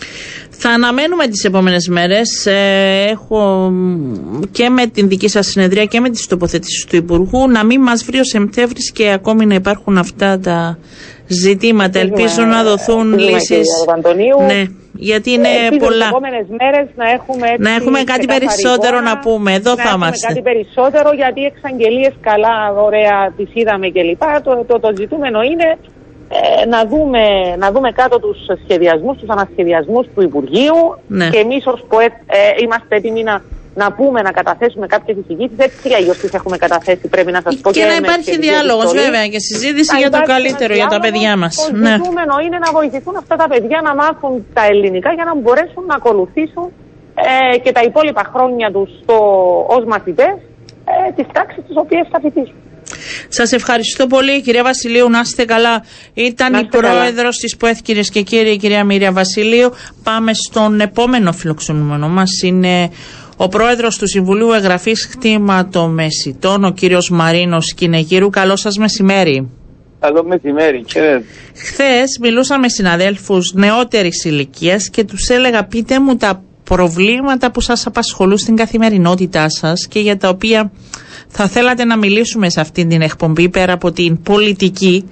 Θα 0.50 0.70
αναμένουμε 0.70 1.26
τις 1.26 1.44
επόμενες 1.44 1.88
μέρες. 1.88 2.46
Ε, 2.46 3.04
έχω 3.10 3.72
και 4.50 4.68
με 4.68 4.86
την 4.86 5.08
δική 5.08 5.28
σας 5.28 5.46
συνεδρία 5.46 5.84
και 5.84 6.00
με 6.00 6.10
τις 6.10 6.26
τοποθετήσεις 6.26 6.84
του 6.84 6.96
Υπουργού 6.96 7.48
να 7.48 7.64
μην 7.64 7.80
μας 7.80 8.04
βρει 8.04 8.18
ο 8.18 8.24
Σεπτέμβρης 8.24 8.92
και 8.92 9.10
ακόμη 9.12 9.46
να 9.46 9.54
υπάρχουν 9.54 9.98
αυτά 9.98 10.38
τα 10.38 10.78
ζητήματα. 11.26 11.98
Ελπίζω 11.98 12.42
να 12.44 12.62
δοθούν 12.62 13.18
λύσεις. 13.18 13.66
Ναι, 14.46 14.62
γιατί 14.92 15.30
είναι 15.30 15.48
Ελπίζω 15.48 15.80
πολλά. 15.84 15.98
Τις 15.98 16.08
επόμενες 16.08 16.46
μέρες 16.60 16.86
να 16.96 17.10
έχουμε, 17.10 17.46
έτσι 17.48 17.62
να 17.62 17.70
έχουμε 17.74 18.02
κάτι 18.02 18.26
περισσότερο 18.26 19.00
να 19.00 19.18
πούμε. 19.18 19.52
Εδώ 19.52 19.74
να 19.74 19.82
θα 19.82 19.92
είμαστε. 19.94 20.26
κάτι 20.26 20.42
περισσότερο 20.42 21.12
γιατί 21.12 21.40
οι 21.40 21.44
εξαγγελίες 21.44 22.14
καλά, 22.20 22.56
ωραία, 22.86 23.32
τις 23.36 23.48
είδαμε 23.52 23.86
κλπ. 23.90 24.22
Το, 24.46 24.64
το, 24.68 24.80
το 24.80 24.90
ζητούμενο 25.00 25.42
είναι 25.42 25.68
ε, 26.32 26.66
να, 26.66 26.86
δούμε, 26.86 27.22
να 27.58 27.70
δούμε 27.72 27.90
κάτω 27.92 28.18
τους 28.20 28.38
σχεδιασμούς, 28.64 29.16
τους 29.18 29.28
ανασχεδιασμούς 29.28 30.06
του 30.14 30.22
Υπουργείου 30.22 30.80
ναι. 31.06 31.28
και 31.28 31.38
εμείς 31.38 31.66
ως 31.66 31.84
ΠΟΕΤ 31.88 32.12
ε, 32.26 32.62
είμαστε 32.62 32.96
έτοιμοι 32.96 33.22
να, 33.22 33.42
να 33.74 33.92
πούμε, 33.92 34.22
να 34.22 34.30
καταθέσουμε 34.30 34.86
κάποιες 34.86 35.16
εισηγήσεις. 35.20 35.58
Έτσι 35.58 35.88
για 35.88 36.14
τις 36.14 36.32
έχουμε 36.32 36.56
καταθέσει, 36.56 37.08
πρέπει 37.08 37.32
να 37.32 37.40
σας 37.44 37.56
πω. 37.56 37.70
Και, 37.70 37.80
και 37.80 37.86
να 37.86 37.94
υπάρχει 37.94 38.38
διάλογος 38.38 38.92
βέβαια 38.92 39.26
και 39.26 39.38
συζήτηση 39.38 39.96
για 39.96 40.10
το 40.10 40.20
καλύτερο 40.22 40.74
για 40.74 40.86
τα 40.86 41.00
παιδιά 41.00 41.36
μας. 41.36 41.54
Το 41.56 41.76
ναι. 41.76 41.90
ζητούμενο 41.90 42.34
είναι 42.44 42.58
να 42.58 42.70
βοηθηθούν 42.72 43.16
αυτά 43.16 43.36
τα 43.36 43.46
παιδιά 43.48 43.80
να 43.84 43.94
μάθουν 43.94 44.46
τα 44.52 44.64
ελληνικά 44.70 45.12
για 45.12 45.24
να 45.24 45.34
μπορέσουν 45.40 45.84
να 45.86 45.94
ακολουθήσουν 45.94 46.68
ε, 47.54 47.58
και 47.58 47.72
τα 47.72 47.82
υπόλοιπα 47.82 48.24
χρόνια 48.32 48.70
τους 48.70 48.90
ως 49.76 49.84
μαθητές 49.92 50.34
ε, 50.92 51.12
τις 51.16 51.26
τάξεις 51.32 51.62
τις 51.66 51.76
οποίες 51.76 52.06
θα 52.12 52.18
φοιτήσουν. 52.22 52.58
Σας 53.28 53.52
ευχαριστώ 53.52 54.06
πολύ, 54.06 54.42
κυρία 54.42 54.62
Βασιλείου. 54.62 55.10
Να 55.10 55.20
είστε 55.20 55.44
καλά. 55.44 55.84
Ήταν 56.14 56.54
η 56.54 56.66
πρόεδρος 56.66 57.36
της 57.36 57.56
ΠΟΕΘ, 57.56 57.80
κυρίες 57.80 58.10
και 58.10 58.22
κύριοι, 58.22 58.50
η 58.50 58.56
κυρία 58.56 58.84
Μύρια 58.84 59.12
Βασιλείου. 59.12 59.70
Πάμε 60.02 60.34
στον 60.34 60.80
επόμενο 60.80 61.32
φιλοξενούμενο 61.32 62.08
μας. 62.08 62.42
Είναι 62.42 62.90
ο 63.36 63.48
πρόεδρος 63.48 63.98
του 63.98 64.06
Συμβουλίου 64.06 64.52
Εγγραφής 64.52 65.08
Χτήματομεσητών, 65.10 66.64
ο 66.64 66.70
κύριος 66.72 67.10
Μαρίνος 67.10 67.74
Κινεγύρου. 67.74 68.30
Καλό 68.30 68.56
σας 68.56 68.76
μεσημέρι. 68.76 69.48
Καλό 70.00 70.24
μεσημέρι, 70.24 70.82
κύριε. 70.82 71.22
Χθες 71.54 72.18
μιλούσα 72.20 72.58
με 72.58 72.68
συναδέλφους 72.68 73.52
νεότερης 73.54 74.24
ηλικίας 74.24 74.88
και 74.90 75.04
τους 75.04 75.28
έλεγα 75.28 75.64
πείτε 75.64 76.00
μου 76.00 76.16
τα 76.16 76.42
προβλήματα 76.64 77.50
που 77.50 77.60
σας 77.60 77.86
απασχολούν 77.86 78.38
στην 78.38 78.56
καθημερινότητά 78.56 79.48
σας 79.48 79.86
και 79.86 80.00
για 80.00 80.16
τα 80.16 80.28
οποία 80.28 80.72
θα 81.30 81.48
θέλατε 81.48 81.84
να 81.84 81.96
μιλήσουμε 81.96 82.50
σε 82.50 82.60
αυτή 82.60 82.86
την 82.86 83.02
εκπομπή 83.02 83.48
πέρα 83.48 83.72
από 83.72 83.92
την 83.92 84.22
πολιτική 84.22 85.04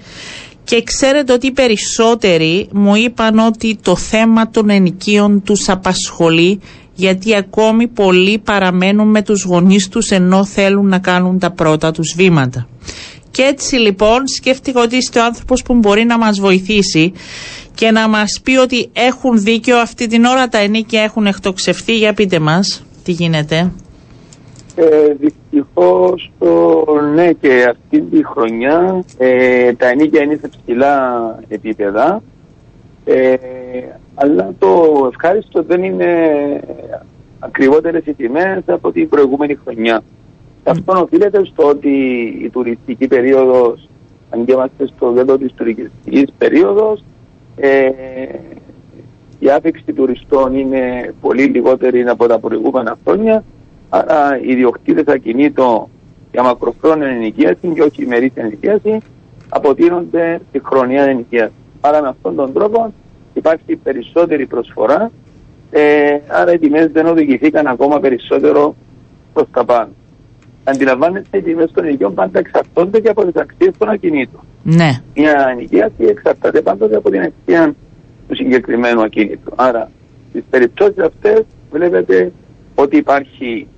και 0.64 0.82
ξέρετε 0.82 1.32
ότι 1.32 1.46
οι 1.46 1.52
περισσότεροι 1.52 2.68
μου 2.72 2.94
είπαν 2.94 3.38
ότι 3.38 3.78
το 3.82 3.96
θέμα 3.96 4.50
των 4.50 4.70
ενοικίων 4.70 5.42
τους 5.42 5.68
απασχολεί 5.68 6.60
γιατί 6.94 7.36
ακόμη 7.36 7.88
πολλοί 7.88 8.38
παραμένουν 8.38 9.08
με 9.10 9.22
τους 9.22 9.44
γονείς 9.44 9.88
τους 9.88 10.10
ενώ 10.10 10.44
θέλουν 10.44 10.88
να 10.88 10.98
κάνουν 10.98 11.38
τα 11.38 11.50
πρώτα 11.50 11.90
τους 11.90 12.14
βήματα. 12.16 12.68
Και 13.30 13.42
έτσι 13.42 13.76
λοιπόν 13.76 14.26
σκέφτηκα 14.26 14.80
ότι 14.82 14.96
είστε 14.96 15.18
ο 15.20 15.24
άνθρωπος 15.24 15.62
που 15.62 15.74
μπορεί 15.74 16.04
να 16.04 16.18
μας 16.18 16.40
βοηθήσει 16.40 17.12
και 17.74 17.90
να 17.90 18.08
μας 18.08 18.40
πει 18.42 18.56
ότι 18.56 18.90
έχουν 18.92 19.42
δίκιο 19.42 19.78
αυτή 19.78 20.06
την 20.06 20.24
ώρα 20.24 20.48
τα 20.48 20.58
ενίκια 20.58 21.02
έχουν 21.02 21.26
εκτοξευθεί. 21.26 21.96
Για 21.96 22.14
πείτε 22.14 22.38
μας 22.38 22.82
τι 23.04 23.12
γίνεται. 23.12 23.72
Ε, 24.80 25.14
Δυστυχώς, 25.14 26.32
ναι, 27.14 27.32
και 27.32 27.66
αυτή 27.70 28.00
τη 28.00 28.24
χρονιά 28.26 29.04
ε, 29.18 29.72
τα 29.72 29.86
ενίκια 29.88 30.22
είναι 30.22 30.38
σε 30.40 30.48
ψηλά 30.48 31.38
επίπεδα. 31.48 32.22
Ε, 33.04 33.36
αλλά 34.14 34.54
το 34.58 34.68
ευχάριστο 35.12 35.62
δεν 35.62 35.82
είναι 35.82 36.06
ακριβότερες 37.38 38.06
οι 38.06 38.14
τιμές 38.14 38.62
από 38.66 38.92
την 38.92 39.08
προηγούμενη 39.08 39.58
χρονιά. 39.64 40.02
Αυτό 40.64 41.00
οφείλεται 41.00 41.44
στο 41.44 41.68
ότι 41.68 41.88
η 42.42 42.50
τουριστική 42.50 43.08
περίοδος, 43.08 43.88
αν 44.30 44.44
και 44.44 44.52
είμαστε 44.52 44.86
στο 44.86 45.12
δέντο 45.12 45.38
της 45.38 45.52
τουριστικής 45.54 46.32
περίοδος, 46.38 47.04
ε, 47.56 47.88
η 49.38 49.50
άφηξη 49.50 49.92
τουριστών 49.92 50.58
είναι 50.58 51.14
πολύ 51.20 51.42
λιγότερη 51.42 52.02
από 52.08 52.26
τα 52.26 52.38
προηγούμενα 52.38 52.98
χρόνια, 53.04 53.44
άρα 53.88 54.40
οι 54.40 54.50
ιδιοκτήτες 54.50 55.14
ακινήτων 55.14 55.86
για 56.32 56.42
μακροχρόνια 56.42 57.06
ενοικίαση 57.06 57.68
και 57.74 57.82
όχι 57.82 58.02
ημερήσια 58.02 58.42
ενοικίαση 58.42 58.98
αποτείνονται 59.48 60.40
στη 60.48 60.60
χρονιά 60.64 61.02
ενοικίασης. 61.02 61.54
Άρα 61.80 62.02
με 62.02 62.08
αυτόν 62.08 62.36
τον 62.36 62.52
τρόπο 62.52 62.92
υπάρχει 63.34 63.76
περισσότερη 63.76 64.46
προσφορά, 64.46 65.10
ε, 65.70 66.18
άρα 66.26 66.52
οι 66.52 66.58
τιμές 66.58 66.90
δεν 66.92 67.06
οδηγηθήκαν 67.06 67.66
ακόμα 67.66 68.00
περισσότερο 68.00 68.74
προς 69.32 69.46
τα 69.50 69.64
πάνω. 69.64 69.88
Αντιλαμβάνεστε, 70.64 71.38
οι 71.38 71.42
τιμές 71.42 71.70
των 71.72 71.84
ενοικιών 71.84 72.14
πάντα 72.14 72.38
εξαρτώνται 72.38 73.00
και 73.00 73.08
από 73.08 73.24
τις 73.24 73.40
αξίες 73.40 73.74
των 73.78 73.88
ακινήτων. 73.88 74.40
Ναι. 74.62 75.02
Μια 75.14 75.48
ενοικίαση 75.50 76.04
εξαρτάται 76.04 76.60
πάντοτε 76.60 76.96
από 76.96 77.10
την 77.10 77.20
αξία 77.20 77.74
του 78.28 78.34
συγκεκριμένου 78.34 79.02
ακίνητου. 79.02 79.52
Άρα, 79.56 79.90
στις 80.28 80.42
περιπτώσεις 80.50 80.98
αυτές 80.98 81.42
βλέπετε 81.70 82.32
ότι 82.74 82.96
υπάρχει, 82.96 83.66
ε, 83.66 83.77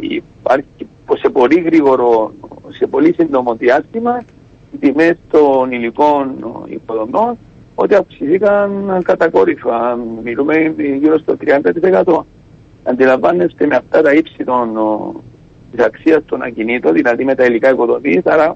υπάρχει 0.00 0.86
σε 1.14 1.28
πολύ 1.28 1.60
γρήγορο, 1.60 2.32
σε 2.68 2.86
πολύ 2.86 3.14
σύντομο 3.14 3.54
διάστημα 3.54 4.22
οι 4.72 4.78
τιμές 4.78 5.16
των 5.30 5.72
υλικών 5.72 6.34
υποδομών 6.66 7.38
ότι 7.74 7.94
αυξηθήκαν 7.94 9.00
κατακόρυφα. 9.04 9.98
Μιλούμε 10.22 10.74
γύρω 11.00 11.18
στο 11.18 11.36
30%. 12.04 12.24
Αντιλαμβάνεστε 12.84 13.66
με 13.66 13.76
αυτά 13.76 14.02
τα 14.02 14.12
ύψη 14.12 14.44
των, 14.44 14.78
της 15.70 15.84
αξίας 15.84 16.22
των 16.26 16.42
ακινήτων, 16.42 16.92
δηλαδή 16.92 17.24
με 17.24 17.34
τα 17.34 17.44
υλικά 17.44 17.70
οικοδομής, 17.70 18.20
άρα 18.24 18.54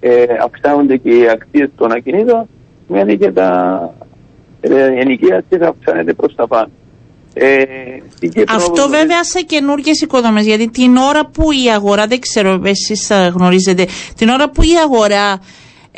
ε, 0.00 0.24
αυξάνονται 0.42 0.96
και 0.96 1.10
οι 1.10 1.28
αξίες 1.28 1.70
των 1.76 1.92
ακινήτων, 1.92 2.48
σημαίνει 2.86 3.18
και 3.18 3.32
τα 3.32 3.80
ε, 4.60 4.84
ενοικίαση 4.84 5.56
θα 5.58 5.68
αυξάνεται 5.68 6.12
προς 6.12 6.34
τα 6.34 6.46
πάνω. 6.46 6.70
Ε, 7.38 7.66
Αυτό 8.48 8.88
βέβαια 8.88 9.24
σε 9.24 9.40
καινούργιες 9.40 10.00
οικοδομές. 10.00 10.46
Γιατί 10.46 10.70
την 10.70 10.96
ώρα 10.96 11.26
που 11.26 11.52
η 11.52 11.70
αγορά, 11.74 12.06
δεν 12.06 12.20
ξέρω 12.20 12.60
εσείς 12.64 13.12
γνωρίζετε, 13.34 13.86
την 14.16 14.28
ώρα 14.28 14.50
που 14.50 14.62
η 14.62 14.72
αγορά 14.84 15.40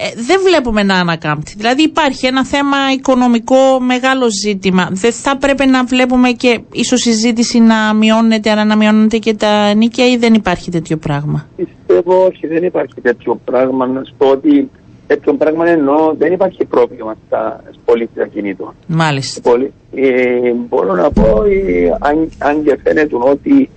ε, 0.01 0.09
δεν 0.15 0.41
βλέπουμε 0.47 0.83
να 0.83 0.95
ανακάμπτει. 0.95 1.55
Δηλαδή 1.57 1.83
υπάρχει 1.83 2.27
ένα 2.27 2.45
θέμα 2.45 2.77
οικονομικό 2.93 3.81
μεγάλο 3.81 4.27
ζήτημα. 4.45 4.89
Δεν 4.91 5.13
θα 5.13 5.37
πρέπει 5.37 5.67
να 5.67 5.85
βλέπουμε 5.85 6.31
και 6.31 6.61
ίσως 6.73 7.05
η 7.05 7.11
ζήτηση 7.11 7.59
να 7.59 7.95
μειώνεται, 7.95 8.51
αλλά 8.51 8.65
να 8.65 8.77
μειώνεται 8.77 9.19
και 9.19 9.35
τα 9.35 9.75
νίκια 9.75 10.07
ή 10.11 10.17
δεν 10.17 10.35
υπάρχει 10.35 10.71
τέτοιο 10.71 10.97
πράγμα; 10.97 11.47
Πιστεύω 11.57 12.25
όχι, 12.25 12.47
δεν 12.47 12.63
υπάρχει 12.63 13.01
τέτοιο 13.03 13.41
πράγμα. 13.45 13.87
Να 13.87 14.05
σου 14.05 14.15
πω 14.19 14.27
ότι 14.27 14.71
τέτοιο 15.09 15.35
πράγμα 15.35 15.69
εννοώ 15.69 16.15
δεν 16.19 16.33
υπάρχει 16.33 16.65
πρόβλημα 16.65 17.17
στα 17.27 17.63
πωλήσει 17.85 18.21
ακινήτων. 18.23 18.75
Μάλιστα. 18.87 19.51
Ε, 19.95 20.53
μπορώ 20.69 20.95
να 20.95 21.11
πω, 21.11 21.43
ε, 21.43 21.97
αν, 21.99 22.31
αν 22.39 22.63
και 22.65 22.79
φαίνεται 22.83 23.17
ότι 23.19 23.69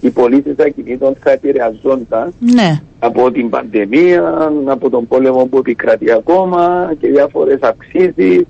οι 0.00 0.10
πωλήσει 0.10 0.54
ακινήτων 0.58 1.16
θα 1.20 1.30
επηρεαζόνταν 1.30 2.34
ναι. 2.38 2.80
από 2.98 3.30
την 3.30 3.48
πανδημία, 3.48 4.52
από 4.64 4.90
τον 4.90 5.06
πόλεμο 5.06 5.44
που 5.46 5.58
επικρατεί 5.58 6.12
ακόμα 6.12 6.92
και 7.00 7.08
διάφορες 7.08 7.60
αυξήσει. 7.60 8.46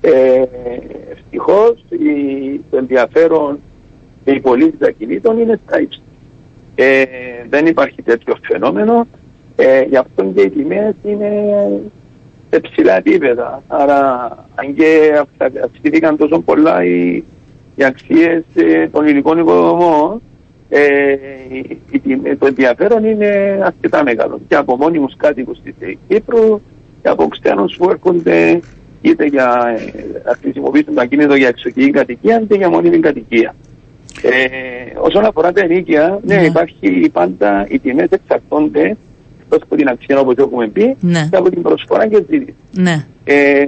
Ε, 0.00 0.42
Ευτυχώς 1.12 1.84
το 2.70 2.76
ενδιαφέρον 2.76 3.58
και 4.24 4.30
οι 4.30 4.40
πωλήσει 4.40 4.76
ακινήτων 4.80 5.38
είναι 5.38 5.60
στα 5.66 5.80
ύψη. 5.80 6.00
Ε, 6.74 7.04
δεν 7.48 7.66
υπάρχει 7.66 8.02
τέτοιο 8.02 8.36
φαινόμενο. 8.42 9.06
Ε, 9.60 9.82
γι' 9.82 9.96
αυτό 9.96 10.24
και 10.34 10.40
οι 10.40 10.50
τιμές 10.50 10.94
είναι 11.04 11.30
σε 12.50 12.60
ψηλά 12.60 12.96
επίπεδα. 12.96 13.62
Άρα, 13.66 14.24
αν 14.54 14.74
και 14.74 15.20
αυξήθηκαν 15.64 16.16
τόσο 16.16 16.40
πολλά 16.40 16.84
οι, 16.84 17.24
οι 17.74 17.84
αξίες 17.84 18.42
ε, 18.54 18.88
των 18.88 19.06
υλικών 19.06 19.38
υποδομών, 19.38 20.22
ε, 20.68 21.16
το 22.38 22.46
ενδιαφέρον 22.46 23.04
είναι 23.04 23.60
αρκετά 23.64 24.02
μεγάλο 24.02 24.40
και 24.48 24.54
από 24.54 24.76
μόνιμους 24.76 25.16
κάτοικους 25.16 25.58
της 25.62 25.74
Κύπρου 26.08 26.60
και 27.02 27.08
από 27.08 27.28
ξένους 27.28 27.76
που 27.76 27.90
έρχονται 27.90 28.60
είτε 29.00 29.24
για 29.24 29.76
ε, 29.76 30.20
να 30.24 30.36
χρησιμοποιήσουν 30.40 30.94
το 30.94 31.00
ακίνητο 31.00 31.34
για 31.34 31.48
εξοχική 31.48 31.90
κατοικία 31.90 32.40
είτε 32.40 32.56
για 32.56 32.70
μόνιμη 32.70 32.98
κατοικία. 32.98 33.54
Ε, 34.22 34.98
όσον 35.00 35.24
αφορά 35.24 35.52
τα 35.52 35.60
ενίκια, 35.60 36.20
ναι, 36.22 36.36
ναι, 36.36 36.44
υπάρχει 36.44 37.10
πάντα 37.12 37.66
οι 37.68 37.78
τιμές 37.78 38.08
εξαρτώνται 38.10 38.96
εκτό 39.48 39.64
από 39.64 39.76
την 39.76 39.88
αξία 39.88 40.18
όπως 40.20 40.34
έχουμε 40.36 40.68
πει 40.68 40.96
ναι. 41.00 41.28
και 41.30 41.36
από 41.36 41.50
την 41.50 41.62
προσφορά 41.62 42.06
και 42.06 42.16
ζήτηση. 42.16 42.54
Ναι. 42.72 43.06
Ε, 43.24 43.64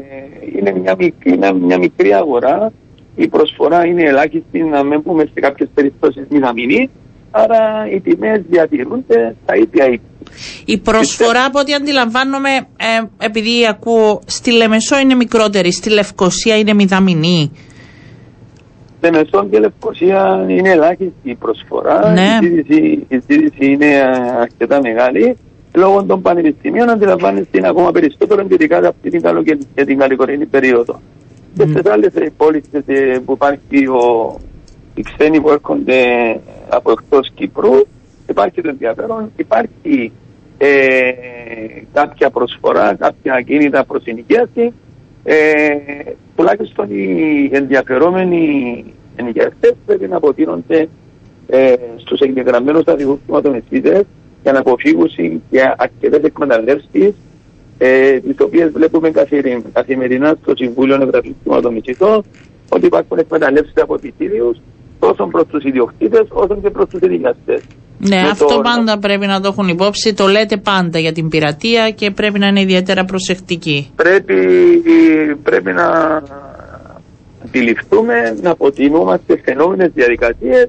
είναι 0.57 0.72
μια 0.83 0.95
μικρή, 0.99 1.39
μια 1.66 1.78
μικρή 1.78 2.14
αγορά 2.14 2.72
η 3.14 3.28
προσφορά 3.28 3.87
είναι 3.87 4.03
ελάχιστη, 4.03 4.62
να 4.62 4.85
μην 4.85 5.03
πούμε 5.03 5.24
σε 5.24 5.41
κάποιες 5.41 5.68
περιπτώσεις 5.74 6.26
μηδαμινή. 6.28 6.91
Άρα 7.31 7.89
οι 7.95 8.01
τιμές 8.01 8.41
διατηρούνται 8.49 9.37
στα 9.43 9.55
ίδια 9.57 9.85
ύψη. 9.87 10.33
Η 10.64 10.78
προσφορά, 10.78 11.45
από 11.45 11.59
ό,τι 11.59 11.74
αντιλαμβάνομαι, 11.74 12.51
ε, 12.76 13.24
επειδή 13.24 13.66
ακούω, 13.68 14.20
στη 14.26 14.53
Λεμεσό 14.53 14.99
είναι 14.99 15.14
μικρότερη, 15.14 15.72
στη 15.72 15.91
Λευκοσία 15.91 16.59
είναι 16.59 16.74
μηδαμινή. 16.74 17.53
Λεμεσό 19.03 19.49
και 19.51 19.59
Λευκοσία 19.59 20.47
είναι 20.49 20.70
ελάχιστη 20.70 21.31
η 21.31 21.35
προσφορά. 21.35 22.12
Ναι. 22.12 22.39
Η, 22.43 22.47
ζήτηση, 22.47 23.07
η 23.09 23.22
ζήτηση 23.28 23.72
είναι 23.72 24.03
αρκετά 24.41 24.81
μεγάλη. 24.83 25.37
Λόγω 25.74 26.04
των 26.04 26.22
πανεπιστημίων 26.22 26.90
αντιλαμβάνεστε 26.90 27.58
είναι 27.58 27.68
ακόμα 27.68 27.90
περισσότερο 27.90 28.46
ειδικά 28.50 28.78
αυτή 28.78 29.10
την 29.10 29.20
καλοκαιρινή 29.20 29.64
και 29.74 29.84
την 29.84 29.98
καλοκαιρινή 29.98 30.46
περίοδο. 30.46 31.00
Και 31.54 31.62
στι 31.62 31.88
άλλες 31.88 32.12
πόλεις 32.36 32.62
που 33.24 33.32
υπάρχει 33.32 33.86
ο, 33.86 34.36
οι 34.94 35.02
ξένοι 35.02 35.40
που 35.40 35.50
έρχονται 35.50 36.04
από 36.68 36.90
εκτός 36.90 37.30
Κύπρου, 37.34 37.86
υπάρχει 38.28 38.60
το 38.60 38.68
ενδιαφέρον, 38.68 39.30
υπάρχει 39.36 40.12
ε, 40.58 41.12
κάποια 41.92 42.30
προσφορά, 42.30 42.94
κάποια 42.94 43.34
ακίνητα 43.34 43.84
προς 43.84 44.04
ενοικίαση. 44.04 44.72
Ε, 45.24 45.76
τουλάχιστον 46.36 46.88
οι 46.90 47.50
ενδιαφερόμενοι 47.52 48.84
ενοικιαστέ 49.16 49.74
πρέπει 49.86 50.08
να 50.08 50.16
αποτείνονται 50.16 50.88
ε, 51.46 51.74
στους 51.96 52.20
εγγεγραμμένους 52.20 52.84
αδικού 52.86 53.20
χρηματομεσίτε 53.24 54.04
για 54.43 54.53
να 54.53 54.59
αποφύγουν 54.59 55.11
και 55.51 55.61
αρκετές 55.76 56.22
εκμεταλλεύσεις 56.22 57.14
ε, 57.78 58.18
τις 58.20 58.36
οποίες 58.41 58.70
βλέπουμε 58.70 59.11
καθημερινά 59.72 60.36
στο 60.43 60.53
Συμβούλιο 60.57 60.97
Νευραλιστικών 60.97 61.57
Ατομιστών 61.57 62.24
ότι 62.68 62.86
υπάρχουν 62.86 63.18
εκμεταλλεύσεις 63.18 63.76
από 63.76 63.95
επιτήριους 63.95 64.59
τόσο 64.99 65.26
προς 65.26 65.47
τους 65.47 65.64
ιδιοκτήτες 65.64 66.26
όσο 66.28 66.59
και 66.62 66.70
προς 66.70 66.88
τους 66.88 67.01
ενοικιαστές. 67.01 67.62
Ναι, 67.99 68.20
αυτό 68.30 68.61
πάντα 68.62 68.99
πρέπει 68.99 69.26
να 69.26 69.41
το 69.41 69.49
έχουν 69.49 69.68
υπόψη. 69.68 70.14
Το 70.14 70.26
λέτε 70.26 70.57
πάντα 70.57 70.99
για 70.99 71.12
την 71.12 71.28
πειρατεία 71.28 71.91
και 71.91 72.11
πρέπει 72.11 72.38
να 72.38 72.47
είναι 72.47 72.61
ιδιαίτερα 72.61 73.05
προσεκτικοί. 73.05 73.91
Πρέπει, 73.97 74.36
πρέπει 75.43 75.72
να 75.72 76.22
αντιληφθούμε 77.45 78.38
να 78.43 78.51
αποτιμούμαστε 78.51 79.41
φαινόμενες 79.45 79.91
διαδικασίες 79.95 80.68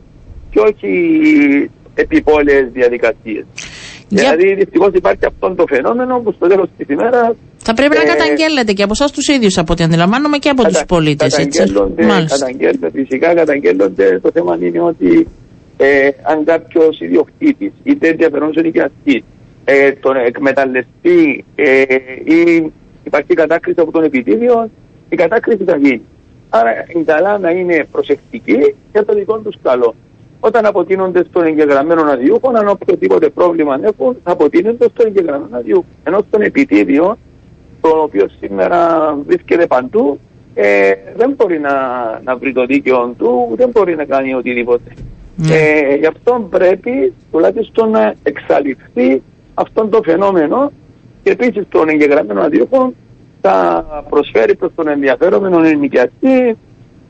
και 0.49 0.59
όχι 0.59 1.69
επιπόλαιες 2.01 2.67
διαδικασίες. 2.73 3.45
Για... 4.09 4.21
Δηλαδή 4.21 4.53
δυστυχώς 4.53 4.91
υπάρχει 4.93 5.25
αυτό 5.25 5.55
το 5.55 5.65
φαινόμενο 5.67 6.19
που 6.19 6.31
στο 6.31 6.47
τέλος 6.47 6.69
της 6.77 6.87
ημέρας. 6.89 7.35
Θα 7.57 7.73
πρέπει 7.73 7.95
ε, 7.95 7.99
να 7.99 8.05
καταγγέλλεται 8.13 8.73
και 8.73 8.83
από 8.83 8.91
εσάς 8.91 9.11
τους 9.11 9.27
ίδιους 9.27 9.57
από 9.57 9.73
ό,τι 9.73 9.83
αντιλαμβάνομαι 9.83 10.37
και 10.37 10.49
από 10.49 10.63
κατα... 10.63 10.79
του 10.79 10.85
πολίτε. 10.85 11.27
Καταγγέλλονται, 11.27 12.05
καταγγέλλονται, 12.27 12.89
φυσικά 12.93 13.33
καταγγέλλονται. 13.33 14.19
Το 14.19 14.29
θέμα 14.33 14.57
είναι 14.61 14.81
ότι 14.81 15.27
ε, 15.77 16.09
αν 16.23 16.43
κάποιος 16.43 16.99
ιδιοκτήτης 16.99 17.71
είτε 17.83 18.07
ενδιαφερόμενο 18.07 18.61
νοικιαστή 18.61 19.23
ε, 19.65 19.91
τον 19.91 20.15
εκμεταλλευτεί 20.15 21.45
ε, 21.55 21.83
ή 22.23 22.71
υπάρχει 23.03 23.33
κατάκριση 23.33 23.79
από 23.79 23.91
τον 23.91 24.03
επιτίδιο, 24.03 24.69
η 25.09 25.15
κατάκριση 25.15 25.63
θα 25.63 25.77
γίνει. 25.77 26.01
Άρα 26.49 26.71
είναι 26.95 27.03
καλά 27.03 27.37
να 27.37 27.49
είναι 27.49 27.87
προσεκτικοί 27.91 28.75
για 28.91 29.05
το 29.05 29.13
δικό 29.13 29.37
τους 29.37 29.55
καλό. 29.61 29.95
Όταν 30.43 30.65
αποτείνονται 30.65 31.23
στον 31.29 31.45
εγγεγραμμένο 31.45 32.01
αδειούχο, 32.01 32.51
αν 32.55 32.67
οποιοδήποτε 32.67 33.29
πρόβλημα 33.29 33.79
έχουν, 33.83 34.17
θα 34.23 34.31
αποτείνονται 34.31 34.87
στον 34.89 35.05
εγγεγραμμένο 35.05 35.57
αδειούχο. 35.57 35.85
Ενώ 36.03 36.19
στον 36.27 36.41
επιτίδιο, 36.41 37.17
το 37.81 37.89
οποίο 37.89 38.27
σήμερα 38.39 39.13
βρίσκεται 39.25 39.67
παντού, 39.67 40.19
ε, 40.53 40.91
δεν 41.15 41.33
μπορεί 41.37 41.59
να, 41.59 41.71
να 42.23 42.35
βρει 42.37 42.53
το 42.53 42.65
δίκαιο 42.65 43.13
του, 43.17 43.53
δεν 43.55 43.69
μπορεί 43.69 43.95
να 43.95 44.05
κάνει 44.05 44.33
οτιδήποτε. 44.33 44.91
Ναι. 45.35 45.55
Ε, 45.55 45.95
γι' 45.95 46.05
αυτό 46.05 46.47
πρέπει 46.49 47.13
τουλάχιστον 47.31 47.89
να 47.89 48.13
εξαλειφθεί 48.23 49.21
αυτό 49.53 49.87
το 49.87 50.01
φαινόμενο 50.03 50.71
και 51.23 51.31
επίσης 51.31 51.63
τον 51.69 51.89
εγγεγραμμένο 51.89 52.41
αδίωχο 52.41 52.93
θα 53.41 53.85
προσφέρει 54.09 54.55
προς 54.55 54.71
τον 54.75 54.87
ενδιαφέρομενο 54.87 55.63
ενοικιαστή 55.63 56.57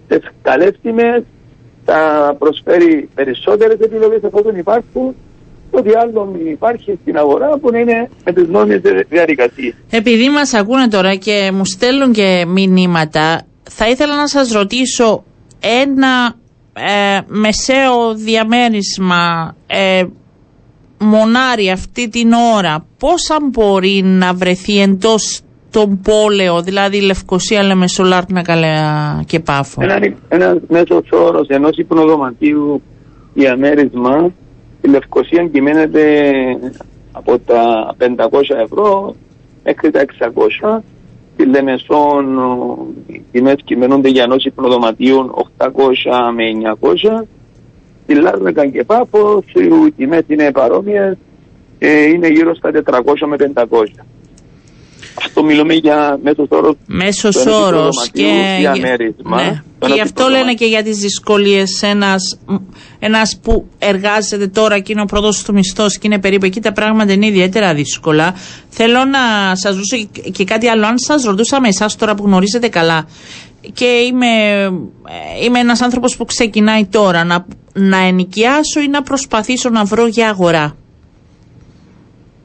τις 0.07 0.32
καλές 0.41 0.73
τιμές, 0.82 1.23
θα 1.91 2.35
προσφέρει 2.39 3.09
περισσότερες 3.15 3.79
επιλογές 3.79 4.23
από 4.23 4.37
ό,τι 4.39 4.59
υπάρχουν 4.59 5.15
ό,τι 5.71 5.89
άλλο 5.93 6.35
υπάρχει 6.45 6.97
στην 7.01 7.17
αγορά 7.17 7.57
που 7.57 7.71
να 7.71 7.79
είναι 7.79 8.09
με 8.25 8.33
τις 8.33 8.47
νόμιε 8.47 8.81
διαδικασίες. 9.09 9.73
Επειδή 9.89 10.29
μας 10.29 10.53
ακούνε 10.53 10.87
τώρα 10.87 11.15
και 11.15 11.51
μου 11.53 11.65
στέλνουν 11.65 12.11
και 12.11 12.45
μηνύματα, 12.47 13.41
θα 13.69 13.89
ήθελα 13.89 14.15
να 14.15 14.27
σας 14.27 14.51
ρωτήσω 14.51 15.23
ένα 15.59 16.35
ε, 16.73 17.19
μεσαίο 17.27 18.15
διαμέρισμα 18.15 19.55
ε, 19.67 20.03
μονάρι 20.97 21.69
αυτή 21.69 22.09
την 22.09 22.31
ώρα 22.55 22.85
πόσα 22.97 23.37
μπορεί 23.51 24.01
να 24.03 24.33
βρεθεί 24.33 24.81
εντός 24.81 25.41
τον 25.72 26.01
πόλεο, 26.01 26.61
δηλαδή 26.61 27.01
Λευκοσία, 27.01 27.63
Λεμεσολάρτνα, 27.63 28.41
Καλέα 28.41 29.22
και 29.26 29.39
Πάφο. 29.39 29.82
Ένα, 29.84 30.15
ένα 30.28 30.57
μέσο 30.67 31.03
όρος 31.11 31.47
ενός 31.47 31.78
υπνοδωματίου 31.78 32.82
διαμέρισμα 33.34 34.32
η 34.82 34.88
Λευκοσία 34.88 35.47
κυμαίνεται 35.47 36.34
από 37.11 37.39
τα 37.39 37.95
500 37.99 38.05
ευρώ 38.63 39.15
μέχρι 39.63 39.91
τα 39.91 40.05
600. 40.69 40.80
Στη 41.34 41.45
Λεμεσόν 41.45 42.39
οι 43.07 43.22
τιμές 43.32 43.55
κυμαίνονται 43.63 44.09
για 44.09 44.24
ενός 44.24 44.45
υπνοδωματίου 44.45 45.32
800 45.57 45.67
με 46.36 46.43
900. 46.80 47.26
Στη 48.03 48.15
Λάρνακα 48.15 48.67
και 48.67 48.84
Πάφο 48.84 49.43
οι 49.53 49.91
τιμές 49.91 50.24
είναι 50.28 50.51
παρόμοιες, 50.51 51.17
ε, 51.80 52.03
είναι 52.03 52.28
γύρω 52.28 52.55
στα 52.55 52.72
400 52.72 53.28
με 53.28 53.36
500. 53.36 54.05
Αυτό 55.16 55.43
μιλούμε 55.43 55.74
για 55.74 56.20
μέσος 56.24 56.47
όρος. 56.49 56.76
Μέσος 56.86 57.45
όρος 57.45 58.09
και. 58.12 58.57
Διαμέρισμα. 58.59 59.43
Ναι. 59.43 59.64
Και 59.80 59.93
γι' 59.93 60.01
αυτό 60.01 60.28
λένε 60.28 60.53
και 60.53 60.66
για 60.66 60.84
τις 60.84 60.97
δυσκολίες 60.97 61.82
ένας 61.84 62.38
ένας 62.99 63.39
που 63.43 63.68
εργάζεται 63.80 64.47
τώρα 64.47 64.80
και 64.80 64.91
είναι 64.91 65.01
ο 65.01 65.05
πρώτος 65.05 65.43
του 65.43 65.53
μισθός 65.53 65.97
και 65.97 66.07
είναι 66.07 66.20
περίπου 66.20 66.45
εκεί, 66.45 66.59
τα 66.59 66.72
πράγματα 66.72 67.14
είναι 67.14 67.26
ιδιαίτερα 67.26 67.74
δύσκολα. 67.74 68.36
Θέλω 68.70 69.05
να 69.05 69.55
σας 69.55 69.76
ρωτήσω 69.76 70.09
και 70.32 70.43
κάτι 70.43 70.68
άλλο. 70.68 70.86
Αν 70.86 70.99
σας 70.99 71.24
ρωτούσαμε 71.24 71.68
εσάς 71.68 71.95
τώρα 71.95 72.16
που 72.16 72.24
γνωρίζετε 72.26 72.68
καλά 72.68 73.07
και 73.74 73.86
είμαι, 73.86 74.64
είμαι 75.43 75.59
ένας 75.59 75.82
άνθρωπος 75.82 76.18
που 76.18 76.26
ξεκινάει 76.26 76.86
τώρα 76.86 77.24
να, 77.24 77.45
να 77.74 77.97
ενοικιάσω 77.97 78.80
ή 78.84 78.88
να 78.88 79.01
προσπαθήσω 79.01 79.70
να 79.70 79.84
βρω 79.84 80.07
για 80.07 80.30
αγορά. 80.30 80.76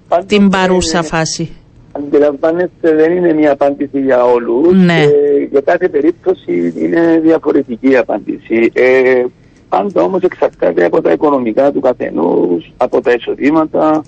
Πάντως, 0.09 0.27
την 0.27 0.49
παρούσα 0.49 0.99
ε, 0.99 1.03
φάση. 1.03 1.57
Αντιλαμβάνεστε, 1.97 2.95
δεν 2.95 3.17
είναι 3.17 3.33
μια 3.33 3.53
απάντηση 3.53 4.01
για 4.01 4.25
όλους. 4.25 4.85
Ναι. 4.85 5.05
για 5.51 5.61
κάθε 5.61 5.89
περίπτωση 5.89 6.73
είναι 6.79 7.21
διαφορετική 7.23 7.91
η 7.91 7.97
απάντηση. 7.97 8.71
Ε, 8.73 9.25
πάντα 9.69 10.03
όμως 10.03 10.23
εξαρτάται 10.23 10.85
από 10.85 11.01
τα 11.01 11.13
οικονομικά 11.13 11.73
του 11.73 11.81
καθενός, 11.81 12.73
από 12.77 13.01
τα 13.01 13.13
εισοδήματα 13.13 14.05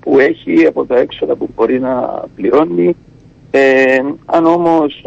που 0.00 0.18
έχει, 0.18 0.66
από 0.66 0.86
τα 0.86 0.98
έξοδα 0.98 1.34
που 1.34 1.48
μπορεί 1.56 1.80
να 1.80 2.24
πληρώνει. 2.36 2.96
Ε, 3.50 3.98
αν 4.26 4.46
όμως, 4.46 5.04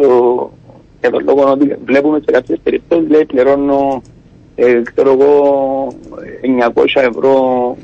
για 1.00 1.12
τον 1.12 1.24
λόγο 1.26 1.52
ότι 1.52 1.76
βλέπουμε 1.86 2.20
σε 2.20 2.32
κάποιες 2.32 2.60
περιπτώσεις, 2.64 3.10
λέει 3.10 3.26
πληρώνω 3.26 4.02
ε, 4.56 4.82
ξέρω 4.84 5.12
εγώ 5.12 5.88
900 6.74 6.84
ευρώ 6.94 7.78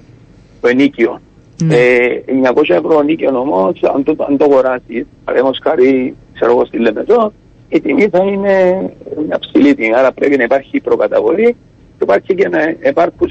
το 0.62 0.68
ενίκιο. 0.68 1.22
Ναι. 1.64 1.76
Ε, 1.76 2.24
900 2.56 2.70
ευρώ 2.70 3.02
νίκιο 3.02 3.40
όμω, 3.40 3.72
αν 3.94 4.04
το, 4.04 4.16
αν 4.28 4.38
το 4.38 4.46
αγοράσει, 4.46 5.08
παραδείγματος 5.24 5.60
χάρη, 5.64 6.16
ξέρω 6.34 6.52
εγώ 6.52 6.66
στη 6.66 6.78
Λεμεζό, 6.78 7.34
η 7.70 7.82
τιμή 7.82 8.08
θα 8.08 8.24
είναι 8.24 8.90
μια 9.28 9.40
ψηλή 9.40 9.76
τιμή. 9.76 9.96
Άρα 9.96 10.12
πρέπει 10.12 10.38
να 10.38 10.44
υπάρχει 10.44 10.80
προκαταβολή 10.80 11.56
και 11.98 12.04
υπάρχει 12.04 12.36
και 12.36 12.48
να 12.48 12.76
υπάρχουν 12.90 13.30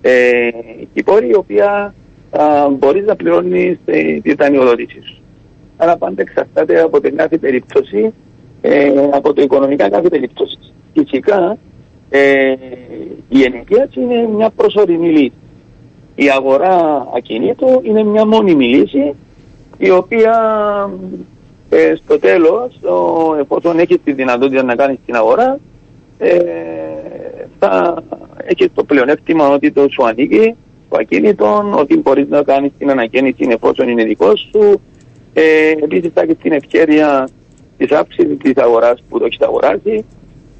ε, 0.00 0.48
οι 0.92 1.02
πόροι 1.02 1.28
οι 1.28 1.34
οποία 1.34 1.94
μπορείς 2.78 3.04
να 3.06 3.16
πληρώνεις 3.16 3.78
τη 4.22 4.34
δανειοδότηση 4.34 5.00
σου. 5.04 5.22
Άρα 5.76 5.96
πάντα 5.96 6.22
εξαρτάται 6.22 6.80
από 6.80 7.00
την 7.00 7.16
κάθε 7.16 7.38
περίπτωση, 7.38 8.12
ε, 8.60 8.90
από 9.10 9.32
το 9.32 9.42
οικονομικά 9.42 9.88
κάθε 9.88 10.08
περίπτωση. 10.08 10.58
Φυσικά 10.94 11.58
ε, 12.08 12.54
η 13.28 13.42
ενοικίαση 13.42 14.00
είναι 14.00 14.28
μια 14.36 14.50
προσωρινή 14.50 15.08
λύση 15.08 15.32
η 16.20 16.30
αγορά 16.30 17.08
ακινήτου 17.16 17.80
είναι 17.82 18.04
μια 18.04 18.26
μόνιμη 18.26 18.64
λύση 18.64 19.14
η 19.78 19.90
οποία 19.90 20.34
ε, 21.68 21.94
στο 22.04 22.18
τέλος, 22.18 22.74
ο, 22.82 23.34
εφόσον 23.40 23.78
έχει 23.78 23.98
τη 23.98 24.12
δυνατότητα 24.12 24.62
να 24.62 24.74
κάνει 24.74 24.98
την 25.06 25.14
αγορά, 25.14 25.58
ε, 26.18 26.38
θα 27.58 28.02
έχει 28.36 28.68
το 28.68 28.84
πλεονέκτημα 28.84 29.48
ότι 29.48 29.72
το 29.72 29.86
σου 29.90 30.06
ανήκει 30.06 30.54
το 30.88 30.96
ακίνητο, 31.00 31.74
ότι 31.78 31.96
μπορείς 31.96 32.28
να 32.28 32.42
κάνεις 32.42 32.70
την 32.78 32.90
ανακαίνιση 32.90 33.46
εφόσον 33.48 33.88
είναι 33.88 34.04
δικός 34.04 34.48
σου. 34.50 34.80
Ε, 35.32 35.70
Επίσης 35.70 36.10
θα 36.14 36.20
έχεις 36.20 36.36
την 36.42 36.52
ευκαιρία 36.52 37.28
της 37.76 37.90
αύξησης 37.90 38.36
της 38.42 38.56
αγοράς 38.56 39.02
που 39.08 39.18
το 39.18 39.24
έχεις 39.24 39.40
αγοράσει. 39.40 40.04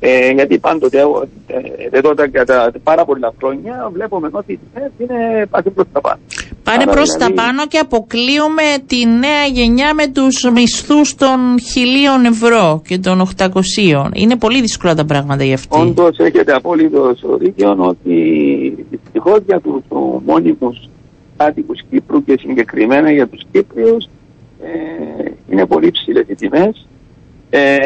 Ε, 0.01 0.30
γιατί 0.30 0.59
πάντοτε, 0.59 0.99
ε, 1.46 1.57
εδώ 1.90 2.14
κατά 2.30 2.72
πάρα 2.82 3.05
πολλά 3.05 3.34
χρόνια 3.38 3.90
βλέπουμε 3.92 4.28
ότι 4.32 4.53
οι 4.53 4.59
τιμές 4.72 4.90
είναι 4.99 5.46
πάνε 5.46 5.70
προς 5.70 5.86
τα 5.92 6.01
πάνω. 6.01 6.18
Πάνε 6.64 6.82
Άρα, 6.82 6.92
προς 6.92 7.09
τα 7.11 7.16
δηλαδή- 7.16 7.34
πάνω 7.34 7.66
και 7.66 7.78
αποκλείουμε 7.78 8.62
τη 8.86 9.07
νέα 9.07 9.44
γενιά 9.53 9.94
με 9.94 10.07
τους 10.09 10.51
μισθούς 10.55 11.14
των 11.14 11.61
χιλίων 11.61 12.24
ευρώ 12.24 12.82
και 12.86 12.99
των 12.99 13.20
800. 13.20 14.11
Είναι 14.14 14.36
πολύ 14.36 14.61
δύσκολα 14.61 14.94
τα 14.94 15.05
πράγματα 15.05 15.44
για 15.44 15.55
αυτή. 15.55 15.80
Όντως 15.80 16.18
έχετε 16.18 16.53
απόλυτο 16.53 17.14
δίκιο 17.38 17.76
ότι 17.78 18.16
δυστυχώ 18.90 19.38
για 19.46 19.61
τους 19.61 19.82
μόνιμου 20.24 20.80
κάτοικου 21.36 21.74
Κύπρου 21.90 22.24
και 22.24 22.36
συγκεκριμένα 22.40 23.11
για 23.12 23.26
τους 23.28 23.42
Κύπριους 23.53 24.05
ε, 24.62 25.30
είναι 25.51 25.66
πολύ 25.66 25.90
ψηλές 25.90 26.24
οι 26.28 26.34
τιμές. 26.34 26.88
Ε, 27.51 27.76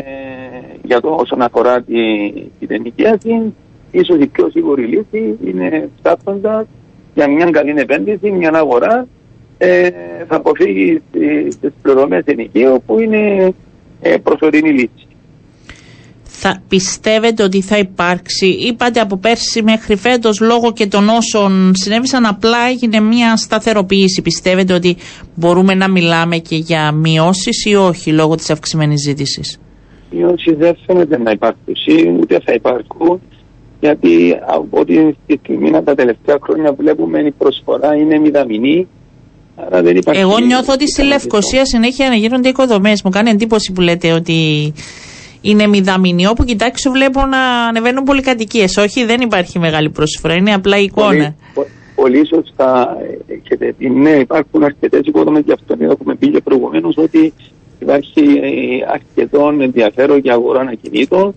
για 0.82 1.00
το 1.00 1.08
όσον 1.08 1.42
αφορά 1.42 1.82
τη, 1.82 2.30
την 2.58 2.68
ενοικίαση, 2.68 3.54
ίσως 3.90 4.18
η 4.18 4.26
πιο 4.26 4.50
σίγουρη 4.50 4.84
λύση 4.84 5.38
είναι 5.44 5.88
ψάχνοντας 6.02 6.66
για 7.14 7.28
μια 7.28 7.50
καλή 7.50 7.74
επένδυση, 7.76 8.30
μια 8.30 8.50
αγορά, 8.54 9.06
ε, 9.58 9.90
θα 10.28 10.36
αποφύγει 10.36 11.02
τις 11.10 11.58
πληρωμές 11.82 12.24
ενοικίου 12.24 12.82
που 12.86 13.00
είναι 13.00 13.54
ε, 14.00 14.16
προσωρινή 14.16 14.70
λύση. 14.70 15.06
Θα 16.34 16.62
πιστεύετε 16.68 17.42
ότι 17.42 17.60
θα 17.60 17.78
υπάρξει, 17.78 18.46
είπατε 18.46 19.00
από 19.00 19.16
πέρσι 19.16 19.62
μέχρι 19.62 19.96
φέτος 19.96 20.40
λόγω 20.40 20.72
και 20.72 20.86
των 20.86 21.08
όσων 21.08 21.72
συνέβησαν 21.74 22.26
απλά 22.26 22.58
έγινε 22.70 23.00
μια 23.00 23.36
σταθεροποίηση. 23.36 24.22
Πιστεύετε 24.22 24.72
ότι 24.72 24.96
μπορούμε 25.34 25.74
να 25.74 25.88
μιλάμε 25.90 26.36
και 26.36 26.56
για 26.56 26.92
μειώσεις 26.92 27.64
ή 27.64 27.74
όχι 27.74 28.12
λόγω 28.12 28.34
της 28.34 28.50
αυξημένης 28.50 29.02
ζήτησης; 29.02 29.58
μειώσεις 30.10 30.56
δεν 30.56 30.76
φαίνεται 30.86 31.18
να 31.18 31.30
υπάρχουν 31.30 31.74
ούτε 32.20 32.40
θα 32.44 32.52
υπάρχουν 32.52 33.20
γιατί 33.80 34.36
από 34.46 34.80
ό,τι 34.80 34.94
στη 34.94 35.40
στιγμή 35.44 35.70
τα 35.70 35.94
τελευταία 35.94 36.38
χρόνια 36.42 36.72
βλέπουμε 36.72 37.18
η 37.20 37.30
προσφορά 37.30 37.94
είναι 37.94 38.18
μηδαμινή 38.18 38.88
άρα 39.56 39.82
δεν 39.82 39.96
υπάρχει 39.96 40.20
Εγώ 40.20 40.38
νιώθω 40.38 40.72
ότι 40.72 40.88
στη 40.88 41.02
Λευκοσία 41.02 41.64
συνέχεια 41.66 42.08
να 42.08 42.14
γίνονται 42.14 42.48
οικοδομές. 42.48 43.02
Μου 43.02 43.10
κάνει 43.10 43.30
εντύπωση 43.30 43.72
που 43.72 43.80
λέτε 43.80 44.12
ότι 44.12 44.72
είναι 45.43 45.66
μηδαμινή. 45.66 46.26
Όπου 46.26 46.45
κοιτάξω 46.45 46.90
βλέπω 46.90 47.26
να 47.26 47.38
ανεβαίνουν 47.68 48.05
πολυκατοικίες. 48.05 48.76
Όχι, 48.76 49.05
δεν 49.05 49.20
υπάρχει 49.20 49.59
μεγάλη 49.59 49.90
προσφορά. 49.90 50.34
Είναι 50.34 50.55
απλά 50.55 50.78
εικόνα. 50.78 51.09
Πολύ, 51.09 51.34
πο- 51.55 51.66
πολύ 51.95 52.26
σωστά 52.26 52.97
έχετε 53.26 53.74
πει. 53.78 53.90
Ναι, 53.90 54.11
υπάρχουν 54.11 54.64
αρκετές 54.64 55.01
οικοδομές, 55.05 55.43
γι' 55.47 55.53
αυτό 55.53 55.76
έχουμε 55.80 56.14
πει 56.14 56.28
και 56.30 56.40
προηγουμένως 56.40 56.95
ότι 56.97 57.32
υπάρχει 57.78 58.20
ε, 58.20 58.93
αρκετό 58.93 59.57
ενδιαφέρον 59.61 60.18
για 60.18 60.32
αγορά 60.34 60.61
ακινήτων 60.61 61.34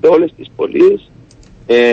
σε 0.00 0.06
όλες 0.10 0.32
τις 0.36 0.46
πωλήσει. 0.56 1.08
Ε, 1.66 1.90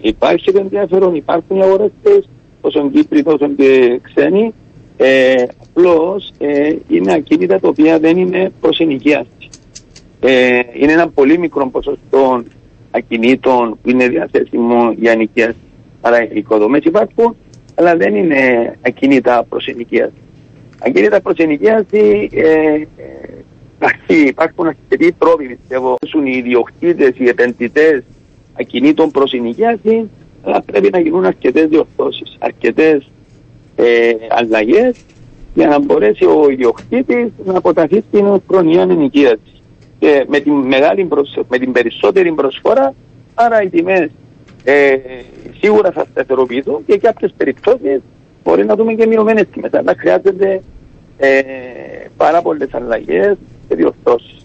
υπάρχει 0.00 0.52
το 0.52 0.58
ενδιαφέρον, 0.58 1.14
υπάρχουν 1.14 1.56
οι 1.56 1.62
αγοραστές, 1.62 2.28
τόσο 2.60 2.90
Κύπροι 2.90 3.22
τόσο 3.22 3.48
και 3.56 4.00
ξένοι. 4.02 4.54
Ε, 4.96 5.34
Απλώς 5.68 6.30
ε, 6.38 6.74
είναι 6.88 7.12
ακίνητα 7.12 7.60
τα 7.60 7.68
οποία 7.68 7.98
δεν 7.98 8.16
είναι 8.18 8.52
προς 8.60 8.78
ενοικίαση. 8.78 9.28
Ε, 10.20 10.60
είναι 10.74 10.92
ένα 10.92 11.08
πολύ 11.08 11.38
μικρό 11.38 11.68
ποσοστό 11.70 12.42
ακινήτων 12.90 13.78
που 13.82 13.90
είναι 13.90 14.08
διαθέσιμο 14.08 14.92
για 14.96 15.14
νοικία. 15.14 15.54
Άρα 16.00 16.22
οι 16.24 16.28
οικοδομές 16.32 16.84
υπάρχουν, 16.84 17.36
αλλά 17.74 17.96
δεν 17.96 18.14
είναι 18.14 18.72
ακινήτα 18.82 19.44
προς 19.48 19.66
ενοικίαση. 19.66 20.12
Ακινήτα 20.78 21.20
προς 21.20 21.36
ενοικίαση 21.36 22.28
ε, 22.32 22.84
ε, 24.06 24.26
υπάρχουν 24.26 24.66
αρκετοί 24.66 25.12
τρόποι 25.12 25.46
πιστεύω. 25.46 25.96
Έχουν 26.00 26.26
οι 26.26 26.34
ιδιοκτήτες, 26.36 27.12
οι 27.18 27.28
επενδυτές 27.28 28.02
ακινήτων 28.60 29.10
προς 29.10 29.32
ενοικίαση, 29.32 30.10
αλλά 30.42 30.62
πρέπει 30.62 30.90
να 30.90 31.00
γίνουν 31.00 31.24
αρκετές 31.24 31.68
διορθώσεις, 31.68 32.36
αρκετές 32.38 33.10
ε, 33.76 34.12
αλλαγές 34.28 34.96
για 35.54 35.68
να 35.68 35.78
μπορέσει 35.78 36.24
ο 36.24 36.48
ιδιοκτήτης 36.50 37.28
να 37.44 37.56
αποταθεί 37.56 38.04
στην 38.08 38.42
χρονιά 38.48 38.82
ενοικίαση. 38.82 39.49
Και 40.00 40.24
με 40.28 40.40
την, 40.40 40.52
μεγάλη 40.52 41.08
με 41.48 41.58
την 41.58 41.72
περισσότερη 41.72 42.32
προσφορά, 42.32 42.94
άρα 43.34 43.62
οι 43.62 43.68
τιμές 43.68 44.10
ε, 44.64 44.96
σίγουρα 45.60 45.90
θα 45.92 46.06
σταθεροποιηθούν 46.10 46.84
και 46.86 46.98
κάποιες 46.98 47.32
περιπτώσεις 47.36 48.00
μπορεί 48.44 48.64
να 48.64 48.74
δούμε 48.74 48.92
και 48.94 49.06
μειωμένες 49.06 49.44
τιμές. 49.52 49.72
Αλλά 49.74 49.94
χρειάζεται 49.98 50.62
ε, 51.18 51.40
πάρα 52.16 52.42
πολλές 52.42 52.68
αλλαγές 52.74 53.36
και 53.68 53.74
διορθώσεις. 53.74 54.36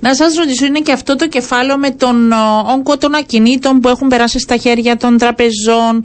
Να 0.00 0.14
σας 0.14 0.34
ρωτήσω, 0.36 0.66
είναι 0.66 0.80
και 0.80 0.92
αυτό 0.92 1.16
το 1.16 1.28
κεφάλαιο 1.28 1.76
με 1.78 1.90
τον 1.90 2.32
όγκο 2.76 2.96
των 2.98 3.14
ακινήτων 3.14 3.80
που 3.80 3.88
έχουν 3.88 4.08
περάσει 4.08 4.38
στα 4.38 4.56
χέρια 4.56 4.96
των 4.96 5.18
τραπεζών 5.18 6.04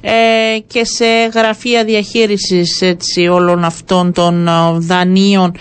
ε, 0.00 0.58
και 0.66 0.84
σε 0.84 1.04
γραφεία 1.34 1.84
διαχείρισης 1.84 2.80
έτσι, 2.82 3.26
όλων 3.28 3.64
αυτών 3.64 4.12
των 4.12 4.48
δανείων. 4.78 5.56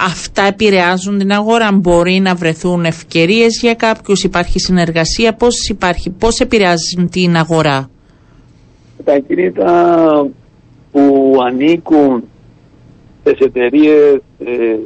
Αυτά 0.00 0.42
επηρεάζουν 0.42 1.18
την 1.18 1.32
αγορά, 1.32 1.72
μπορεί 1.72 2.20
να 2.20 2.34
βρεθούν 2.34 2.84
ευκαιρίες 2.84 3.60
για 3.62 3.74
κάποιους, 3.74 4.24
υπάρχει 4.24 4.58
συνεργασία, 4.58 5.34
πώς 5.34 5.68
υπάρχει, 5.68 6.10
πώς 6.10 6.40
επηρεάζουν 6.40 7.08
την 7.10 7.36
αγορά; 7.36 7.90
Τα 9.04 9.18
κινήτα 9.18 10.26
που 10.92 11.34
ανήκουν 11.46 12.24
σε 13.22 13.44
εταιρείες 13.44 14.20
ε, 14.38 14.76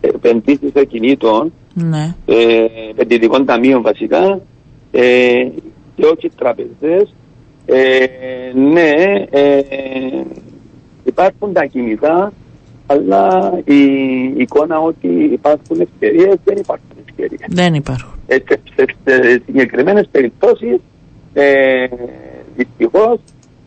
επενδύσεις 0.00 0.72
ακινήτων, 0.74 1.52
ναι. 1.74 2.14
ε, 2.26 2.64
επενδυτικών 2.90 3.44
ταμείων 3.44 3.82
βασικά, 3.82 4.40
ε, 4.90 5.48
και 5.96 6.04
όχι 6.16 6.30
τραπεζές, 6.36 7.14
ε, 7.66 8.06
ναι, 8.54 8.92
ε, 9.30 9.60
υπάρχουν 11.04 11.52
τα 11.52 11.64
κινητά, 11.64 12.32
αλλά 12.86 13.52
η 13.64 13.82
εικόνα 14.36 14.80
ότι 14.80 15.08
υπάρχουν 15.32 15.80
ευκαιρίες 15.80 16.34
δεν 16.44 16.56
υπάρχουν 16.56 16.96
ευκαιρίες. 17.08 17.46
Δεν 17.48 17.74
υπάρχουν. 17.74 18.10
Ε, 18.26 18.36
σε 18.74 19.40
συγκεκριμένες 19.46 20.08
περιπτώσεις, 20.10 20.76
ε, 21.32 21.86
δυστυχώς, 22.56 23.18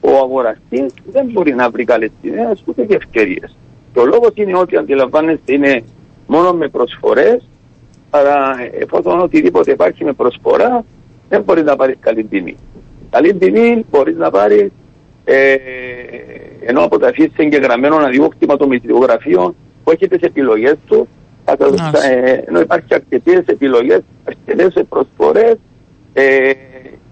ο 0.01 0.09
αγοραστής 0.09 0.93
δεν 1.11 1.25
μπορεί 1.25 1.53
να 1.53 1.69
βρει 1.69 1.83
καλές 1.83 2.11
ιδέες 2.21 2.63
ούτε 2.65 2.85
και 2.85 2.95
ευκαιρίες. 2.95 3.55
Και 3.93 3.99
ο 3.99 4.05
λόγο 4.05 4.27
είναι 4.33 4.57
ότι 4.57 4.77
αντιλαμβάνεστε 4.77 5.53
είναι 5.53 5.83
μόνο 6.27 6.53
με 6.53 6.67
προσφορές, 6.67 7.49
αλλά 8.09 8.55
εφόσον 8.79 9.19
οτιδήποτε 9.19 9.71
υπάρχει 9.71 10.03
με 10.03 10.13
προσφορά, 10.13 10.85
δεν 11.29 11.41
μπορεί 11.41 11.63
να 11.63 11.75
πάρεις 11.75 11.95
καλή 11.99 12.23
τιμή. 12.23 12.55
Καλή 13.09 13.33
τιμή 13.33 13.85
μπορείς 13.91 14.15
να 14.17 14.29
πάρεις 14.29 14.71
ε, 15.31 15.55
ενώ 16.65 16.83
αποταθεί 16.83 17.21
σε 17.21 17.33
εγγεγραμμένο 17.35 17.95
αντιόκτημα 17.95 18.57
των 18.57 18.67
μυθικογραφείων 18.67 19.55
που 19.83 19.91
έχει 19.91 20.07
τις 20.07 20.21
επιλογές 20.21 20.75
του, 20.87 21.07
ε, 21.45 22.31
ενώ 22.45 22.59
υπάρχει 22.59 22.93
αρκετές 22.93 23.43
επιλογές, 23.45 24.01
αρκετές 24.23 24.83
προσφορές, 24.89 25.55
ε, 26.13 26.51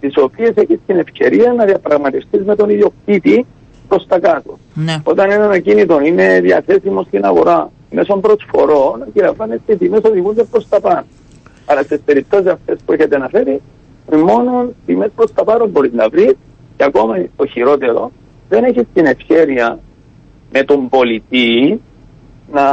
τις 0.00 0.16
οποίες 0.16 0.52
έχεις 0.54 0.78
την 0.86 0.98
ευκαιρία 0.98 1.52
να 1.52 1.64
διαπραγματευτείς 1.64 2.44
με 2.44 2.56
τον 2.56 2.70
ιδιοκτήτη 2.70 3.46
προς 3.88 4.06
τα 4.06 4.18
κάτω. 4.18 4.58
Ναι. 4.74 4.96
Όταν 5.04 5.30
ένα 5.30 5.50
ακίνητο 5.50 6.00
είναι 6.00 6.40
διαθέσιμος 6.40 7.06
στην 7.06 7.24
αγορά 7.24 7.70
μέσω 7.90 8.16
προσφορών, 8.16 9.02
αντιλαμβάνεστε 9.02 9.72
οι 9.72 9.76
τιμές 9.76 10.00
οδηγούνται 10.04 10.42
προς 10.44 10.68
τα 10.68 10.80
πάνω. 10.80 11.04
Αλλά 11.66 11.82
στις 11.82 12.00
περιπτώσεις 12.04 12.46
αυτές 12.46 12.78
που 12.84 12.92
έχετε 12.92 13.16
αναφέρει, 13.16 13.60
μόνο 14.12 14.72
τιμές 14.86 15.10
προς 15.14 15.32
τα 15.32 15.44
πάνω 15.44 15.66
μπορείς 15.66 15.92
να 15.92 16.08
βρεις 16.08 16.34
και 16.78 16.84
ακόμα 16.84 17.14
το 17.36 17.46
χειρότερο, 17.46 18.12
δεν 18.48 18.64
έχεις 18.64 18.82
την 18.94 19.06
ευχαίρεια 19.06 19.78
με 20.52 20.62
τον 20.62 20.88
πολιτή 20.88 21.80
να, 22.52 22.70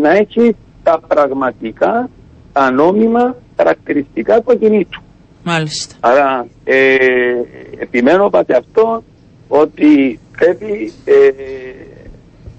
να 0.00 0.10
έχει 0.10 0.56
τα 0.82 1.00
πραγματικά, 1.08 2.08
τα 2.52 2.70
νόμιμα 2.70 3.36
χαρακτηριστικά 3.56 4.40
του 4.40 4.52
ακινήτου. 4.52 5.00
Μάλιστα. 5.44 5.94
Άρα 6.00 6.46
ε, 6.64 6.96
επιμένω 7.78 8.30
σε 8.32 8.56
αυτό 8.56 9.02
ότι 9.48 10.18
πρέπει 10.36 10.92
ε, 11.04 11.14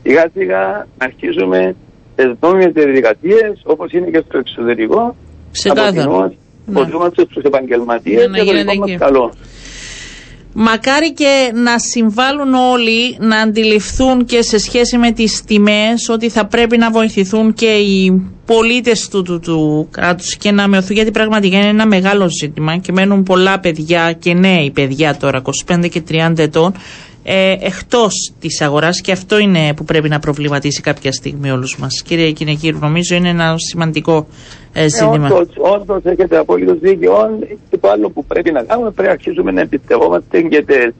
σιγά 0.04 0.30
σιγά 0.34 0.88
να 0.98 1.06
αρχίσουμε 1.06 1.76
τις 2.16 2.32
νόμιμες 2.40 2.72
διαδικασίες 2.74 3.62
όπως 3.64 3.92
είναι 3.92 4.10
και 4.10 4.24
στο 4.28 4.38
εξωτερικό. 4.38 5.16
Ξεκάθαρα. 5.52 6.34
Να 6.66 6.90
είμαστε 6.94 7.26
στους 7.30 7.44
επαγγελματίες 7.44 8.30
και 8.34 8.44
το 8.44 8.54
δικό 8.54 8.76
μας 8.76 8.96
καλό. 8.98 9.32
Μακάρι 10.54 11.14
και 11.14 11.52
να 11.54 11.80
συμβάλλουν 11.80 12.54
όλοι 12.54 13.18
να 13.20 13.38
αντιληφθούν 13.38 14.26
και 14.26 14.42
σε 14.42 14.58
σχέση 14.58 14.98
με 14.98 15.12
τις 15.12 15.44
τιμές 15.44 16.10
ότι 16.10 16.30
θα 16.30 16.46
πρέπει 16.46 16.78
να 16.78 16.92
βοηθηθούν 16.92 17.54
και 17.54 17.66
οι 17.72 18.22
πολίτες 18.46 19.08
του, 19.08 19.22
του, 19.22 19.40
του 19.40 19.88
κράτους 19.92 20.36
και 20.38 20.52
να 20.52 20.68
μειωθούν 20.68 20.96
γιατί 20.96 21.12
πραγματικά 21.12 21.58
είναι 21.58 21.68
ένα 21.68 21.86
μεγάλο 21.88 22.28
ζήτημα 22.42 22.78
και 22.78 22.92
μένουν 22.92 23.24
πολλά 23.24 23.60
παιδιά 23.60 24.14
και 24.14 24.34
νέοι 24.34 24.72
παιδιά 24.72 25.18
τώρα 25.18 25.42
25 25.68 25.90
και 25.90 26.04
30 26.10 26.34
ετών 26.38 26.74
ε, 27.24 27.52
εκτός 27.52 28.34
της 28.40 28.62
αγοράς 28.62 29.02
και 29.02 29.12
αυτό 29.12 29.38
είναι 29.38 29.74
που 29.74 29.84
πρέπει 29.84 30.10
να 30.10 30.20
προβληματίσει 30.20 30.82
κάποια 30.82 31.12
στιγμή 31.12 31.52
όλους 31.52 31.78
μας. 31.78 32.02
Κύριε 32.02 32.32
Κινεκύρου, 32.32 32.80
νομίζω 32.80 33.16
είναι 33.16 33.30
ένα 33.30 33.56
σημαντικό 33.58 34.28
ε, 34.74 34.88
ζήτημα. 34.88 35.28
Ε, 35.28 35.60
όντως, 35.60 36.04
έχετε 36.04 36.38
απόλυτο 36.38 36.76
δίκιο. 36.76 37.40
Και 37.70 37.78
το 37.78 37.90
άλλο 37.90 38.10
που 38.10 38.26
πρέπει 38.26 38.52
να 38.52 38.64
κάνουμε 38.64 38.92
πρέπει 38.92 39.08
να 39.08 39.14
αρχίσουμε 39.14 39.52
να 39.52 39.62
εμπιστευόμαστε 39.62 40.42
και 40.42 40.62
τις 40.62 40.94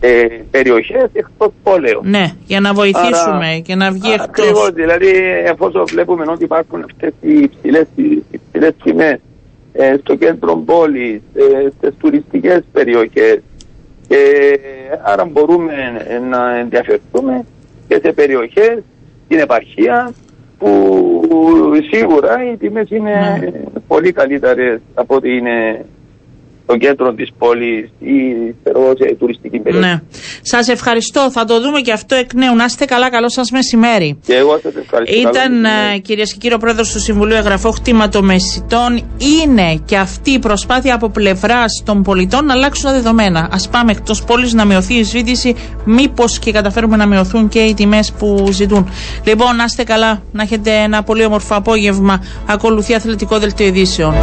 ε, 0.00 0.24
περιοχές 0.50 1.08
εκτός 1.12 1.50
πόλεων. 1.62 2.02
Ναι, 2.04 2.32
για 2.46 2.60
να 2.60 2.72
βοηθήσουμε 2.72 3.46
Άρα, 3.46 3.58
και 3.58 3.74
να 3.74 3.90
βγει 3.90 4.10
εκτός. 4.12 4.28
Ακριβώς, 4.28 4.70
δηλαδή 4.70 5.10
εφόσον 5.44 5.84
βλέπουμε 5.86 6.24
ότι 6.28 6.44
υπάρχουν 6.44 6.84
αυτές 6.84 7.12
οι 7.20 7.34
υψηλές, 7.34 7.86
υψηλές 8.30 8.72
τιμές 8.84 9.18
ε, 9.72 9.96
στο 10.02 10.14
κέντρο 10.14 10.56
πόλης, 10.56 11.20
ε, 11.34 11.68
στις 11.76 11.94
τουριστικές 11.98 12.62
περιοχές, 12.72 13.40
και 14.14 14.58
άρα 15.02 15.24
μπορούμε 15.24 15.72
να 16.30 16.56
ενδιαφερθούμε 16.56 17.44
και 17.88 18.00
σε 18.02 18.12
περιοχές 18.12 18.82
στην 19.24 19.38
επαρχία 19.38 20.12
που 20.58 21.22
σίγουρα 21.90 22.52
οι 22.52 22.56
τιμές 22.56 22.90
είναι 22.90 23.38
ναι. 23.40 23.50
πολύ 23.86 24.12
καλύτερες 24.12 24.80
από 24.94 25.14
ό,τι 25.14 25.36
είναι 25.36 25.84
το 26.66 26.76
κέντρο 26.76 27.12
της 27.12 27.28
πόλης 27.38 27.90
ή 27.98 28.14
σε 28.98 29.14
τουριστική 29.18 29.58
περιοχή. 29.58 29.86
Ναι. 29.86 30.00
Σας 30.42 30.68
ευχαριστώ. 30.68 31.30
Θα 31.30 31.44
το 31.44 31.60
δούμε 31.60 31.80
και 31.80 31.92
αυτό 31.92 32.14
εκ 32.14 32.34
νέου. 32.34 32.54
Να 32.54 32.64
είστε 32.64 32.84
καλά. 32.84 33.10
Καλό 33.10 33.28
σας 33.28 33.50
μεσημέρι. 33.50 34.18
Και 34.26 34.34
εγώ 34.34 34.58
σας 34.62 34.74
ευχαριστώ. 34.76 35.28
Ήταν 35.28 35.64
ε, 35.64 35.98
κυρίες 36.02 36.32
και 36.32 36.38
κύριοι 36.38 36.54
ο 36.54 36.58
πρόεδρος 36.58 36.92
του 36.92 37.00
Συμβουλίου 37.00 37.36
Εγγραφό 37.36 37.70
Χτήματομεσητών. 37.70 39.02
Είναι 39.18 39.80
και 39.84 39.96
αυτή 39.96 40.30
η 40.30 40.38
προσπάθεια 40.38 40.94
από 40.94 41.08
πλευράς 41.08 41.82
των 41.84 42.02
πολιτών 42.02 42.46
να 42.46 42.52
αλλάξουν 42.52 42.84
τα 42.84 42.92
δεδομένα. 42.92 43.48
Ας 43.52 43.68
πάμε 43.68 43.92
εκτός 43.92 44.24
πόλης 44.24 44.52
να 44.52 44.64
μειωθεί 44.64 44.94
η 44.94 45.02
ζήτηση. 45.02 45.56
Μήπως 45.84 46.38
και 46.38 46.52
καταφέρουμε 46.52 46.96
να 46.96 47.06
μειωθούν 47.06 47.48
και 47.48 47.58
οι 47.58 47.74
τιμές 47.74 48.12
που 48.18 48.48
ζητούν. 48.50 48.88
Λοιπόν, 49.24 49.56
να 49.56 49.64
είστε 49.64 49.84
καλά. 49.84 50.22
Να 50.32 50.42
έχετε 50.42 50.70
ένα 50.70 51.02
πολύ 51.02 51.24
όμορφο 51.24 51.54
απόγευμα. 51.54 52.24
Ακολουθεί 52.46 52.94
αθλητικό 52.94 53.38
δελτίο 53.38 53.66
ειδήσεων. 53.66 54.14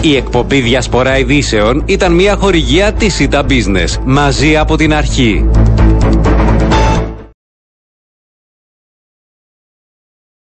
Η 0.00 0.16
εκπομπή 0.16 0.60
Διασπορά 0.60 1.18
Ειδήσεων 1.18 1.82
ήταν 1.86 2.12
μια 2.12 2.36
χορηγία 2.36 2.92
της 2.92 3.28
Ita 3.30 3.42
Business. 3.42 3.96
Μαζί 4.04 4.56
από 4.56 4.76
την 4.76 4.94
αρχή. 4.94 5.44